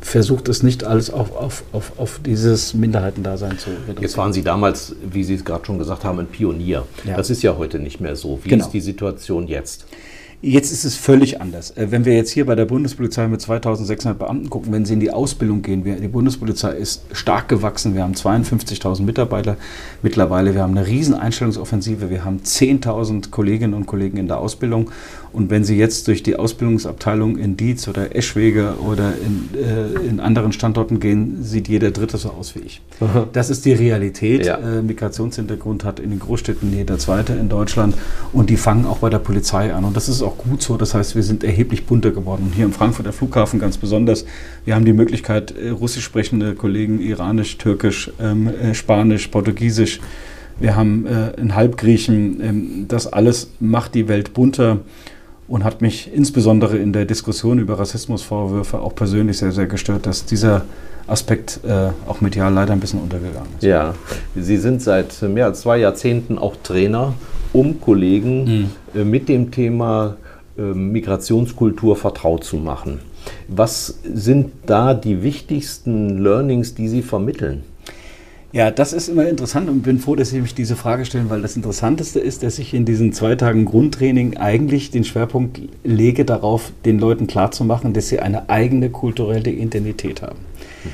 versucht 0.01 0.49
es 0.49 0.63
nicht 0.63 0.85
alles 0.85 1.11
auf, 1.11 1.37
auf, 1.37 1.63
auf, 1.73 1.93
auf 1.99 2.21
dieses 2.25 2.75
Minderheitendasein 2.75 3.59
zu 3.59 3.71
reduzieren. 3.71 4.03
Jetzt 4.03 4.17
waren 4.17 4.33
Sie 4.33 4.43
damals, 4.43 4.95
wie 5.11 5.25
Sie 5.25 5.35
es 5.35 5.45
gerade 5.45 5.65
schon 5.65 5.79
gesagt 5.79 6.05
haben, 6.05 6.19
ein 6.21 6.27
Pionier. 6.27 6.87
Ja. 7.05 7.17
Das 7.17 7.31
ist 7.31 7.43
ja 7.43 7.57
heute 7.57 7.79
nicht 7.79 8.01
mehr 8.01 8.17
so. 8.17 8.41
Wie 8.43 8.49
genau. 8.49 8.65
ist 8.65 8.73
die 8.73 8.81
Situation 8.81 9.47
jetzt? 9.47 9.87
Jetzt 10.43 10.73
ist 10.73 10.87
es 10.87 10.97
völlig 10.97 11.39
anders. 11.43 11.77
Äh, 11.77 11.91
wenn 11.91 12.07
wir 12.07 12.15
jetzt 12.15 12.31
hier 12.31 12.47
bei 12.47 12.55
der 12.55 12.65
Bundespolizei 12.65 13.29
mit 13.29 13.43
2600 13.43 14.19
Beamten 14.19 14.49
gucken, 14.49 14.73
wenn 14.73 14.87
Sie 14.87 14.95
in 14.95 15.01
die 15.01 15.11
Ausbildung 15.11 15.61
gehen, 15.61 15.85
die 15.85 16.09
Bundespolizei 16.09 16.73
ist 16.77 17.03
stark 17.13 17.49
gewachsen. 17.49 17.95
Wir 17.95 18.05
haben 18.05 18.15
52.000 18.15 19.03
Mitarbeiter 19.03 19.59
mittlerweile. 20.01 20.55
Wir 20.55 20.63
haben 20.63 20.77
eine 20.79 20.87
riesen 20.87 21.13
Einstellungsoffensive. 21.13 22.09
Wir 22.09 22.25
haben 22.25 22.41
10.000 22.43 23.31
Kolleginnen 23.31 23.75
und 23.75 23.85
Kollegen 23.85 24.17
in 24.17 24.29
der 24.29 24.39
Ausbildung. 24.39 24.91
Und 25.33 25.51
wenn 25.51 25.65
Sie 25.65 25.77
jetzt 25.77 26.09
durch 26.09 26.23
die 26.23 26.37
Ausbildungsabteilung 26.37 27.39
in 27.39 27.57
Dietz 27.57 27.87
oder 27.89 28.17
Eschwege 28.17 28.75
oder 28.85 29.13
in, 29.25 29.49
äh, 29.59 30.09
in 30.09 30.21
anderen 30.21 30.53
Standorten 30.53 31.01
gehen, 31.01 31.43
sieht 31.43 31.69
jeder 31.69 31.91
Dritte 31.91 32.19
so 32.19 32.31
aus 32.31 32.55
wie 32.55 32.61
ich. 32.61 32.81
Aha. 33.01 33.29
Das 33.33 33.51
ist 33.51 33.65
die 33.65 33.73
Realität. 33.73 34.47
Ja. 34.47 34.59
Äh, 34.59 34.83
Migrationshintergrund 34.83 35.85
hat 35.85 36.01
in 36.01 36.11
den 36.11 36.19
Großstädten 36.19 36.73
jeder 36.73 36.99
Zweite 36.99 37.35
in 37.35 37.49
Deutschland. 37.49 37.95
Und 38.33 38.51
die 38.51 38.57
fangen 38.57 38.87
auch 38.87 38.99
bei 38.99 39.11
der 39.11 39.19
Polizei 39.19 39.73
an. 39.73 39.85
Und 39.85 39.97
das 39.97 40.09
ist 40.09 40.23
auch 40.23 40.37
gut 40.37 40.63
so. 40.63 40.77
Das 40.77 40.95
heißt, 40.95 41.15
wir 41.15 41.23
sind 41.23 41.45
erheblich 41.45 41.87
bunter 41.87 42.11
geworden. 42.11 42.43
Und 42.47 42.55
hier 42.55 42.65
im 42.65 42.73
Frankfurter 42.73 43.13
Flughafen 43.13 43.61
ganz 43.61 43.77
besonders. 43.77 44.25
Wir 44.65 44.75
haben 44.75 44.85
die 44.85 44.93
Möglichkeit, 44.93 45.55
äh, 45.57 45.71
russisch 45.71 46.05
sprechende 46.05 46.55
Kollegen, 46.55 47.01
iranisch, 47.01 47.57
türkisch, 47.59 48.11
ähm, 48.21 48.49
äh, 48.49 48.75
spanisch, 48.75 49.29
portugiesisch, 49.29 50.01
wir 50.61 50.77
haben 50.77 51.07
äh, 51.07 51.33
einen 51.39 51.55
Halbgriechen. 51.55 52.41
Ähm, 52.43 52.85
das 52.87 53.07
alles 53.07 53.51
macht 53.59 53.95
die 53.95 54.09
Welt 54.09 54.35
bunter 54.35 54.81
und 55.51 55.65
hat 55.65 55.83
mich 55.83 56.09
insbesondere 56.15 56.79
in 56.79 56.93
der 56.93 57.05
Diskussion 57.05 57.59
über 57.59 57.79
Rassismusvorwürfe 57.79 58.79
auch 58.79 58.95
persönlich 58.95 59.39
sehr, 59.39 59.51
sehr 59.51 59.67
gestört, 59.67 60.07
dass 60.07 60.25
dieser 60.25 60.63
Aspekt 61.09 61.59
äh, 61.67 61.89
auch 62.07 62.21
medial 62.21 62.55
leider 62.55 62.73
ein 62.73 62.79
bisschen 62.79 63.01
untergegangen 63.01 63.51
ist. 63.59 63.65
Ja, 63.65 63.95
Sie 64.37 64.57
sind 64.59 64.81
seit 64.81 65.21
mehr 65.23 65.47
als 65.47 65.63
zwei 65.63 65.79
Jahrzehnten 65.79 66.39
auch 66.39 66.55
Trainer, 66.63 67.15
um 67.53 67.81
Kollegen 67.81 68.45
mhm. 68.45 68.71
äh, 68.95 69.05
mit 69.05 69.29
dem 69.29 69.51
Thema 69.51 70.17
äh, 70.57 70.63
Migrationskultur 70.63 71.97
vertraut 71.97 72.45
zu 72.45 72.57
machen. 72.57 73.01
Was 73.49 73.99
sind 74.05 74.53
da 74.67 74.95
die 74.95 75.25
wichtigsten 75.25 76.19
Learnings, 76.19 76.77
die 76.77 76.87
Sie 76.87 77.03
vermitteln? 77.03 77.65
Ja, 78.53 78.73
das 78.73 78.93
ist 78.93 79.09
immer 79.09 79.29
interessant 79.29 79.69
und 79.69 79.83
bin 79.83 80.01
froh, 80.01 80.17
dass 80.17 80.31
Sie 80.31 80.41
mich 80.41 80.55
diese 80.55 80.75
Frage 80.75 81.05
stellen, 81.05 81.31
weil 81.31 81.41
das 81.41 81.55
Interessanteste 81.55 82.19
ist, 82.19 82.43
dass 82.43 82.59
ich 82.59 82.75
in 82.75 82.85
diesen 82.85 83.13
zwei 83.13 83.37
Tagen 83.37 83.65
Grundtraining 83.65 84.39
eigentlich 84.39 84.91
den 84.91 85.05
Schwerpunkt 85.05 85.61
lege 85.85 86.25
darauf, 86.25 86.73
den 86.85 86.99
Leuten 86.99 87.29
klarzumachen, 87.29 87.93
dass 87.93 88.09
sie 88.09 88.19
eine 88.19 88.49
eigene 88.49 88.91
kulturelle 88.91 89.51
Identität 89.51 90.23
haben. 90.23 90.39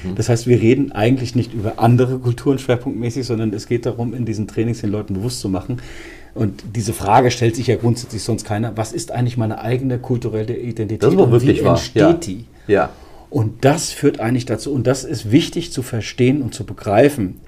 Mhm. 0.04 0.16
Das 0.16 0.28
heißt, 0.28 0.46
wir 0.46 0.60
reden 0.60 0.92
eigentlich 0.92 1.34
nicht 1.34 1.54
über 1.54 1.78
andere 1.78 2.18
Kulturen 2.18 2.58
schwerpunktmäßig, 2.58 3.24
sondern 3.24 3.54
es 3.54 3.66
geht 3.66 3.86
darum, 3.86 4.12
in 4.12 4.26
diesen 4.26 4.46
Trainings 4.46 4.82
den 4.82 4.90
Leuten 4.90 5.14
bewusst 5.14 5.40
zu 5.40 5.48
machen. 5.48 5.78
Und 6.34 6.62
diese 6.74 6.92
Frage 6.92 7.30
stellt 7.30 7.56
sich 7.56 7.68
ja 7.68 7.76
grundsätzlich 7.76 8.22
sonst 8.22 8.44
keiner. 8.44 8.76
Was 8.76 8.92
ist 8.92 9.12
eigentlich 9.12 9.38
meine 9.38 9.62
eigene 9.62 9.98
kulturelle 9.98 10.54
Identität? 10.54 11.02
Das 11.02 11.16
war 11.16 11.32
wirklich 11.32 11.62
wie 11.62 11.66
entsteht 11.66 12.02
ja. 12.02 12.12
die? 12.12 12.44
Ja. 12.66 12.90
Und 13.30 13.64
das 13.64 13.92
führt 13.92 14.20
eigentlich 14.20 14.46
dazu, 14.46 14.72
und 14.72 14.86
das 14.86 15.04
ist 15.04 15.30
wichtig 15.30 15.72
zu 15.72 15.82
verstehen 15.82 16.42
und 16.42 16.54
zu 16.54 16.64
begreifen, 16.64 17.40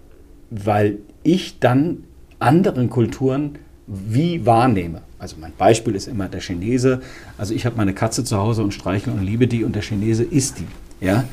weil 0.50 0.98
ich 1.22 1.58
dann 1.60 2.04
anderen 2.38 2.90
Kulturen 2.90 3.58
wie 3.86 4.44
wahrnehme. 4.44 5.02
Also 5.18 5.36
mein 5.40 5.52
Beispiel 5.56 5.94
ist 5.94 6.06
immer 6.06 6.28
der 6.28 6.40
Chinese. 6.40 7.00
Also 7.36 7.54
ich 7.54 7.66
habe 7.66 7.76
meine 7.76 7.94
Katze 7.94 8.22
zu 8.22 8.36
Hause 8.36 8.62
und 8.62 8.72
streichle 8.72 9.12
und 9.12 9.24
liebe 9.24 9.46
die 9.48 9.64
und 9.64 9.74
der 9.74 9.82
Chinese 9.82 10.24
isst 10.24 10.58
die. 10.58 10.66
ja, 11.04 11.24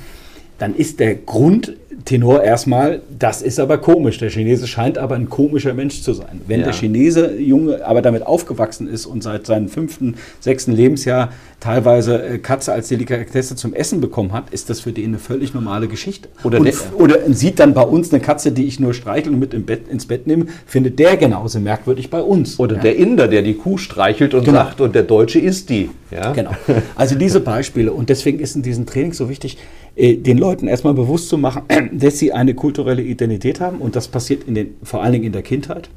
dann 0.57 0.75
ist 0.75 0.99
der 0.99 1.15
Grundtenor 1.15 2.43
erstmal, 2.43 3.01
das 3.17 3.41
ist 3.41 3.59
aber 3.59 3.77
komisch. 3.77 4.17
Der 4.19 4.29
Chinese 4.29 4.67
scheint 4.67 4.97
aber 4.97 5.15
ein 5.15 5.29
komischer 5.29 5.73
Mensch 5.73 6.01
zu 6.01 6.13
sein. 6.13 6.41
Wenn 6.47 6.59
Ja. 6.61 6.67
der 6.67 6.73
Chinese 6.73 7.35
Junge 7.37 7.85
aber 7.85 8.01
damit 8.01 8.25
aufgewachsen 8.25 8.87
ist 8.87 9.05
und 9.05 9.23
seit 9.23 9.45
seinem 9.45 9.67
fünften, 9.69 10.15
sechsten 10.39 10.71
Lebensjahr 10.71 11.29
teilweise 11.59 12.21
äh, 12.21 12.37
Katze 12.37 12.73
als 12.73 12.89
Delikatesse 12.89 13.55
zum 13.55 13.73
Essen 13.73 14.01
bekommen 14.01 14.33
hat, 14.33 14.49
ist 14.51 14.69
das 14.69 14.81
für 14.81 14.91
den 14.91 15.05
eine 15.07 15.19
völlig 15.19 15.53
normale 15.53 15.87
Geschichte. 15.87 16.29
Oder 16.43 16.59
der- 16.59 16.73
oder 16.97 17.17
sieht 17.33 17.59
dann 17.59 17.73
bei 17.73 17.81
uns 17.81 18.11
eine 18.13 18.21
Katze, 18.21 18.51
die 18.51 18.65
ich 18.65 18.79
nur 18.79 18.93
streicheln 18.93 19.33
und 19.35 19.39
mit 19.39 19.53
im 19.53 19.63
Bett, 19.65 19.87
ins 19.89 20.05
Bett 20.05 20.27
nehme, 20.27 20.45
findet 20.67 20.99
der 20.99 21.17
genauso 21.17 21.59
merkwürdig 21.59 22.09
bei 22.09 22.21
uns. 22.21 22.59
Oder 22.59 22.75
Ja. 22.77 22.81
der 22.83 22.95
Inder, 22.97 23.27
der 23.27 23.41
die 23.41 23.55
Kuh 23.55 23.77
streichelt 23.77 24.33
und 24.33 24.43
Genau. 24.45 24.59
sagt, 24.59 24.81
und 24.81 24.93
der 24.95 25.03
Deutsche 25.03 25.39
isst 25.39 25.69
die. 25.69 25.89
Ja? 26.11 26.33
Genau. 26.33 26.51
Also 26.95 27.15
diese 27.15 27.39
Beispiele. 27.39 27.91
Und 27.93 28.09
deswegen 28.09 28.39
ist 28.39 28.55
in 28.55 28.61
diesem 28.61 28.85
Training 28.85 29.13
so 29.13 29.27
wichtig, 29.29 29.57
den 29.97 30.37
Leuten 30.37 30.67
erstmal 30.67 30.93
bewusst 30.93 31.29
zu 31.29 31.37
machen, 31.37 31.63
dass 31.93 32.19
sie 32.19 32.33
eine 32.33 32.53
kulturelle 32.53 33.01
Identität 33.01 33.59
haben. 33.59 33.77
Und 33.77 33.95
das 33.95 34.07
passiert 34.07 34.43
in 34.47 34.55
den, 34.55 34.75
vor 34.83 35.01
allen 35.01 35.13
Dingen 35.13 35.25
in 35.25 35.33
der 35.33 35.43
Kindheit. 35.43 35.89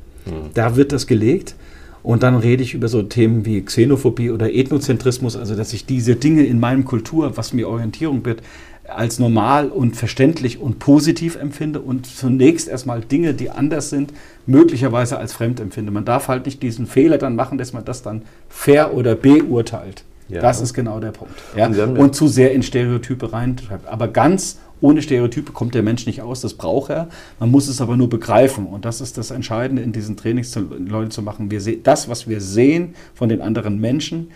Da 0.55 0.77
wird 0.77 0.93
das 0.93 1.07
gelegt. 1.07 1.55
Und 2.03 2.23
dann 2.23 2.37
rede 2.37 2.63
ich 2.63 2.75
über 2.75 2.89
so 2.89 3.03
Themen 3.03 3.45
wie 3.45 3.61
Xenophobie 3.61 4.31
oder 4.31 4.53
Ethnozentrismus, 4.53 5.37
also 5.37 5.57
dass 5.57 5.73
ich 5.73 5.85
diese 5.85 6.17
Dinge 6.17 6.45
in 6.45 6.61
meinem 6.61 6.85
Kultur, 6.85 7.37
was 7.37 7.53
mir 7.53 7.69
Orientierung 7.69 8.25
wird, 8.25 8.43
als 8.89 9.19
normal 9.19 9.69
und 9.69 9.97
verständlich 9.97 10.61
und 10.61 10.79
positiv 10.79 11.37
empfinde 11.37 11.81
und 11.81 12.07
zunächst 12.07 12.69
erstmal 12.69 13.03
Dinge, 13.03 13.35
die 13.35 13.51
anders 13.51 13.91
sind, 13.91 14.13
möglicherweise 14.47 15.19
als 15.19 15.35
fremd 15.35 15.61
empfinde. 15.61 15.91
Man 15.91 16.05
darf 16.05 16.29
halt 16.29 16.47
nicht 16.47 16.63
diesen 16.63 16.87
Fehler 16.87 17.19
dann 17.19 17.37
machen, 17.37 17.59
dass 17.59 17.73
man 17.73 17.85
das 17.85 18.03
dann 18.03 18.23
fair 18.49 18.95
oder 18.95 19.15
beurteilt. 19.15 20.05
Ja. 20.29 20.41
Das 20.43 20.61
ist 20.61 20.75
genau 20.75 21.01
der 21.01 21.13
Punkt. 21.13 21.35
Ja? 21.57 21.67
Und 21.67 21.99
Und 21.99 22.15
zu 22.15 22.29
sehr 22.29 22.53
in 22.53 22.63
Stereotype 22.63 23.33
reintreibt. 23.33 23.87
Aber 23.89 24.09
ganz 24.09 24.59
ohne 24.81 25.03
Stereotype 25.03 25.53
kommt 25.53 25.75
der 25.75 25.83
Mensch 25.83 26.07
nicht 26.07 26.23
aus, 26.23 26.41
das 26.41 26.55
braucht 26.55 26.91
er. 26.91 27.09
Man 27.41 27.51
muss 27.51 27.69
es 27.69 27.81
aber 27.81 27.97
nur 27.97 28.09
begreifen. 28.09 28.67
Und 28.67 28.85
das 28.85 29.01
ist 29.01 29.19
das 29.19 29.31
Entscheidende 29.31 29.83
in 29.83 29.93
diesen 29.93 30.17
Trainings, 30.17 30.51
zu, 30.51 30.61
Leute 30.61 31.11
zu 31.11 31.23
machen. 31.23 31.51
Wir 31.51 31.61
sehen 31.61 31.81
das, 31.83 32.09
was 32.09 32.29
wir 32.29 32.41
sehen 32.41 32.95
von 33.15 33.29
den 33.29 33.41
anderen 33.41 33.81
Menschen, 33.81 34.31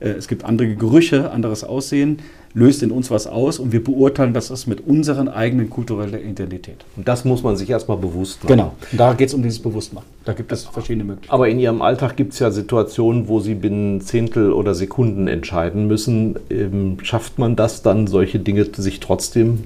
es 0.00 0.28
gibt 0.28 0.44
andere 0.44 0.74
Gerüche, 0.74 1.30
anderes 1.30 1.64
Aussehen, 1.64 2.18
löst 2.54 2.82
in 2.82 2.90
uns 2.90 3.10
was 3.10 3.26
aus 3.26 3.58
und 3.58 3.72
wir 3.72 3.82
beurteilen 3.82 4.32
das 4.32 4.50
ist 4.50 4.66
mit 4.66 4.86
unseren 4.86 5.28
eigenen 5.28 5.70
kulturellen 5.70 6.14
Identität. 6.14 6.84
Und 6.96 7.06
das 7.06 7.24
muss 7.24 7.42
man 7.42 7.56
sich 7.56 7.70
erstmal 7.70 7.98
bewusst 7.98 8.42
machen. 8.42 8.56
Genau. 8.56 8.72
Und 8.90 8.98
da 8.98 9.12
geht 9.12 9.28
es 9.28 9.34
um 9.34 9.42
dieses 9.42 9.58
Bewusstmachen. 9.60 10.06
Da 10.24 10.32
gibt 10.32 10.50
es 10.52 10.64
verschiedene 10.64 11.04
Möglichkeiten. 11.04 11.34
Aber 11.34 11.48
in 11.48 11.58
Ihrem 11.58 11.82
Alltag 11.82 12.16
gibt 12.16 12.32
es 12.32 12.38
ja 12.38 12.50
Situationen, 12.50 13.28
wo 13.28 13.40
Sie 13.40 13.54
binnen 13.54 14.00
Zehntel 14.00 14.52
oder 14.52 14.74
Sekunden 14.74 15.28
entscheiden 15.28 15.86
müssen. 15.86 16.36
Ähm, 16.50 16.98
schafft 17.02 17.38
man 17.38 17.56
das 17.56 17.82
dann, 17.82 18.06
solche 18.06 18.38
Dinge 18.38 18.66
sich 18.76 19.00
trotzdem 19.00 19.64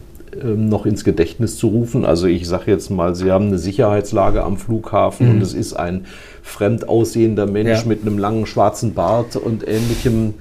noch 0.56 0.86
ins 0.86 1.04
Gedächtnis 1.04 1.56
zu 1.56 1.68
rufen? 1.68 2.04
Also 2.04 2.26
ich 2.26 2.48
sage 2.48 2.70
jetzt 2.70 2.90
mal, 2.90 3.14
Sie 3.14 3.30
haben 3.30 3.48
eine 3.48 3.58
Sicherheitslage 3.58 4.42
am 4.42 4.56
Flughafen 4.56 5.28
und 5.30 5.42
es 5.42 5.52
ist 5.54 5.74
ein 5.74 6.06
fremd 6.42 6.88
aussehender 6.88 7.46
Mensch 7.46 7.80
Ja. 7.82 7.86
mit 7.86 8.02
einem 8.02 8.18
langen 8.18 8.46
schwarzen 8.46 8.94
Bart 8.94 9.36
und 9.36 9.66
ähnlichem. 9.66 10.34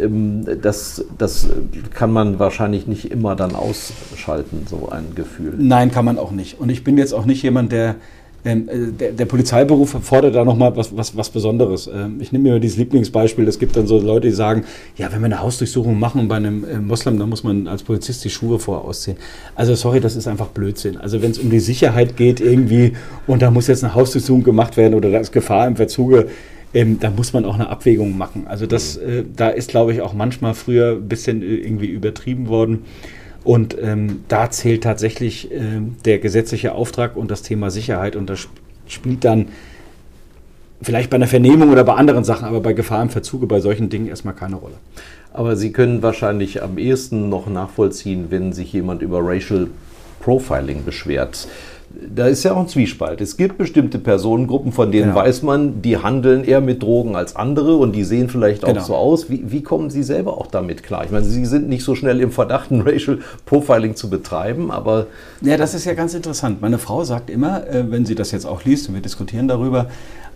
Ähm, 0.00 0.44
Das, 0.62 1.04
das 1.18 1.48
kann 1.92 2.10
man 2.12 2.38
wahrscheinlich 2.38 2.86
nicht 2.86 3.10
immer 3.10 3.36
dann 3.36 3.54
ausschalten, 3.54 4.66
so 4.68 4.88
ein 4.90 5.14
Gefühl. 5.14 5.54
Nein, 5.58 5.90
kann 5.90 6.04
man 6.04 6.18
auch 6.18 6.30
nicht. 6.32 6.58
Und 6.60 6.68
ich 6.70 6.82
bin 6.84 6.96
jetzt 6.98 7.12
auch 7.12 7.24
nicht 7.26 7.42
jemand, 7.42 7.72
der. 7.72 7.96
Ähm, 8.44 8.68
äh, 8.68 8.92
der, 8.92 9.12
der 9.12 9.24
Polizeiberuf 9.24 9.96
fordert 10.02 10.34
da 10.34 10.44
nochmal 10.44 10.76
was, 10.76 10.94
was, 10.96 11.16
was 11.16 11.30
Besonderes. 11.30 11.88
Ähm, 11.92 12.18
ich 12.20 12.32
nehme 12.32 12.50
mir 12.50 12.60
dieses 12.60 12.76
Lieblingsbeispiel. 12.76 13.48
Es 13.48 13.58
gibt 13.58 13.76
dann 13.76 13.86
so 13.86 14.00
Leute, 14.00 14.28
die 14.28 14.34
sagen, 14.34 14.64
ja, 14.96 15.10
wenn 15.12 15.20
wir 15.20 15.26
eine 15.26 15.40
Hausdurchsuchung 15.40 15.98
machen 15.98 16.28
bei 16.28 16.36
einem 16.36 16.64
äh, 16.64 16.78
Moslem, 16.78 17.18
dann 17.18 17.28
muss 17.28 17.42
man 17.42 17.66
als 17.66 17.82
Polizist 17.82 18.24
die 18.24 18.30
Schuhe 18.30 18.58
vorher 18.58 18.84
ausziehen. 18.84 19.16
Also 19.54 19.74
sorry, 19.74 20.00
das 20.00 20.16
ist 20.16 20.28
einfach 20.28 20.48
Blödsinn. 20.48 20.98
Also 20.98 21.22
wenn 21.22 21.30
es 21.30 21.38
um 21.38 21.48
die 21.50 21.60
Sicherheit 21.60 22.16
geht 22.16 22.40
irgendwie 22.40 22.92
und 23.26 23.40
da 23.42 23.50
muss 23.50 23.66
jetzt 23.66 23.82
eine 23.82 23.94
Hausdurchsuchung 23.94 24.44
gemacht 24.44 24.76
werden 24.76 24.94
oder 24.94 25.10
da 25.10 25.18
ist 25.18 25.32
Gefahr 25.32 25.66
im 25.66 25.76
Verzuge, 25.76 26.28
ähm, 26.74 26.98
da 27.00 27.10
muss 27.10 27.32
man 27.32 27.44
auch 27.44 27.54
eine 27.54 27.68
Abwägung 27.68 28.18
machen. 28.18 28.46
Also 28.46 28.66
das, 28.66 28.96
äh, 28.96 29.24
da 29.34 29.48
ist, 29.48 29.70
glaube 29.70 29.92
ich, 29.92 30.00
auch 30.00 30.12
manchmal 30.12 30.54
früher 30.54 30.96
ein 30.96 31.08
bisschen 31.08 31.40
äh, 31.42 31.46
irgendwie 31.46 31.86
übertrieben 31.86 32.48
worden. 32.48 32.84
Und 33.44 33.76
ähm, 33.80 34.24
da 34.28 34.50
zählt 34.50 34.84
tatsächlich 34.84 35.52
ähm, 35.52 35.96
der 36.04 36.18
gesetzliche 36.18 36.74
Auftrag 36.74 37.14
und 37.14 37.30
das 37.30 37.42
Thema 37.42 37.70
Sicherheit. 37.70 38.16
Und 38.16 38.30
das 38.30 38.40
sp- 38.48 38.56
spielt 38.88 39.24
dann 39.24 39.48
vielleicht 40.82 41.10
bei 41.10 41.16
einer 41.16 41.26
Vernehmung 41.26 41.70
oder 41.70 41.84
bei 41.84 41.94
anderen 41.94 42.24
Sachen, 42.24 42.46
aber 42.46 42.60
bei 42.60 42.72
Gefahr 42.72 43.02
im 43.02 43.10
Verzuge, 43.10 43.46
bei 43.46 43.60
solchen 43.60 43.90
Dingen 43.90 44.08
erstmal 44.08 44.34
keine 44.34 44.56
Rolle. 44.56 44.74
Aber 45.32 45.56
Sie 45.56 45.72
können 45.72 46.02
wahrscheinlich 46.02 46.62
am 46.62 46.78
ehesten 46.78 47.28
noch 47.28 47.46
nachvollziehen, 47.46 48.26
wenn 48.30 48.52
sich 48.52 48.72
jemand 48.72 49.02
über 49.02 49.20
Racial 49.22 49.68
Profiling 50.20 50.84
beschwert. 50.84 51.48
Da 52.14 52.26
ist 52.26 52.42
ja 52.42 52.52
auch 52.54 52.58
ein 52.60 52.68
Zwiespalt. 52.68 53.20
Es 53.20 53.36
gibt 53.36 53.56
bestimmte 53.58 53.98
Personengruppen, 53.98 54.72
von 54.72 54.90
denen 54.90 55.10
Genau. 55.10 55.16
weiß 55.16 55.42
man, 55.42 55.80
die 55.82 55.96
handeln 55.98 56.44
eher 56.44 56.60
mit 56.60 56.82
Drogen 56.82 57.14
als 57.16 57.36
andere 57.36 57.76
und 57.76 57.92
die 57.92 58.04
sehen 58.04 58.28
vielleicht 58.28 58.64
auch 58.64 58.68
Genau. 58.68 58.82
so 58.82 58.94
aus. 58.94 59.30
Wie, 59.30 59.42
wie 59.50 59.62
kommen 59.62 59.90
Sie 59.90 60.02
selber 60.02 60.38
auch 60.38 60.46
damit 60.48 60.82
klar? 60.82 61.04
Ich 61.04 61.10
meine, 61.10 61.24
Sie 61.24 61.44
sind 61.46 61.68
nicht 61.68 61.84
so 61.84 61.94
schnell 61.94 62.20
im 62.20 62.30
Verdacht, 62.30 62.70
ein 62.70 62.80
Racial 62.80 63.18
Profiling 63.46 63.94
zu 63.96 64.10
betreiben, 64.10 64.70
aber 64.70 65.06
Ja, 65.40 65.56
das 65.56 65.74
ist 65.74 65.84
ja 65.84 65.94
ganz 65.94 66.14
interessant. 66.14 66.60
Meine 66.60 66.78
Frau 66.78 67.04
sagt 67.04 67.30
immer, 67.30 67.66
äh, 67.68 67.84
wenn 67.90 68.04
sie 68.06 68.14
das 68.14 68.32
jetzt 68.32 68.44
auch 68.46 68.64
liest 68.64 68.88
und 68.88 68.94
wir 68.94 69.02
diskutieren 69.02 69.46
darüber, 69.48 69.86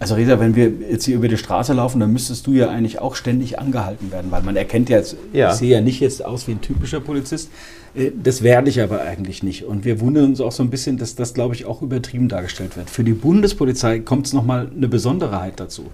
also 0.01 0.15
Resa, 0.15 0.39
wenn 0.41 0.55
wir 0.55 0.71
jetzt 0.91 1.05
hier 1.05 1.17
über 1.17 1.29
die 1.29 1.37
Straße 1.37 1.73
laufen, 1.73 2.01
dann 2.01 2.13
müsstest 2.13 2.47
du 2.47 2.53
ja 2.53 2.69
eigentlich 2.69 3.01
auch 3.01 3.15
ständig 3.17 3.59
angehalten 3.59 4.13
werden, 4.13 4.31
weil 4.31 4.43
man 4.43 4.57
erkennt 4.57 4.89
ja 4.89 4.99
jetzt, 4.99 5.17
Ja. 5.33 5.51
ich 5.51 5.57
sehe 5.57 5.71
ja 5.71 5.81
nicht 5.81 6.01
jetzt 6.01 6.25
aus 6.25 6.47
wie 6.47 6.53
ein 6.53 6.61
typischer 6.61 7.01
Polizist. 7.01 7.51
Äh, 7.95 8.11
Das 8.23 8.43
werde 8.43 8.71
ich 8.71 8.81
aber 8.81 9.01
eigentlich 9.03 9.43
nicht. 9.43 9.65
Und 9.65 9.85
wir 9.85 10.01
wundern 10.01 10.25
uns 10.27 10.41
auch 10.41 10.53
so 10.53 10.63
ein 10.63 10.71
bisschen, 10.71 10.99
dass 10.99 11.15
das, 11.17 11.35
glaube 11.35 11.55
ich, 11.55 11.65
auch 11.67 11.83
übertrieben 11.83 12.29
dargestellt 12.29 12.77
wird. 12.77 12.91
Für 12.91 13.03
die 13.05 13.13
Bundespolizei 13.15 13.99
kommt 14.01 14.27
es 14.27 14.33
nochmal 14.33 14.71
eine 14.75 14.89
Besonderheit 14.89 15.55
dazu. 15.61 15.87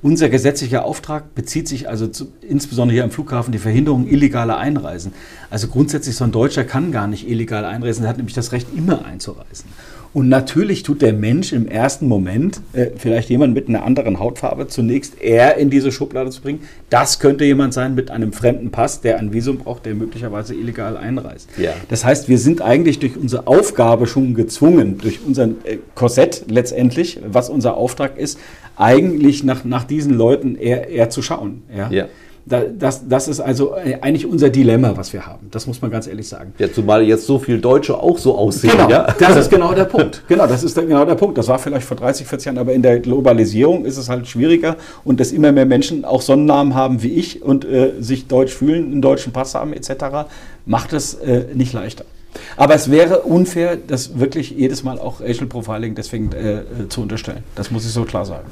Unser 0.00 0.28
gesetzlicher 0.30 0.84
Auftrag 0.84 1.32
bezieht 1.36 1.68
sich 1.68 1.88
also 1.88 2.08
zu, 2.08 2.32
insbesondere 2.40 2.94
hier 2.94 3.04
am 3.04 3.12
Flughafen 3.12 3.52
die 3.52 3.58
Verhinderung 3.58 4.08
illegaler 4.08 4.56
Einreisen. 4.56 5.12
Also 5.48 5.68
grundsätzlich 5.68 6.16
so 6.16 6.24
ein 6.24 6.32
Deutscher 6.32 6.64
kann 6.64 6.90
gar 6.90 7.06
nicht 7.06 7.28
illegal 7.28 7.64
einreisen, 7.64 8.04
er 8.04 8.08
hat 8.08 8.16
nämlich 8.16 8.34
das 8.34 8.50
Recht, 8.50 8.66
immer 8.76 9.04
einzureisen. 9.04 9.66
Und 10.14 10.28
natürlich 10.28 10.82
tut 10.82 11.00
der 11.00 11.14
Mensch 11.14 11.52
im 11.52 11.66
ersten 11.66 12.06
Moment 12.06 12.60
äh, 12.74 12.88
vielleicht 12.96 13.30
jemand 13.30 13.54
mit 13.54 13.68
einer 13.68 13.82
anderen 13.82 14.18
Hautfarbe 14.18 14.68
zunächst 14.68 15.20
eher 15.22 15.56
in 15.56 15.70
diese 15.70 15.90
Schublade 15.90 16.30
zu 16.30 16.42
bringen. 16.42 16.60
Das 16.90 17.18
könnte 17.18 17.44
jemand 17.44 17.72
sein 17.72 17.94
mit 17.94 18.10
einem 18.10 18.34
fremden 18.34 18.70
Pass, 18.70 19.00
der 19.00 19.18
ein 19.18 19.32
Visum 19.32 19.58
braucht, 19.58 19.86
der 19.86 19.94
möglicherweise 19.94 20.54
illegal 20.54 20.98
einreist. 20.98 21.48
Ja. 21.56 21.72
Das 21.88 22.04
heißt, 22.04 22.28
wir 22.28 22.38
sind 22.38 22.60
eigentlich 22.60 22.98
durch 22.98 23.16
unsere 23.16 23.46
Aufgabe 23.46 24.06
schon 24.06 24.34
gezwungen, 24.34 24.98
durch 24.98 25.20
unser 25.26 25.44
äh, 25.44 25.78
Korsett 25.94 26.44
letztendlich, 26.48 27.20
was 27.26 27.48
unser 27.48 27.76
Auftrag 27.78 28.18
ist, 28.18 28.38
eigentlich 28.76 29.44
nach, 29.44 29.64
nach 29.64 29.84
diesen 29.84 30.14
Leuten 30.14 30.56
eher, 30.56 30.88
eher 30.88 31.08
zu 31.08 31.22
schauen. 31.22 31.62
Ja? 31.74 31.90
Ja. 31.90 32.08
Da, 32.44 32.62
das, 32.76 33.08
das 33.08 33.28
ist 33.28 33.38
also 33.38 33.76
äh, 33.76 33.98
eigentlich 34.00 34.26
unser 34.26 34.50
Dilemma, 34.50 34.96
was 34.96 35.12
wir 35.12 35.24
haben. 35.26 35.46
Das 35.52 35.68
muss 35.68 35.80
man 35.80 35.92
ganz 35.92 36.08
ehrlich 36.08 36.26
sagen. 36.28 36.52
ja, 36.58 36.72
zumal 36.72 37.02
jetzt 37.04 37.24
so 37.26 37.38
viele 37.38 37.58
Deutsche 37.58 37.96
auch 37.96 38.18
so 38.18 38.36
aussehen. 38.36 38.72
Genau, 38.72 38.90
ja? 38.90 39.06
das 39.16 39.36
ist 39.36 39.50
genau 39.50 39.72
der 39.74 39.84
Punkt. 39.96 40.22
Genau, 40.26 40.46
das 40.48 40.64
ist 40.64 40.76
der- 40.76 40.84
genau 40.86 41.04
der 41.04 41.14
Punkt. 41.14 41.38
Das 41.38 41.46
war 41.46 41.60
vielleicht 41.60 41.86
vor 41.86 41.96
30, 41.96 42.26
40 42.26 42.46
Jahren, 42.46 42.58
aber 42.58 42.72
in 42.72 42.82
der 42.82 42.98
Globalisierung 42.98 43.84
ist 43.84 43.96
es 43.96 44.08
halt 44.08 44.26
schwieriger 44.26 44.76
und 45.04 45.20
dass 45.20 45.30
immer 45.30 45.52
mehr 45.52 45.66
Menschen 45.66 46.04
auch 46.04 46.20
Sonnennamen 46.20 46.74
haben 46.74 47.02
wie 47.04 47.12
ich 47.12 47.42
und 47.42 47.64
äh, 47.64 47.92
sich 48.00 48.26
deutsch 48.26 48.52
fühlen, 48.52 48.90
einen 48.90 49.02
deutschen 49.02 49.32
Pass 49.32 49.54
haben 49.54 49.72
etc., 49.72 49.92
macht 50.66 50.92
es 50.92 51.14
äh, 51.14 51.44
nicht 51.54 51.72
leichter. 51.72 52.04
Aber 52.56 52.74
es 52.74 52.90
wäre 52.90 53.20
unfair, 53.20 53.76
das 53.76 54.18
wirklich 54.18 54.50
jedes 54.50 54.82
Mal 54.82 54.98
auch 54.98 55.20
Racial 55.20 55.46
Profiling 55.46 55.94
deswegen 55.94 56.32
äh, 56.32 56.54
äh, 56.60 56.62
zu 56.88 57.02
unterstellen. 57.02 57.44
Das 57.54 57.70
muss 57.70 57.84
ich 57.84 57.92
so 57.92 58.04
klar 58.04 58.24
sagen. 58.24 58.46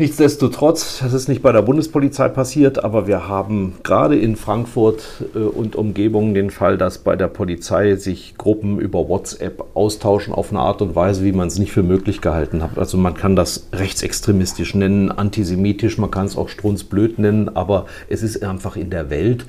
Nichtsdestotrotz, 0.00 1.00
das 1.00 1.12
ist 1.12 1.28
nicht 1.28 1.42
bei 1.42 1.50
der 1.50 1.62
Bundespolizei 1.62 2.28
passiert, 2.28 2.84
aber 2.84 3.08
wir 3.08 3.26
haben 3.26 3.74
gerade 3.82 4.16
in 4.16 4.36
Frankfurt 4.36 5.24
äh, 5.34 5.38
und 5.38 5.74
Umgebung 5.74 6.34
den 6.34 6.50
Fall, 6.50 6.78
dass 6.78 6.98
bei 6.98 7.16
der 7.16 7.26
Polizei 7.26 7.96
sich 7.96 8.36
Gruppen 8.38 8.78
über 8.78 9.08
WhatsApp 9.08 9.64
austauschen 9.74 10.32
auf 10.32 10.50
eine 10.50 10.60
Art 10.60 10.82
und 10.82 10.94
Weise, 10.94 11.24
wie 11.24 11.32
man 11.32 11.48
es 11.48 11.58
nicht 11.58 11.72
für 11.72 11.82
möglich 11.82 12.20
gehalten 12.20 12.62
hat. 12.62 12.78
Also 12.78 12.96
man 12.96 13.14
kann 13.14 13.34
das 13.34 13.66
rechtsextremistisch 13.72 14.76
nennen, 14.76 15.10
antisemitisch, 15.10 15.98
man 15.98 16.12
kann 16.12 16.26
es 16.26 16.36
auch 16.36 16.48
strunzblöd 16.48 17.18
nennen, 17.18 17.56
aber 17.56 17.86
es 18.08 18.22
ist 18.22 18.40
einfach 18.44 18.76
in 18.76 18.90
der 18.90 19.10
Welt. 19.10 19.46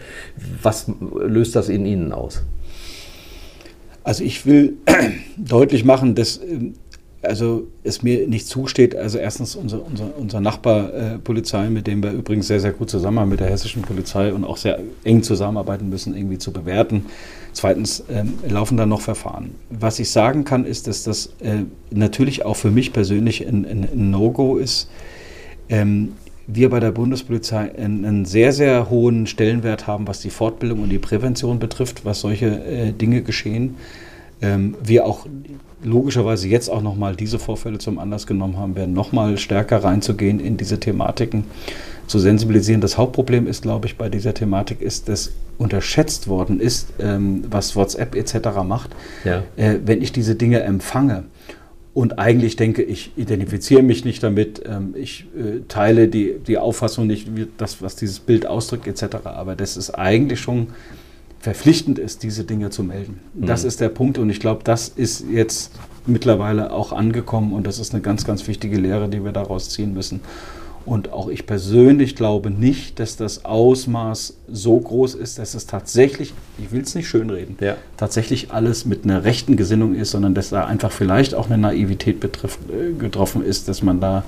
Was 0.64 0.88
löst 1.28 1.56
das 1.56 1.70
in 1.70 1.86
Ihnen 1.86 2.12
aus? 2.12 2.42
Also 4.04 4.24
ich 4.24 4.48
will 4.48 4.78
deutlich 5.38 5.86
machen, 5.86 6.16
dass 6.16 6.42
ähm, 6.42 6.74
also 7.22 7.68
es 7.84 8.02
mir 8.02 8.28
nicht 8.28 8.48
zusteht, 8.48 8.96
also 8.96 9.18
erstens 9.18 9.56
unser, 9.56 9.86
unser, 9.86 10.18
unser 10.18 10.40
Nachbar 10.40 10.94
äh, 10.94 11.70
mit 11.70 11.88
dem 11.88 12.04
wir 12.04 12.12
übrigens 12.12 12.48
sehr, 12.48 12.60
sehr 12.60 12.72
gut 12.72 12.90
zusammen 12.90 13.28
mit 13.28 13.40
der 13.40 13.50
hessischen 13.50 13.82
Polizei 13.82 14.34
und 14.34 14.46
auch 14.46 14.58
sehr 14.58 14.80
eng 15.04 15.24
zusammenarbeiten 15.24 15.90
müssen, 15.90 16.16
irgendwie 16.16 16.38
zu 16.38 16.54
bewerten. 16.54 17.06
Zweitens 17.52 18.04
ähm, 18.10 18.34
laufen 18.48 18.78
da 18.78 18.86
noch 18.86 19.02
Verfahren. 19.02 19.56
Was 19.70 20.00
ich 20.00 20.12
sagen 20.12 20.44
kann, 20.46 20.66
ist, 20.66 20.88
dass 20.88 21.04
das 21.04 21.28
äh, 21.42 21.64
natürlich 21.92 22.46
auch 22.46 22.56
für 22.56 22.72
mich 22.72 22.94
persönlich 22.94 23.46
ein, 23.46 23.66
ein, 23.66 23.84
ein 23.92 24.12
No-Go 24.12 24.58
ist, 24.58 24.90
ähm, 25.68 26.14
wir 26.48 26.70
bei 26.70 26.80
der 26.80 26.92
Bundespolizei 26.92 27.76
einen, 27.76 28.06
einen, 28.06 28.26
sehr, 28.26 28.54
sehr 28.54 28.90
hohen 28.90 29.28
Stellenwert 29.28 29.88
haben, 29.88 30.08
was 30.08 30.20
die 30.22 30.32
Fortbildung 30.32 30.82
und 30.82 30.90
die 30.90 30.98
Prävention 30.98 31.60
betrifft, 31.60 32.06
was 32.06 32.22
solche 32.22 32.48
äh, 32.48 32.92
Dinge 32.92 33.22
geschehen. 33.22 33.76
Ähm, 34.42 34.76
wir 34.84 35.06
auch 35.06 35.26
logischerweise 35.84 36.48
jetzt 36.48 36.70
auch 36.70 36.82
nochmal 36.82 37.16
diese 37.16 37.40
Vorfälle 37.40 37.78
zum 37.78 38.00
Anlass 38.00 38.28
genommen 38.28 38.58
haben, 38.58 38.76
werden 38.76 38.94
nochmal 38.94 39.38
stärker 39.38 39.84
reinzugehen 39.84 40.40
in 40.40 40.58
diese 40.58 40.80
Thematiken, 40.80 41.46
zu 42.08 42.20
sensibilisieren. 42.20 42.82
Das 42.82 42.98
Hauptproblem 42.98 43.48
ist, 43.48 43.62
glaube 43.62 43.88
ich, 43.88 43.98
bei 43.98 44.10
dieser 44.10 44.34
Thematik 44.34 44.82
ist, 44.82 45.10
dass 45.10 45.32
unterschätzt 45.58 46.28
worden 46.28 46.60
ist, 46.60 46.94
ähm, 47.00 47.44
was 47.50 47.76
WhatsApp 47.76 48.16
etc. 48.16 48.64
macht. 48.66 48.92
Ja. 49.26 49.44
Äh, 49.58 49.80
wenn 49.86 50.02
ich 50.02 50.12
diese 50.12 50.36
Dinge 50.36 50.62
empfange, 50.62 51.26
und 51.94 52.20
eigentlich 52.20 52.56
denke 52.56 52.84
ich, 52.84 53.12
identifiziere 53.18 53.82
mich 53.82 54.06
nicht 54.06 54.22
damit, 54.24 54.62
ähm, 54.66 54.94
ich 54.96 55.26
äh, 55.36 55.62
teile 55.68 56.08
die, 56.08 56.36
die 56.48 56.58
Auffassung 56.58 57.08
nicht, 57.08 57.28
das, 57.58 57.82
was 57.82 57.96
dieses 57.96 58.20
Bild 58.20 58.46
ausdrückt, 58.46 58.88
etc. 58.88 59.18
Aber 59.26 59.56
das 59.56 59.76
ist 59.76 59.90
eigentlich 59.92 60.40
schon 60.40 60.68
verpflichtend 61.40 62.00
ist, 62.00 62.24
diese 62.24 62.44
Dinge 62.44 62.70
zu 62.70 62.84
melden. 62.84 63.20
Mhm. 63.34 63.46
Das 63.46 63.64
ist 63.64 63.80
der 63.82 63.90
Punkt 63.90 64.18
und 64.18 64.30
ich 64.30 64.40
glaube, 64.40 64.64
das 64.64 64.90
ist 64.90 65.26
jetzt 65.32 65.72
mittlerweile 66.06 66.72
auch 66.72 66.92
angekommen 66.92 67.54
und 67.54 67.66
das 67.66 67.80
ist 67.80 67.94
eine 67.94 68.02
ganz, 68.02 68.26
ganz 68.26 68.48
wichtige 68.48 68.78
Lehre, 68.78 69.10
die 69.10 69.24
wir 69.24 69.32
daraus 69.32 69.70
ziehen 69.70 69.94
müssen. 69.94 70.22
Und 70.86 71.12
auch 71.12 71.28
ich 71.28 71.46
persönlich 71.46 72.16
glaube 72.16 72.50
nicht, 72.50 73.00
dass 73.00 73.16
das 73.16 73.46
Ausmaß 73.46 74.38
so 74.48 74.80
groß 74.80 75.14
ist, 75.16 75.38
dass 75.38 75.54
es 75.54 75.68
tatsächlich, 75.68 76.34
ich 76.58 76.72
will 76.72 76.82
es 76.82 76.96
nicht 76.96 77.08
schönreden, 77.08 77.58
ja. 77.60 77.76
tatsächlich 77.98 78.52
alles 78.52 78.86
mit 78.86 79.04
einer 79.04 79.24
rechten 79.24 79.56
Gesinnung 79.56 79.94
ist, 79.94 80.12
sondern 80.12 80.34
dass 80.34 80.50
da 80.50 80.66
einfach 80.66 80.92
vielleicht 80.92 81.36
auch 81.36 81.48
eine 81.48 81.58
Naivität 81.58 82.20
betrifft, 82.20 82.60
äh, 82.70 82.94
getroffen 82.94 83.44
ist, 83.44 83.68
dass 83.68 83.84
man 83.84 84.00
da 84.00 84.24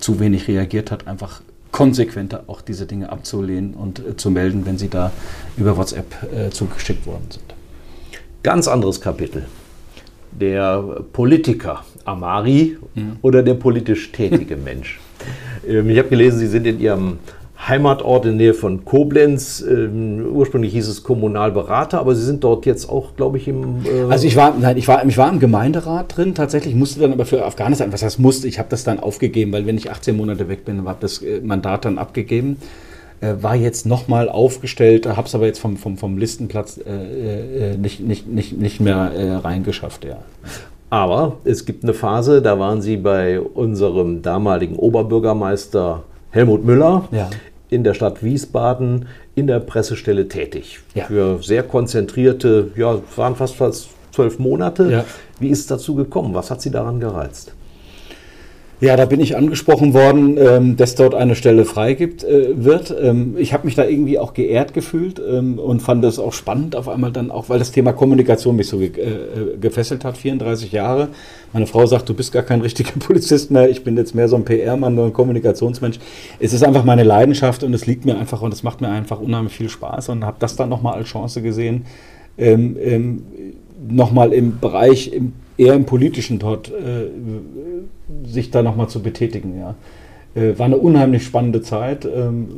zu 0.00 0.20
wenig 0.20 0.48
reagiert 0.48 0.90
hat, 0.90 1.06
einfach 1.06 1.40
konsequenter 1.72 2.44
auch 2.46 2.60
diese 2.60 2.86
Dinge 2.86 3.10
abzulehnen 3.10 3.74
und 3.74 3.98
äh, 3.98 4.16
zu 4.16 4.30
melden, 4.30 4.64
wenn 4.66 4.78
sie 4.78 4.88
da 4.88 5.10
über 5.56 5.76
WhatsApp 5.76 6.14
äh, 6.32 6.50
zugeschickt 6.50 7.06
worden 7.06 7.26
sind. 7.30 7.54
Ganz 8.42 8.68
anderes 8.68 9.00
Kapitel. 9.00 9.46
Der 10.30 10.82
Politiker 11.12 11.84
Amari 12.04 12.76
mhm. 12.94 13.16
oder 13.22 13.42
der 13.42 13.54
politisch 13.54 14.12
tätige 14.12 14.56
Mensch. 14.64 15.00
Ähm, 15.66 15.88
ich 15.90 15.98
habe 15.98 16.08
gelesen, 16.08 16.38
Sie 16.38 16.46
sind 16.46 16.66
in 16.66 16.78
Ihrem 16.78 17.18
Heimatort 17.68 18.24
in 18.24 18.38
der 18.38 18.46
Nähe 18.46 18.54
von 18.54 18.84
Koblenz. 18.84 19.60
Ähm, 19.60 20.26
ursprünglich 20.32 20.72
hieß 20.72 20.88
es 20.88 21.04
Kommunalberater, 21.04 22.00
aber 22.00 22.14
Sie 22.14 22.24
sind 22.24 22.42
dort 22.42 22.66
jetzt 22.66 22.88
auch, 22.88 23.14
glaube 23.14 23.36
ich, 23.38 23.46
im. 23.46 23.84
Äh 23.84 24.10
also 24.10 24.26
ich 24.26 24.34
war, 24.34 24.54
nein, 24.58 24.76
ich 24.76 24.88
war, 24.88 25.04
ich 25.06 25.16
war 25.16 25.30
im 25.30 25.38
Gemeinderat 25.38 26.16
drin. 26.16 26.34
Tatsächlich 26.34 26.74
musste 26.74 27.00
dann 27.00 27.12
aber 27.12 27.24
für 27.24 27.44
Afghanistan, 27.44 27.92
was 27.92 28.02
heißt 28.02 28.18
musste, 28.18 28.48
ich 28.48 28.58
habe 28.58 28.68
das 28.68 28.82
dann 28.82 28.98
aufgegeben, 28.98 29.52
weil 29.52 29.66
wenn 29.66 29.76
ich 29.76 29.90
18 29.90 30.16
Monate 30.16 30.48
weg 30.48 30.64
bin, 30.64 30.84
habe 30.88 30.98
das 31.00 31.22
äh, 31.22 31.40
Mandat 31.40 31.84
dann 31.84 31.98
abgegeben. 31.98 32.56
Äh, 33.20 33.34
war 33.40 33.54
jetzt 33.54 33.86
nochmal 33.86 34.28
aufgestellt, 34.28 35.06
habe 35.06 35.28
es 35.28 35.34
aber 35.36 35.46
jetzt 35.46 35.60
vom, 35.60 35.76
vom, 35.76 35.96
vom 35.96 36.18
Listenplatz 36.18 36.80
äh, 36.84 37.74
äh, 37.74 37.76
nicht, 37.76 38.00
nicht, 38.00 38.26
nicht, 38.26 38.58
nicht 38.58 38.80
mehr 38.80 39.12
äh, 39.14 39.34
reingeschafft, 39.34 40.04
ja. 40.04 40.18
Aber 40.90 41.36
es 41.44 41.64
gibt 41.64 41.84
eine 41.84 41.94
Phase, 41.94 42.42
da 42.42 42.58
waren 42.58 42.82
Sie 42.82 42.96
bei 42.96 43.40
unserem 43.40 44.20
damaligen 44.20 44.74
Oberbürgermeister 44.74 46.02
Helmut 46.30 46.64
Müller 46.64 47.08
ja 47.12 47.30
in 47.72 47.84
der 47.84 47.94
Stadt 47.94 48.22
Wiesbaden 48.22 49.06
in 49.34 49.46
der 49.46 49.60
Pressestelle 49.60 50.28
tätig. 50.28 50.80
Ja. 50.94 51.06
Für 51.06 51.42
sehr 51.42 51.62
konzentrierte, 51.62 52.70
ja, 52.76 53.00
waren 53.16 53.34
fast, 53.34 53.56
fast 53.56 53.88
zwölf 54.12 54.38
Monate. 54.38 54.90
Ja. 54.90 55.04
Wie 55.40 55.48
ist 55.48 55.60
es 55.60 55.66
dazu 55.66 55.94
gekommen? 55.94 56.34
Was 56.34 56.50
hat 56.50 56.60
Sie 56.60 56.70
daran 56.70 57.00
gereizt? 57.00 57.54
Ja, 58.82 58.96
da 58.96 59.04
bin 59.04 59.20
ich 59.20 59.36
angesprochen 59.36 59.94
worden, 59.94 60.36
ähm, 60.38 60.76
dass 60.76 60.96
dort 60.96 61.14
eine 61.14 61.36
Stelle 61.36 61.64
frei 61.64 61.94
gibt, 61.94 62.24
äh, 62.24 62.64
wird. 62.64 62.92
Ähm, 63.00 63.36
ich 63.38 63.52
habe 63.52 63.64
mich 63.64 63.76
da 63.76 63.84
irgendwie 63.84 64.18
auch 64.18 64.34
geehrt 64.34 64.74
gefühlt 64.74 65.22
ähm, 65.24 65.60
und 65.60 65.82
fand 65.82 66.02
das 66.02 66.18
auch 66.18 66.32
spannend 66.32 66.74
auf 66.74 66.88
einmal 66.88 67.12
dann 67.12 67.30
auch, 67.30 67.48
weil 67.48 67.60
das 67.60 67.70
Thema 67.70 67.92
Kommunikation 67.92 68.56
mich 68.56 68.66
so 68.66 68.78
ge 68.78 68.88
äh, 68.88 69.56
gefesselt 69.60 70.04
hat, 70.04 70.16
34 70.16 70.72
Jahre. 70.72 71.10
Meine 71.52 71.68
Frau 71.68 71.86
sagt, 71.86 72.08
du 72.08 72.14
bist 72.14 72.32
gar 72.32 72.42
kein 72.42 72.60
richtiger 72.60 72.90
Polizist 72.98 73.52
mehr, 73.52 73.70
ich 73.70 73.84
bin 73.84 73.96
jetzt 73.96 74.16
mehr 74.16 74.26
so 74.26 74.34
ein 74.34 74.44
PR-Mann, 74.44 74.96
nur 74.96 75.06
ein 75.06 75.12
Kommunikationsmensch. 75.12 76.00
Es 76.40 76.52
ist 76.52 76.64
einfach 76.64 76.82
meine 76.82 77.04
Leidenschaft 77.04 77.62
und 77.62 77.72
es 77.74 77.86
liegt 77.86 78.04
mir 78.04 78.18
einfach 78.18 78.42
und 78.42 78.52
es 78.52 78.64
macht 78.64 78.80
mir 78.80 78.88
einfach 78.88 79.20
unheimlich 79.20 79.52
viel 79.52 79.68
Spaß 79.68 80.08
und 80.08 80.24
habe 80.24 80.38
das 80.40 80.56
dann 80.56 80.70
nochmal 80.70 80.94
als 80.94 81.06
Chance 81.06 81.40
gesehen, 81.40 81.84
ähm, 82.36 82.76
ähm, 82.82 83.22
nochmal 83.88 84.32
im 84.32 84.58
Bereich, 84.58 85.12
im, 85.12 85.34
eher 85.62 85.74
im 85.74 85.84
politischen 85.84 86.38
dort 86.38 86.68
äh, 86.68 87.08
sich 88.26 88.50
da 88.50 88.62
nochmal 88.62 88.88
zu 88.88 89.02
betätigen. 89.02 89.58
Ja. 89.58 89.74
Äh, 90.34 90.58
war 90.58 90.66
eine 90.66 90.76
unheimlich 90.76 91.24
spannende 91.24 91.62
Zeit. 91.62 92.04
Ähm, 92.04 92.48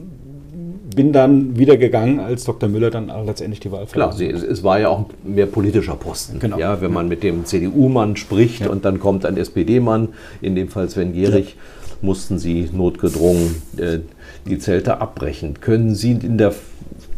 bin 0.94 1.12
dann 1.12 1.58
wieder 1.58 1.76
gegangen, 1.76 2.20
als 2.20 2.44
Dr. 2.44 2.68
Müller 2.68 2.90
dann 2.90 3.10
letztendlich 3.26 3.58
die 3.58 3.72
Wahl 3.72 3.86
Klar, 3.86 4.12
sie, 4.12 4.28
es 4.28 4.62
war 4.62 4.78
ja 4.78 4.88
auch 4.90 5.00
ein 5.24 5.34
mehr 5.34 5.46
politischer 5.46 5.96
Posten. 5.96 6.38
Genau. 6.38 6.56
Ja, 6.58 6.80
wenn 6.80 6.92
man 6.92 7.08
mit 7.08 7.24
dem 7.24 7.44
CDU-Mann 7.44 8.16
spricht 8.16 8.60
ja. 8.60 8.70
und 8.70 8.84
dann 8.84 9.00
kommt 9.00 9.26
ein 9.26 9.36
SPD-Mann, 9.36 10.10
in 10.40 10.54
dem 10.54 10.68
Fall 10.68 10.88
Sven 10.88 11.12
Gehrig, 11.12 11.56
ja. 11.56 11.96
mussten 12.00 12.38
sie 12.38 12.68
notgedrungen 12.72 13.62
äh, 13.76 13.98
die 14.46 14.58
Zelte 14.58 15.00
abbrechen. 15.00 15.60
Können 15.60 15.94
Sie 15.94 16.12
in 16.12 16.38
der, 16.38 16.54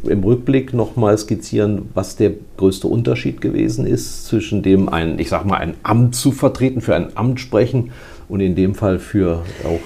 im 0.02 0.22
Rückblick 0.22 0.72
nochmal 0.72 1.16
skizzieren, 1.18 1.88
was 1.94 2.16
der 2.16 2.32
größte 2.56 2.86
Unterschied 2.86 3.40
gewesen 3.40 3.86
ist 3.86 4.26
zwischen 4.26 4.62
dem, 4.62 4.88
ein, 4.88 5.18
ich 5.18 5.28
sag 5.28 5.44
mal, 5.44 5.56
ein 5.56 5.74
Amt 5.82 6.14
zu 6.14 6.32
vertreten, 6.32 6.80
für 6.80 6.94
ein 6.94 7.16
Amt 7.16 7.40
sprechen 7.40 7.92
und 8.28 8.40
in 8.40 8.54
dem 8.54 8.74
Fall 8.74 8.98
für 8.98 9.42
auch 9.64 9.80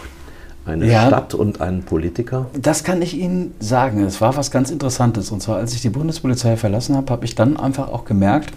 eine 0.66 0.90
ja, 0.90 1.06
Stadt 1.06 1.34
und 1.34 1.60
einen 1.60 1.82
Politiker? 1.82 2.46
Das 2.60 2.84
kann 2.84 3.02
ich 3.02 3.16
Ihnen 3.16 3.54
sagen. 3.60 4.02
Es 4.02 4.20
war 4.20 4.36
was 4.36 4.50
ganz 4.50 4.70
Interessantes. 4.70 5.30
Und 5.30 5.42
zwar, 5.42 5.56
als 5.56 5.74
ich 5.74 5.80
die 5.80 5.90
Bundespolizei 5.90 6.56
verlassen 6.56 6.96
habe, 6.96 7.10
habe 7.12 7.24
ich 7.24 7.34
dann 7.34 7.56
einfach 7.56 7.88
auch 7.88 8.04
gemerkt, 8.04 8.52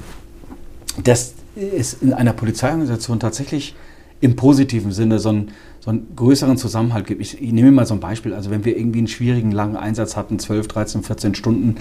dass 1.04 1.34
es 1.56 1.94
in 1.94 2.14
einer 2.14 2.34
Polizeiorganisation 2.34 3.20
tatsächlich 3.20 3.76
im 4.22 4.36
positiven 4.36 4.92
Sinne 4.92 5.20
so 5.20 5.30
einen, 5.30 5.52
so 5.84 5.90
einen 5.90 6.08
größeren 6.16 6.58
Zusammenhalt 6.58 7.08
gibt. 7.08 7.20
Ich, 7.20 7.42
ich, 7.42 7.52
nehme 7.52 7.72
mal 7.72 7.86
so 7.86 7.94
ein 7.94 8.00
Beispiel. 8.00 8.34
Also 8.34 8.52
wenn 8.52 8.64
wir 8.64 8.78
irgendwie 8.78 9.00
einen 9.00 9.08
schwierigen, 9.08 9.52
langen 9.52 9.76
Einsatz 9.76 10.16
hatten, 10.16 10.40
12, 10.40 10.68
13, 10.70 11.04
14 11.04 11.36
Stunden, 11.36 11.76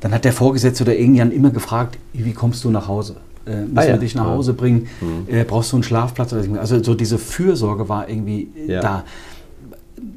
dann 0.00 0.12
hat 0.12 0.24
der 0.24 0.32
Vorgesetzte 0.32 0.84
oder 0.84 0.96
irgendjemand 0.96 1.34
immer 1.34 1.50
gefragt, 1.50 1.98
wie 2.12 2.32
kommst 2.32 2.62
du 2.64 2.70
nach 2.70 2.86
Hause? 2.86 3.16
äh, 3.48 3.62
müssen 3.62 3.78
ah, 3.78 3.84
ja. 3.84 3.92
wir 3.92 3.98
dich 3.98 4.14
nach 4.14 4.26
Hause 4.26 4.52
bringen, 4.52 4.88
mhm. 5.00 5.34
äh, 5.34 5.44
brauchst 5.44 5.72
du 5.72 5.76
einen 5.76 5.82
Schlafplatz? 5.82 6.32
Also 6.32 6.82
so 6.82 6.94
diese 6.94 7.18
Fürsorge 7.18 7.88
war 7.88 8.08
irgendwie 8.08 8.48
ja. 8.66 8.80
da. 8.80 9.04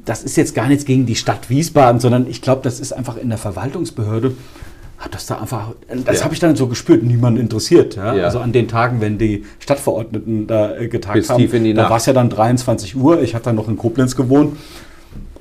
Das 0.04 0.22
ist 0.22 0.36
jetzt 0.36 0.54
gar 0.54 0.68
nichts 0.68 0.84
gegen 0.84 1.06
die 1.06 1.16
Stadt 1.16 1.50
Wiesbaden, 1.50 2.00
sondern 2.00 2.28
ich 2.28 2.42
glaube, 2.42 2.62
das 2.62 2.80
ist 2.80 2.92
einfach 2.92 3.16
in 3.16 3.28
der 3.28 3.38
Verwaltungsbehörde 3.38 4.34
hat 5.02 5.14
das 5.14 5.26
da 5.26 5.40
einfach, 5.40 5.72
das 6.04 6.18
ja. 6.18 6.24
habe 6.24 6.34
ich 6.34 6.40
dann 6.40 6.56
so 6.56 6.68
gespürt, 6.68 7.02
niemand 7.02 7.38
interessiert. 7.38 7.96
Ja? 7.96 8.14
Ja. 8.14 8.24
Also 8.24 8.38
an 8.38 8.52
den 8.52 8.68
Tagen, 8.68 9.00
wenn 9.00 9.18
die 9.18 9.44
Stadtverordneten 9.58 10.46
da 10.46 10.76
äh, 10.76 10.88
getagt 10.88 11.14
Bis 11.14 11.28
haben, 11.28 11.74
da 11.74 11.90
war 11.90 11.96
es 11.96 12.06
ja 12.06 12.12
dann 12.12 12.30
23 12.30 12.96
Uhr, 12.96 13.20
ich 13.20 13.34
hatte 13.34 13.46
dann 13.46 13.56
noch 13.56 13.68
in 13.68 13.76
Koblenz 13.76 14.16
gewohnt 14.16 14.56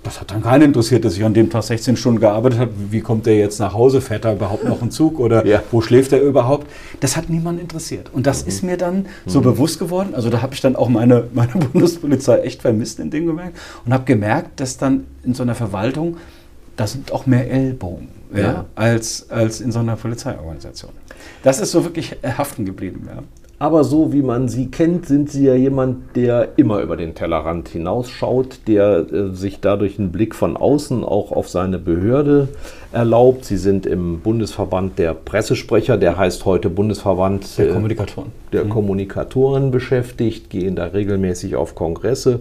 das 0.03 0.20
hat 0.20 0.32
dann 0.32 0.41
keinen 0.41 0.64
interessiert, 0.64 1.05
dass 1.05 1.16
ich 1.16 1.24
an 1.24 1.34
dem 1.34 1.49
Tag 1.49 1.64
16 1.64 1.95
Stunden 1.95 2.20
gearbeitet 2.20 2.59
habe. 2.59 2.72
Wie 2.89 3.01
kommt 3.01 3.28
der 3.28 3.38
jetzt 3.38 3.59
nach 3.59 3.74
Hause? 3.74 4.01
Fährt 4.01 4.26
er 4.26 4.34
überhaupt 4.34 4.64
noch 4.64 4.82
einen 4.82 4.89
Zug 4.89 5.20
oder 5.20 5.43
wo 5.72 5.82
schläft 5.82 6.12
er 6.12 6.22
überhaupt? 6.22 6.68
Das 6.99 7.18
hat 7.18 7.30
niemand 7.30 7.62
interessiert. 7.62 8.09
Und 8.12 8.26
das 8.26 8.43
mhm. 8.43 8.49
ist 8.49 8.64
mir 8.64 8.78
dann 8.78 9.05
so 9.28 9.39
mhm. 9.39 9.43
bewusst 9.43 9.80
geworden. 9.80 10.16
Also 10.16 10.30
da 10.30 10.41
habe 10.41 10.55
ich 10.55 10.62
dann 10.62 10.76
auch 10.76 10.89
meine, 10.89 11.26
meine 11.34 11.51
Bundespolizei 11.74 12.39
echt 12.39 12.62
vermisst 12.62 12.99
in 12.99 13.12
dem 13.12 13.28
Gemerkt 13.28 13.57
und 13.86 13.93
habe 13.93 14.05
gemerkt, 14.05 14.59
dass 14.59 14.78
dann 14.78 15.05
in 15.24 15.36
so 15.36 15.43
einer 15.43 15.55
Verwaltung, 15.55 16.18
da 16.76 16.88
sind 16.88 17.11
auch 17.11 17.26
mehr 17.26 17.49
Ellbogen 17.49 18.09
ja. 18.34 18.39
Ja, 18.41 18.65
als, 18.76 19.30
als 19.30 19.61
in 19.61 19.72
so 19.72 19.80
einer 19.80 19.95
Polizeiorganisation. 19.95 20.91
Das 21.43 21.59
ist 21.59 21.72
so 21.72 21.84
wirklich 21.84 22.15
haften 22.24 22.65
geblieben. 22.65 23.07
Ja. 23.07 23.24
Aber 23.61 23.84
so 23.84 24.11
wie 24.11 24.24
man 24.24 24.49
sie 24.49 24.72
kennt, 24.72 25.05
sind 25.05 25.30
sie 25.30 25.45
ja 25.45 25.53
jemand, 25.53 26.15
der 26.15 26.53
immer 26.55 26.82
über 26.82 26.97
den 26.97 27.13
Tellerrand 27.13 27.69
hinausschaut, 27.69 28.61
der 28.65 29.05
äh, 29.13 29.36
sich 29.36 29.59
dadurch 29.59 29.99
einen 29.99 30.11
Blick 30.11 30.34
von 30.34 30.57
außen 30.57 31.03
auch 31.03 31.32
auf 31.32 31.47
seine 31.47 31.78
Behörde 31.78 32.47
erlaubt. 32.91 33.45
Sie 33.45 33.57
sind 33.57 33.86
im 33.86 34.22
Bundesverband 34.22 34.97
der 34.97 35.13
Pressesprecher, 35.13 35.99
der 35.99 36.17
heißt 36.17 36.45
heute 36.45 36.72
Bundesverband 36.72 37.59
der 37.59 37.69
äh, 37.69 37.74
Kommunikatoren, 37.74 38.32
der 38.51 38.65
mhm. 38.65 38.69
Kommunikatoren 38.69 39.69
beschäftigt, 39.69 40.49
gehen 40.49 40.76
da 40.76 40.86
regelmäßig 40.86 41.55
auf 41.55 41.76
Kongresse 41.76 42.39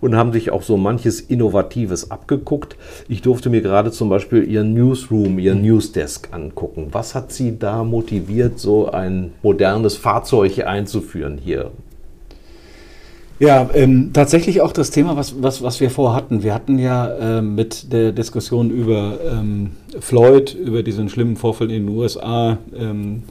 und 0.00 0.16
haben 0.16 0.32
sich 0.32 0.50
auch 0.50 0.62
so 0.62 0.76
manches 0.76 1.20
Innovatives 1.20 2.10
abgeguckt. 2.10 2.76
Ich 3.08 3.22
durfte 3.22 3.50
mir 3.50 3.62
gerade 3.62 3.90
zum 3.90 4.08
Beispiel 4.08 4.44
Ihren 4.44 4.74
Newsroom, 4.74 5.38
Ihren 5.38 5.62
Newsdesk 5.62 6.28
angucken. 6.32 6.88
Was 6.92 7.14
hat 7.14 7.32
Sie 7.32 7.58
da 7.58 7.84
motiviert, 7.84 8.58
so 8.58 8.90
ein 8.90 9.32
modernes 9.42 9.96
Fahrzeug 9.96 10.66
einzuführen 10.66 11.38
hier? 11.42 11.70
Ja, 13.40 13.70
ähm, 13.72 14.10
tatsächlich 14.12 14.60
auch 14.60 14.72
das 14.72 14.90
Thema, 14.90 15.16
was, 15.16 15.40
was, 15.40 15.62
was 15.62 15.78
wir 15.80 15.90
vorhatten. 15.90 16.42
Wir 16.42 16.54
hatten 16.54 16.78
ja 16.78 17.38
äh, 17.38 17.42
mit 17.42 17.92
der 17.92 18.10
Diskussion 18.10 18.70
über 18.70 19.18
ähm, 19.24 19.70
Floyd, 20.00 20.54
über 20.54 20.82
diesen 20.82 21.08
schlimmen 21.08 21.36
Vorfall 21.36 21.70
in 21.70 21.86
den 21.86 21.96
USA, 21.96 22.58
ähm, 22.76 23.22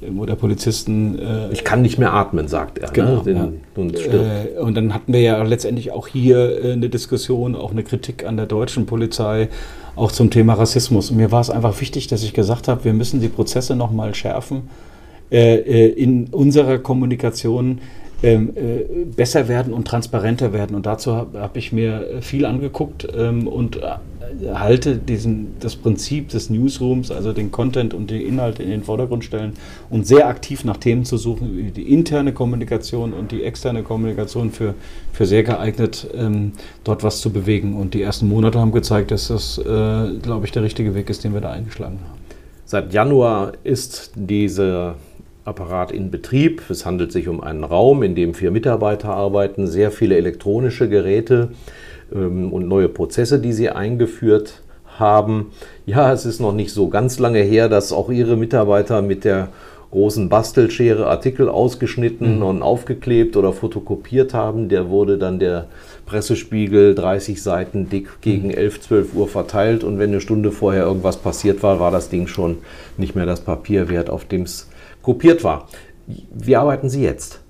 wo 0.00 0.26
der 0.26 0.36
Polizisten. 0.36 1.18
Äh, 1.18 1.52
ich 1.52 1.64
kann 1.64 1.82
nicht 1.82 1.98
mehr 1.98 2.12
atmen, 2.12 2.48
sagt 2.48 2.78
er. 2.78 2.88
Ne? 2.88 2.92
Genau. 2.92 3.22
Ne? 3.22 3.32
Ja. 3.32 3.82
Und, 3.82 3.96
äh, 3.96 4.60
und, 4.60 4.74
dann 4.76 4.94
hatten 4.94 5.12
wir 5.12 5.20
ja 5.20 5.42
letztendlich 5.42 5.92
auch 5.92 6.08
hier 6.08 6.64
äh, 6.64 6.72
eine 6.72 6.88
Diskussion, 6.88 7.54
auch 7.54 7.70
eine 7.70 7.82
Kritik 7.82 8.24
an 8.24 8.36
der 8.36 8.46
deutschen 8.46 8.86
Polizei, 8.86 9.48
auch 9.96 10.12
zum 10.12 10.30
Thema 10.30 10.54
Rassismus. 10.54 11.10
Und 11.10 11.16
mir 11.16 11.32
war 11.32 11.40
es 11.40 11.50
einfach 11.50 11.80
wichtig, 11.80 12.06
dass 12.06 12.22
ich 12.22 12.32
gesagt 12.32 12.68
habe, 12.68 12.84
wir 12.84 12.92
müssen 12.92 13.20
die 13.20 13.28
Prozesse 13.28 13.76
nochmal 13.76 14.14
schärfen 14.14 14.62
äh, 15.30 15.56
äh, 15.56 15.88
in 15.88 16.28
unserer 16.28 16.78
Kommunikation 16.78 17.80
ähm, 18.22 18.50
äh, 18.56 19.04
besser 19.04 19.46
werden 19.46 19.74
und 19.74 19.86
transparenter 19.86 20.54
werden. 20.54 20.74
Und 20.74 20.86
dazu 20.86 21.14
habe 21.14 21.40
hab 21.40 21.56
ich 21.56 21.70
mir 21.70 22.18
viel 22.20 22.46
angeguckt 22.46 23.06
ähm, 23.14 23.46
und 23.46 23.78
halte 24.52 24.96
diesen, 24.96 25.54
das 25.60 25.76
Prinzip 25.76 26.28
des 26.28 26.50
Newsrooms, 26.50 27.10
also 27.10 27.32
den 27.32 27.50
Content 27.50 27.94
und 27.94 28.10
die 28.10 28.22
Inhalte 28.22 28.62
in 28.62 28.70
den 28.70 28.82
Vordergrund 28.82 29.24
stellen 29.24 29.54
und 29.90 30.06
sehr 30.06 30.26
aktiv 30.28 30.64
nach 30.64 30.76
Themen 30.76 31.04
zu 31.04 31.16
suchen, 31.16 31.72
die 31.74 31.92
interne 31.92 32.32
Kommunikation 32.32 33.12
und 33.12 33.32
die 33.32 33.42
externe 33.42 33.82
Kommunikation 33.82 34.50
für, 34.50 34.74
für 35.12 35.26
sehr 35.26 35.42
geeignet, 35.42 36.08
ähm, 36.14 36.52
dort 36.84 37.02
was 37.02 37.20
zu 37.20 37.30
bewegen. 37.32 37.74
Und 37.74 37.94
die 37.94 38.02
ersten 38.02 38.28
Monate 38.28 38.58
haben 38.58 38.72
gezeigt, 38.72 39.10
dass 39.10 39.28
das, 39.28 39.58
äh, 39.58 39.62
glaube 40.22 40.44
ich, 40.44 40.52
der 40.52 40.62
richtige 40.62 40.94
Weg 40.94 41.10
ist, 41.10 41.24
den 41.24 41.34
wir 41.34 41.40
da 41.40 41.50
eingeschlagen 41.50 41.98
haben. 42.02 42.18
Seit 42.64 42.92
Januar 42.92 43.52
ist 43.64 44.12
diese 44.14 44.94
Apparat 45.44 45.90
in 45.90 46.10
Betrieb. 46.10 46.62
Es 46.68 46.84
handelt 46.84 47.10
sich 47.10 47.26
um 47.26 47.40
einen 47.40 47.64
Raum, 47.64 48.02
in 48.02 48.14
dem 48.14 48.34
vier 48.34 48.50
Mitarbeiter 48.50 49.08
arbeiten, 49.08 49.66
sehr 49.66 49.90
viele 49.90 50.16
elektronische 50.16 50.88
Geräte 50.88 51.48
ähm, 52.14 52.52
und 52.52 52.68
neue 52.68 52.88
Prozesse, 52.88 53.38
die 53.38 53.52
sie 53.52 53.70
eingeführt 53.70 54.62
haben. 54.98 55.52
Ja, 55.86 56.12
es 56.12 56.26
ist 56.26 56.40
noch 56.40 56.52
nicht 56.52 56.72
so 56.72 56.88
ganz 56.88 57.18
lange 57.18 57.40
her, 57.40 57.68
dass 57.68 57.92
auch 57.92 58.10
ihre 58.10 58.36
Mitarbeiter 58.36 59.02
mit 59.02 59.24
der 59.24 59.48
großen 59.90 60.28
Bastelschere 60.28 61.06
Artikel 61.06 61.48
ausgeschnitten 61.48 62.36
mhm. 62.36 62.42
und 62.42 62.62
aufgeklebt 62.62 63.36
oder 63.36 63.52
fotokopiert 63.52 64.34
haben. 64.34 64.68
Der 64.68 64.90
wurde 64.90 65.16
dann 65.18 65.38
der 65.38 65.66
Pressespiegel 66.04 66.94
30 66.94 67.42
Seiten 67.42 67.88
dick 67.88 68.20
gegen 68.20 68.50
11, 68.50 68.76
mhm. 68.76 68.82
12 68.82 69.14
Uhr 69.14 69.28
verteilt 69.28 69.84
und 69.84 69.98
wenn 69.98 70.10
eine 70.10 70.20
Stunde 70.20 70.52
vorher 70.52 70.84
irgendwas 70.84 71.16
passiert 71.16 71.62
war, 71.62 71.80
war 71.80 71.90
das 71.90 72.10
Ding 72.10 72.26
schon 72.26 72.58
nicht 72.96 73.14
mehr 73.14 73.26
das 73.26 73.40
Papier 73.40 73.88
wert, 73.88 74.10
auf 74.10 74.24
dem 74.24 74.42
es 74.42 74.68
kopiert 75.02 75.44
war. 75.44 75.68
Wie 76.06 76.56
arbeiten 76.56 76.88
Sie 76.88 77.02
jetzt? 77.02 77.40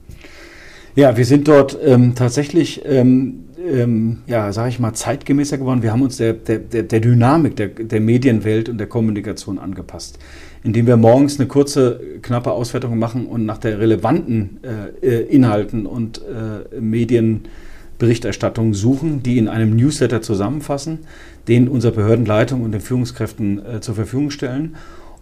Ja, 0.94 1.16
wir 1.16 1.24
sind 1.24 1.46
dort 1.46 1.78
ähm, 1.84 2.14
tatsächlich, 2.16 2.82
ähm, 2.84 3.47
ähm, 3.58 4.18
ja, 4.26 4.52
sage 4.52 4.68
ich 4.68 4.78
mal, 4.78 4.92
zeitgemäßer 4.92 5.58
geworden. 5.58 5.82
Wir 5.82 5.92
haben 5.92 6.02
uns 6.02 6.16
der, 6.16 6.32
der, 6.32 6.58
der 6.58 7.00
Dynamik 7.00 7.56
der, 7.56 7.68
der 7.68 8.00
Medienwelt 8.00 8.68
und 8.68 8.78
der 8.78 8.86
Kommunikation 8.86 9.58
angepasst, 9.58 10.18
indem 10.62 10.86
wir 10.86 10.96
morgens 10.96 11.38
eine 11.38 11.48
kurze, 11.48 12.00
knappe 12.22 12.52
Auswertung 12.52 12.98
machen 12.98 13.26
und 13.26 13.44
nach 13.44 13.58
der 13.58 13.78
relevanten 13.78 14.60
äh, 15.02 15.06
äh 15.06 15.22
Inhalten 15.26 15.86
und 15.86 16.18
äh, 16.18 16.80
Medienberichterstattung 16.80 18.74
suchen, 18.74 19.22
die 19.22 19.38
in 19.38 19.48
einem 19.48 19.74
Newsletter 19.76 20.22
zusammenfassen, 20.22 21.00
den 21.48 21.68
unserer 21.68 21.92
Behördenleitung 21.92 22.62
und 22.62 22.72
den 22.72 22.80
Führungskräften 22.80 23.64
äh, 23.64 23.80
zur 23.80 23.94
Verfügung 23.94 24.30
stellen 24.30 24.76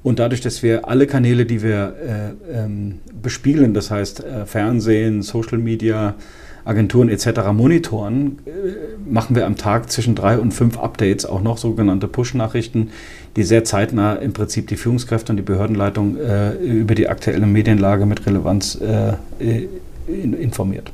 und 0.06 0.20
dadurch, 0.20 0.40
dass 0.40 0.62
wir 0.62 0.88
alle 0.88 1.08
Kanäle, 1.08 1.46
die 1.46 1.62
wir 1.62 1.96
äh, 2.52 2.58
ähm, 2.64 3.00
bespielen, 3.20 3.74
das 3.74 3.90
heißt 3.90 4.22
äh, 4.22 4.46
Fernsehen, 4.46 5.22
Social 5.22 5.58
Media, 5.58 6.14
Agenturen 6.66 7.08
etc. 7.08 7.52
monitoren, 7.52 8.38
äh, 8.44 8.50
machen 9.08 9.36
wir 9.36 9.46
am 9.46 9.56
Tag 9.56 9.90
zwischen 9.90 10.14
drei 10.14 10.38
und 10.38 10.52
fünf 10.52 10.78
Updates, 10.78 11.24
auch 11.24 11.40
noch 11.40 11.58
sogenannte 11.58 12.08
Push-Nachrichten, 12.08 12.90
die 13.36 13.44
sehr 13.44 13.64
zeitnah 13.64 14.16
im 14.16 14.32
Prinzip 14.32 14.66
die 14.66 14.76
Führungskräfte 14.76 15.32
und 15.32 15.36
die 15.36 15.42
Behördenleitung 15.42 16.16
äh, 16.18 16.54
über 16.54 16.94
die 16.94 17.08
aktuelle 17.08 17.46
Medienlage 17.46 18.04
mit 18.04 18.26
Relevanz 18.26 18.80
äh, 18.80 19.14
informiert. 20.08 20.90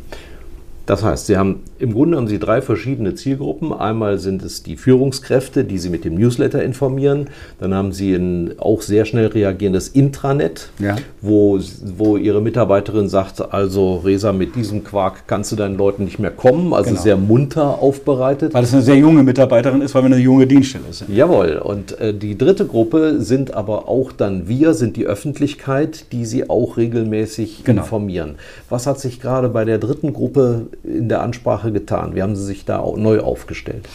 Das 0.87 1.05
heißt, 1.05 1.26
Sie 1.26 1.37
haben 1.37 1.61
im 1.78 1.95
Grunde 1.95 2.16
haben 2.16 2.28
Sie 2.28 2.39
drei 2.39 2.61
verschiedene 2.61 3.14
Zielgruppen. 3.14 3.72
Einmal 3.72 4.18
sind 4.18 4.43
es 4.43 4.62
die 4.62 4.76
Führungskräfte, 4.76 5.64
die 5.64 5.78
Sie 5.78 5.91
mit 5.91 6.05
dem 6.05 6.14
Newsletter 6.14 6.62
informieren. 6.62 7.28
Dann 7.61 7.74
haben 7.74 7.93
Sie 7.93 8.14
ein 8.14 8.55
auch 8.59 8.83
sehr 8.83 9.05
schnell 9.05 9.26
reagierendes 9.26 9.89
Intranet, 9.89 10.70
ja. 10.78 10.97
wo, 11.20 11.59
wo 11.97 12.16
Ihre 12.16 12.41
Mitarbeiterin 12.41 13.09
sagt, 13.09 13.53
also 13.53 13.97
Resa, 13.97 14.33
mit 14.33 14.57
diesem 14.57 14.85
Quark 14.85 15.26
kannst 15.26 15.53
du 15.53 15.57
deinen 15.57 15.76
Leuten 15.76 16.05
nicht 16.05 16.18
mehr 16.18 16.30
kommen. 16.30 16.72
Also 16.72 16.91
genau. 16.91 17.03
sehr 17.03 17.16
munter 17.16 17.80
aufbereitet. 17.80 18.55
Weil 18.55 18.64
es 18.64 18.72
eine 18.72 18.83
sehr 18.83 18.97
junge 18.97 19.22
Mitarbeiterin 19.22 19.83
ist, 19.83 19.95
weil 19.95 20.03
wir 20.03 20.07
eine 20.07 20.18
junge 20.18 20.47
Dienststelle 20.47 20.93
sind. 20.93 21.11
Jawohl. 21.14 21.61
Und 21.62 21.99
äh, 22.01 22.14
die 22.14 22.37
dritte 22.37 22.66
Gruppe 22.66 23.20
sind 23.20 23.55
aber 23.55 23.89
auch 23.89 24.12
dann 24.12 24.49
wir, 24.49 24.74
sind 24.74 24.97
die 24.97 25.07
Öffentlichkeit, 25.07 26.12
die 26.12 26.24
Sie 26.24 26.51
auch 26.51 26.76
regelmäßig 26.76 27.64
genau. 27.64 27.83
informieren. 27.83 28.37
Was 28.68 28.87
hat 28.87 29.01
sich 29.01 29.20
gerade 29.20 29.49
bei 29.49 29.64
der 29.64 29.78
dritten 29.78 30.12
Gruppe 30.12 30.66
in 30.84 31.08
der 31.08 31.22
Ansprache 31.22 31.72
getan? 31.72 32.14
Wie 32.14 32.22
haben 32.22 32.36
Sie 32.36 32.44
sich 32.44 32.64
da 32.64 32.84
neu 32.96 33.20
aufgestellt? 33.20 33.88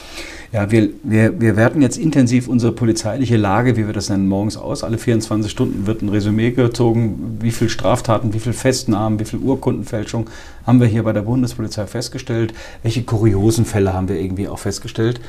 Ja, 0.53 0.71
wir, 0.71 0.89
wir, 1.03 1.41
wir 1.41 1.57
werten 1.57 1.81
jetzt 1.81 1.97
intensiv 1.97 2.47
unsere 2.47 2.71
polizeiliche 2.71 3.35
Lage, 3.35 3.75
wie 3.75 3.85
wir 3.85 3.93
das 3.93 4.09
nennen, 4.09 4.29
morgens 4.29 4.55
aus. 4.55 4.83
Alle 4.83 4.97
24 4.97 5.51
Stunden 5.51 5.87
wird 5.87 6.01
ein 6.01 6.09
Resümee 6.09 6.51
gezogen, 6.51 7.37
wie 7.41 7.51
viele 7.51 7.69
Straftaten, 7.69 8.33
wie 8.33 8.39
viele 8.39 8.53
Festnahmen, 8.53 9.19
wie 9.19 9.25
viel 9.25 9.39
Urkundenfälschung 9.39 10.29
haben 10.65 10.79
wir 10.79 10.87
hier 10.87 11.03
bei 11.03 11.11
der 11.11 11.23
Bundespolizei 11.23 11.85
festgestellt, 11.85 12.53
welche 12.81 13.03
kuriosen 13.03 13.65
Fälle 13.65 13.93
haben 13.93 14.07
wir 14.07 14.19
irgendwie 14.19 14.47
auch 14.47 14.59
festgestellt. 14.59 15.19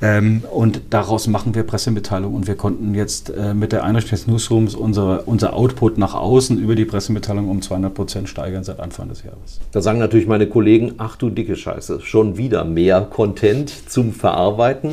Ähm, 0.00 0.42
und 0.52 0.80
daraus 0.90 1.26
machen 1.26 1.54
wir 1.54 1.64
Pressemitteilungen 1.64 2.36
und 2.36 2.46
wir 2.46 2.54
konnten 2.54 2.94
jetzt 2.94 3.30
äh, 3.30 3.52
mit 3.52 3.72
der 3.72 3.82
Einrichtung 3.82 4.10
des 4.10 4.26
Newsrooms 4.28 4.74
unsere, 4.76 5.22
unser 5.22 5.54
Output 5.54 5.98
nach 5.98 6.14
außen 6.14 6.58
über 6.58 6.76
die 6.76 6.84
Pressemitteilung 6.84 7.48
um 7.48 7.62
200 7.62 7.92
Prozent 7.92 8.28
steigern 8.28 8.62
seit 8.62 8.78
Anfang 8.78 9.08
des 9.08 9.24
Jahres. 9.24 9.60
Da 9.72 9.80
sagen 9.80 9.98
natürlich 9.98 10.28
meine 10.28 10.46
Kollegen, 10.46 10.94
ach 10.98 11.16
du 11.16 11.30
dicke 11.30 11.56
Scheiße, 11.56 12.00
schon 12.00 12.36
wieder 12.36 12.64
mehr 12.64 13.00
Content 13.10 13.72
zum 13.90 14.12
Verarbeiten. 14.12 14.92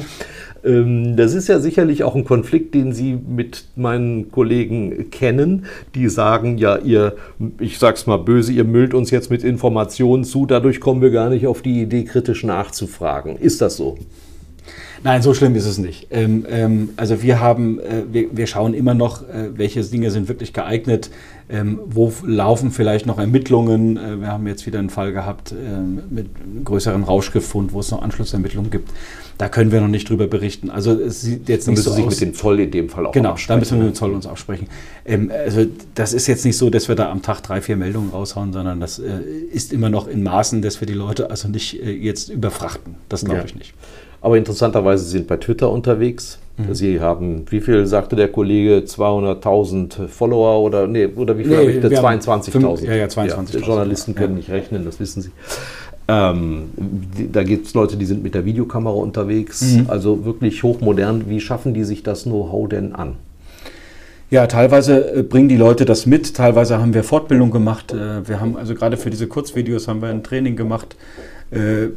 Ähm, 0.63 1.15
das 1.15 1.35
ist 1.35 1.47
ja 1.49 1.59
sicherlich 1.59 2.03
auch 2.03 2.15
ein 2.15 2.25
Konflikt, 2.25 2.73
den 2.73 2.91
Sie 2.91 3.13
mit 3.13 3.65
meinen 3.75 4.31
Kollegen 4.31 5.11
kennen, 5.11 5.65
die 5.93 6.09
sagen, 6.09 6.57
ja, 6.57 6.77
ihr, 6.77 7.15
ich 7.59 7.77
sag's 7.77 8.07
mal 8.07 8.17
böse, 8.17 8.51
ihr 8.51 8.63
müllt 8.63 8.95
uns 8.95 9.11
jetzt 9.11 9.29
mit 9.29 9.43
Informationen 9.43 10.23
zu, 10.23 10.47
dadurch 10.47 10.79
kommen 10.79 11.03
wir 11.03 11.11
gar 11.11 11.29
nicht 11.29 11.45
auf 11.45 11.61
die 11.61 11.83
Idee, 11.83 12.05
kritisch 12.05 12.43
nachzufragen. 12.43 13.37
Ist 13.37 13.61
das 13.61 13.77
so? 13.77 13.99
Nein, 15.05 15.21
so 15.21 15.35
schlimm 15.35 15.55
ist 15.55 15.67
es 15.67 15.77
nicht. 15.77 16.07
Ähm, 16.09 16.47
ähm, 16.49 16.89
also 16.97 17.21
wir 17.21 17.39
haben, 17.39 17.79
äh, 17.79 18.05
wir, 18.11 18.35
wir, 18.35 18.47
schauen 18.47 18.73
immer 18.73 18.95
noch, 18.95 19.21
äh, 19.21 19.55
welche 19.55 19.83
Dinge 19.83 20.09
sind 20.09 20.27
wirklich 20.27 20.51
geeignet, 20.51 21.11
ähm, 21.47 21.79
wo 21.85 22.11
laufen 22.25 22.71
vielleicht 22.71 23.05
noch 23.05 23.19
Ermittlungen. 23.19 23.97
Äh, 23.97 24.21
wir 24.21 24.29
haben 24.29 24.47
jetzt 24.47 24.65
wieder 24.65 24.79
einen 24.79 24.89
Fall 24.89 25.13
gehabt 25.13 25.51
äh, 25.51 25.55
mit 26.09 26.25
größeren 26.65 27.03
Rauschgifund, 27.03 27.71
wo 27.71 27.81
es 27.81 27.91
noch 27.91 28.01
Anschlussermittlungen 28.01 28.71
gibt. 28.71 28.89
Da 29.37 29.47
können 29.47 29.71
wir 29.71 29.79
noch 29.79 29.89
nicht 29.89 30.09
drüber 30.09 30.25
berichten. 30.25 30.71
Also 30.71 30.93
es 30.93 31.21
sieht 31.21 31.49
jetzt 31.49 31.67
nicht 31.67 31.83
so 31.83 31.91
sich 31.91 32.03
aus. 32.03 32.13
mit 32.13 32.21
dem 32.21 32.33
Zoll 32.33 32.61
in 32.61 32.71
dem 32.71 32.89
Fall 32.89 33.05
auch 33.05 33.11
Genau, 33.11 33.35
da 33.47 33.57
müssen 33.57 33.77
wir 33.77 33.85
mit 33.85 33.93
dem 33.93 33.95
Zoll 33.95 34.11
uns 34.11 34.25
absprechen. 34.25 34.69
Ähm, 35.05 35.31
also 35.31 35.67
das 35.93 36.13
ist 36.13 36.25
jetzt 36.25 36.45
nicht 36.45 36.57
so, 36.57 36.71
dass 36.71 36.87
wir 36.87 36.95
da 36.95 37.11
am 37.11 37.21
Tag 37.21 37.41
drei, 37.43 37.61
vier 37.61 37.77
Meldungen 37.77 38.09
raushauen, 38.09 38.51
sondern 38.53 38.79
das 38.79 38.97
äh, 38.97 39.19
ist 39.51 39.71
immer 39.71 39.91
noch 39.91 40.07
in 40.07 40.23
Maßen, 40.23 40.63
dass 40.63 40.81
wir 40.81 40.87
die 40.87 40.93
Leute 40.93 41.29
also 41.29 41.47
nicht 41.47 41.79
äh, 41.79 41.91
jetzt 41.91 42.29
überfrachten. 42.29 42.95
Das 43.07 43.23
glaube 43.23 43.41
ja. 43.41 43.45
ich 43.45 43.53
nicht. 43.53 43.75
Aber 44.25 44.39
interessanterweise 44.39 45.05
sind 45.05 45.27
bei 45.27 45.37
Twitter 45.37 45.69
unterwegs. 45.69 46.39
Mhm. 46.57 46.73
Sie 46.73 46.99
haben, 46.99 47.45
wie 47.51 47.61
viel 47.61 47.85
sagte 47.85 48.15
der 48.15 48.27
Kollege, 48.27 48.77
200.000 48.77 50.07
Follower 50.07 50.63
oder, 50.63 50.87
nee, 50.87 51.05
oder 51.05 51.37
wie 51.37 51.43
viel 51.43 51.51
nee, 51.51 51.77
habe 51.77 52.15
ich? 52.15 52.23
22.000. 52.23 52.85
Ja, 52.85 52.95
ja, 52.95 53.05
22.000. 53.05 53.59
Ja, 53.59 53.67
Journalisten 53.67 54.15
können 54.15 54.33
ja. 54.33 54.37
nicht 54.37 54.49
rechnen, 54.49 54.83
das 54.83 54.99
wissen 54.99 55.21
Sie. 55.21 55.29
Ähm, 56.07 56.69
da 57.31 57.43
gibt 57.43 57.67
es 57.67 57.75
Leute, 57.75 57.97
die 57.97 58.05
sind 58.05 58.23
mit 58.23 58.33
der 58.33 58.45
Videokamera 58.45 58.95
unterwegs, 58.95 59.61
mhm. 59.61 59.91
also 59.91 60.25
wirklich 60.25 60.63
hochmodern. 60.63 61.29
Wie 61.29 61.39
schaffen 61.39 61.75
die 61.75 61.83
sich 61.83 62.01
das 62.01 62.23
Know-how 62.23 62.67
denn 62.67 62.95
an? 62.95 63.17
Ja, 64.31 64.47
teilweise 64.47 65.17
äh, 65.17 65.21
bringen 65.21 65.49
die 65.49 65.57
Leute 65.57 65.85
das 65.85 66.07
mit, 66.07 66.35
teilweise 66.35 66.79
haben 66.79 66.95
wir 66.95 67.03
Fortbildung 67.03 67.51
gemacht. 67.51 67.93
Äh, 67.93 68.27
wir 68.27 68.39
haben 68.39 68.57
also 68.57 68.73
gerade 68.73 68.97
für 68.97 69.11
diese 69.11 69.27
Kurzvideos 69.27 69.87
haben 69.87 70.01
wir 70.01 70.09
ein 70.09 70.23
Training 70.23 70.55
gemacht. 70.55 70.95
Äh, 71.51 71.87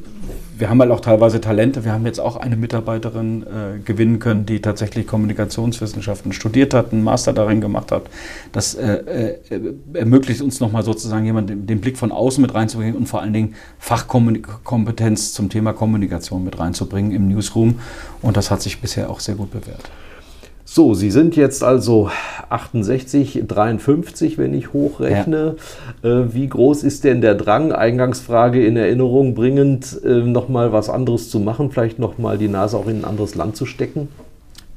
wir 0.59 0.69
haben 0.69 0.81
halt 0.81 0.91
auch 0.91 1.01
teilweise 1.01 1.41
Talente. 1.41 1.85
Wir 1.85 1.93
haben 1.93 2.05
jetzt 2.05 2.19
auch 2.19 2.37
eine 2.37 2.57
Mitarbeiterin 2.57 3.43
äh, 3.43 3.79
gewinnen 3.85 4.19
können, 4.19 4.45
die 4.45 4.61
tatsächlich 4.61 5.07
Kommunikationswissenschaften 5.07 6.33
studiert 6.33 6.75
hat, 6.75 6.93
einen 6.93 7.05
Master 7.05 7.33
darin 7.33 7.61
gemacht 7.61 7.93
hat. 7.93 8.03
Das 8.53 8.75
äh, 8.75 9.37
äh, 9.51 9.61
ermöglicht 9.95 10.43
uns 10.43 10.61
nochmal 10.61 10.83
sozusagen 10.83 11.25
jemanden 11.25 11.67
den 11.67 11.81
Blick 11.81 11.97
von 11.97 12.11
außen 12.11 12.43
mit 12.43 12.55
reinzubringen 12.55 12.97
und 12.97 13.07
vor 13.07 13.23
allen 13.23 13.33
Dingen 13.33 13.55
Fachkompetenz 13.79 15.33
zum 15.33 15.49
Thema 15.49 15.73
Kommunikation 15.73 16.45
mit 16.45 16.59
reinzubringen 16.59 17.13
im 17.13 17.29
Newsroom. 17.29 17.79
Und 18.21 18.37
das 18.37 18.51
hat 18.51 18.63
sich 18.63 18.81
bisher 18.81 19.11
auch 19.11 19.21
sehr 19.21 19.37
gut 19.37 19.53
bewährt. 19.53 19.91
So, 20.71 20.93
Sie 20.93 21.11
sind 21.11 21.35
jetzt 21.35 21.65
also 21.65 22.11
68, 22.51 23.45
53, 23.49 24.37
wenn 24.37 24.53
ich 24.53 24.75
hochrechne. 24.75 25.57
Ja. 26.03 26.11
Äh, 26.11 26.35
wie 26.35 26.47
groß 26.47 26.83
ist 26.83 27.05
denn 27.05 27.23
der 27.23 27.35
Drang, 27.37 27.73
Eingangsfrage 27.73 28.65
in 28.65 28.77
Erinnerung 28.77 29.35
bringend, 29.35 29.99
äh, 30.05 30.21
nochmal 30.21 30.71
was 30.71 30.91
anderes 30.91 31.31
zu 31.31 31.41
machen, 31.41 31.71
vielleicht 31.71 31.99
nochmal 31.99 32.37
die 32.37 32.49
Nase 32.49 32.77
auch 32.77 32.87
in 32.87 32.99
ein 32.99 33.05
anderes 33.07 33.35
Land 33.35 33.57
zu 33.57 33.65
stecken? 33.65 34.09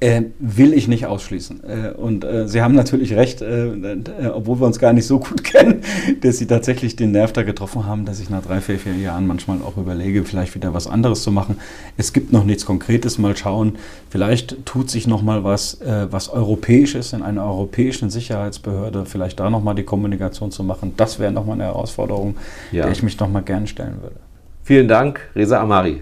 Äh, 0.01 0.23
will 0.39 0.73
ich 0.73 0.87
nicht 0.87 1.05
ausschließen. 1.05 1.61
Äh, 1.63 1.91
und 1.91 2.23
äh, 2.23 2.47
Sie 2.47 2.63
haben 2.63 2.73
natürlich 2.73 3.13
recht, 3.13 3.43
äh, 3.43 3.67
äh, 3.67 4.27
obwohl 4.33 4.59
wir 4.59 4.65
uns 4.65 4.79
gar 4.79 4.93
nicht 4.93 5.05
so 5.05 5.19
gut 5.19 5.43
kennen, 5.43 5.81
dass 6.21 6.39
Sie 6.39 6.47
tatsächlich 6.47 6.95
den 6.95 7.11
Nerv 7.11 7.33
da 7.33 7.43
getroffen 7.43 7.85
haben, 7.85 8.05
dass 8.05 8.19
ich 8.19 8.31
nach 8.31 8.41
drei, 8.41 8.61
vier, 8.61 8.79
vier 8.79 8.95
Jahren 8.95 9.27
manchmal 9.27 9.59
auch 9.61 9.77
überlege, 9.77 10.25
vielleicht 10.25 10.55
wieder 10.55 10.73
was 10.73 10.87
anderes 10.87 11.21
zu 11.21 11.31
machen. 11.31 11.59
Es 11.97 12.13
gibt 12.13 12.33
noch 12.33 12.45
nichts 12.45 12.65
Konkretes, 12.65 13.19
mal 13.19 13.37
schauen. 13.37 13.73
Vielleicht 14.09 14.65
tut 14.65 14.89
sich 14.89 15.05
noch 15.05 15.21
mal 15.21 15.43
was, 15.43 15.79
äh, 15.81 16.07
was 16.09 16.29
europäisch 16.29 16.95
ist 16.95 17.13
in 17.13 17.21
einer 17.21 17.45
europäischen 17.45 18.09
Sicherheitsbehörde. 18.09 19.05
Vielleicht 19.05 19.39
da 19.39 19.51
noch 19.51 19.61
mal 19.61 19.75
die 19.75 19.83
Kommunikation 19.83 20.49
zu 20.49 20.63
machen. 20.63 20.93
Das 20.97 21.19
wäre 21.19 21.31
noch 21.31 21.45
mal 21.45 21.53
eine 21.53 21.65
Herausforderung, 21.65 22.37
ja. 22.71 22.85
der 22.85 22.91
ich 22.91 23.03
mich 23.03 23.19
noch 23.19 23.29
mal 23.29 23.43
gerne 23.43 23.67
stellen 23.67 24.01
würde. 24.01 24.15
Vielen 24.63 24.87
Dank, 24.87 25.29
Reza 25.35 25.61
Amari. 25.61 26.01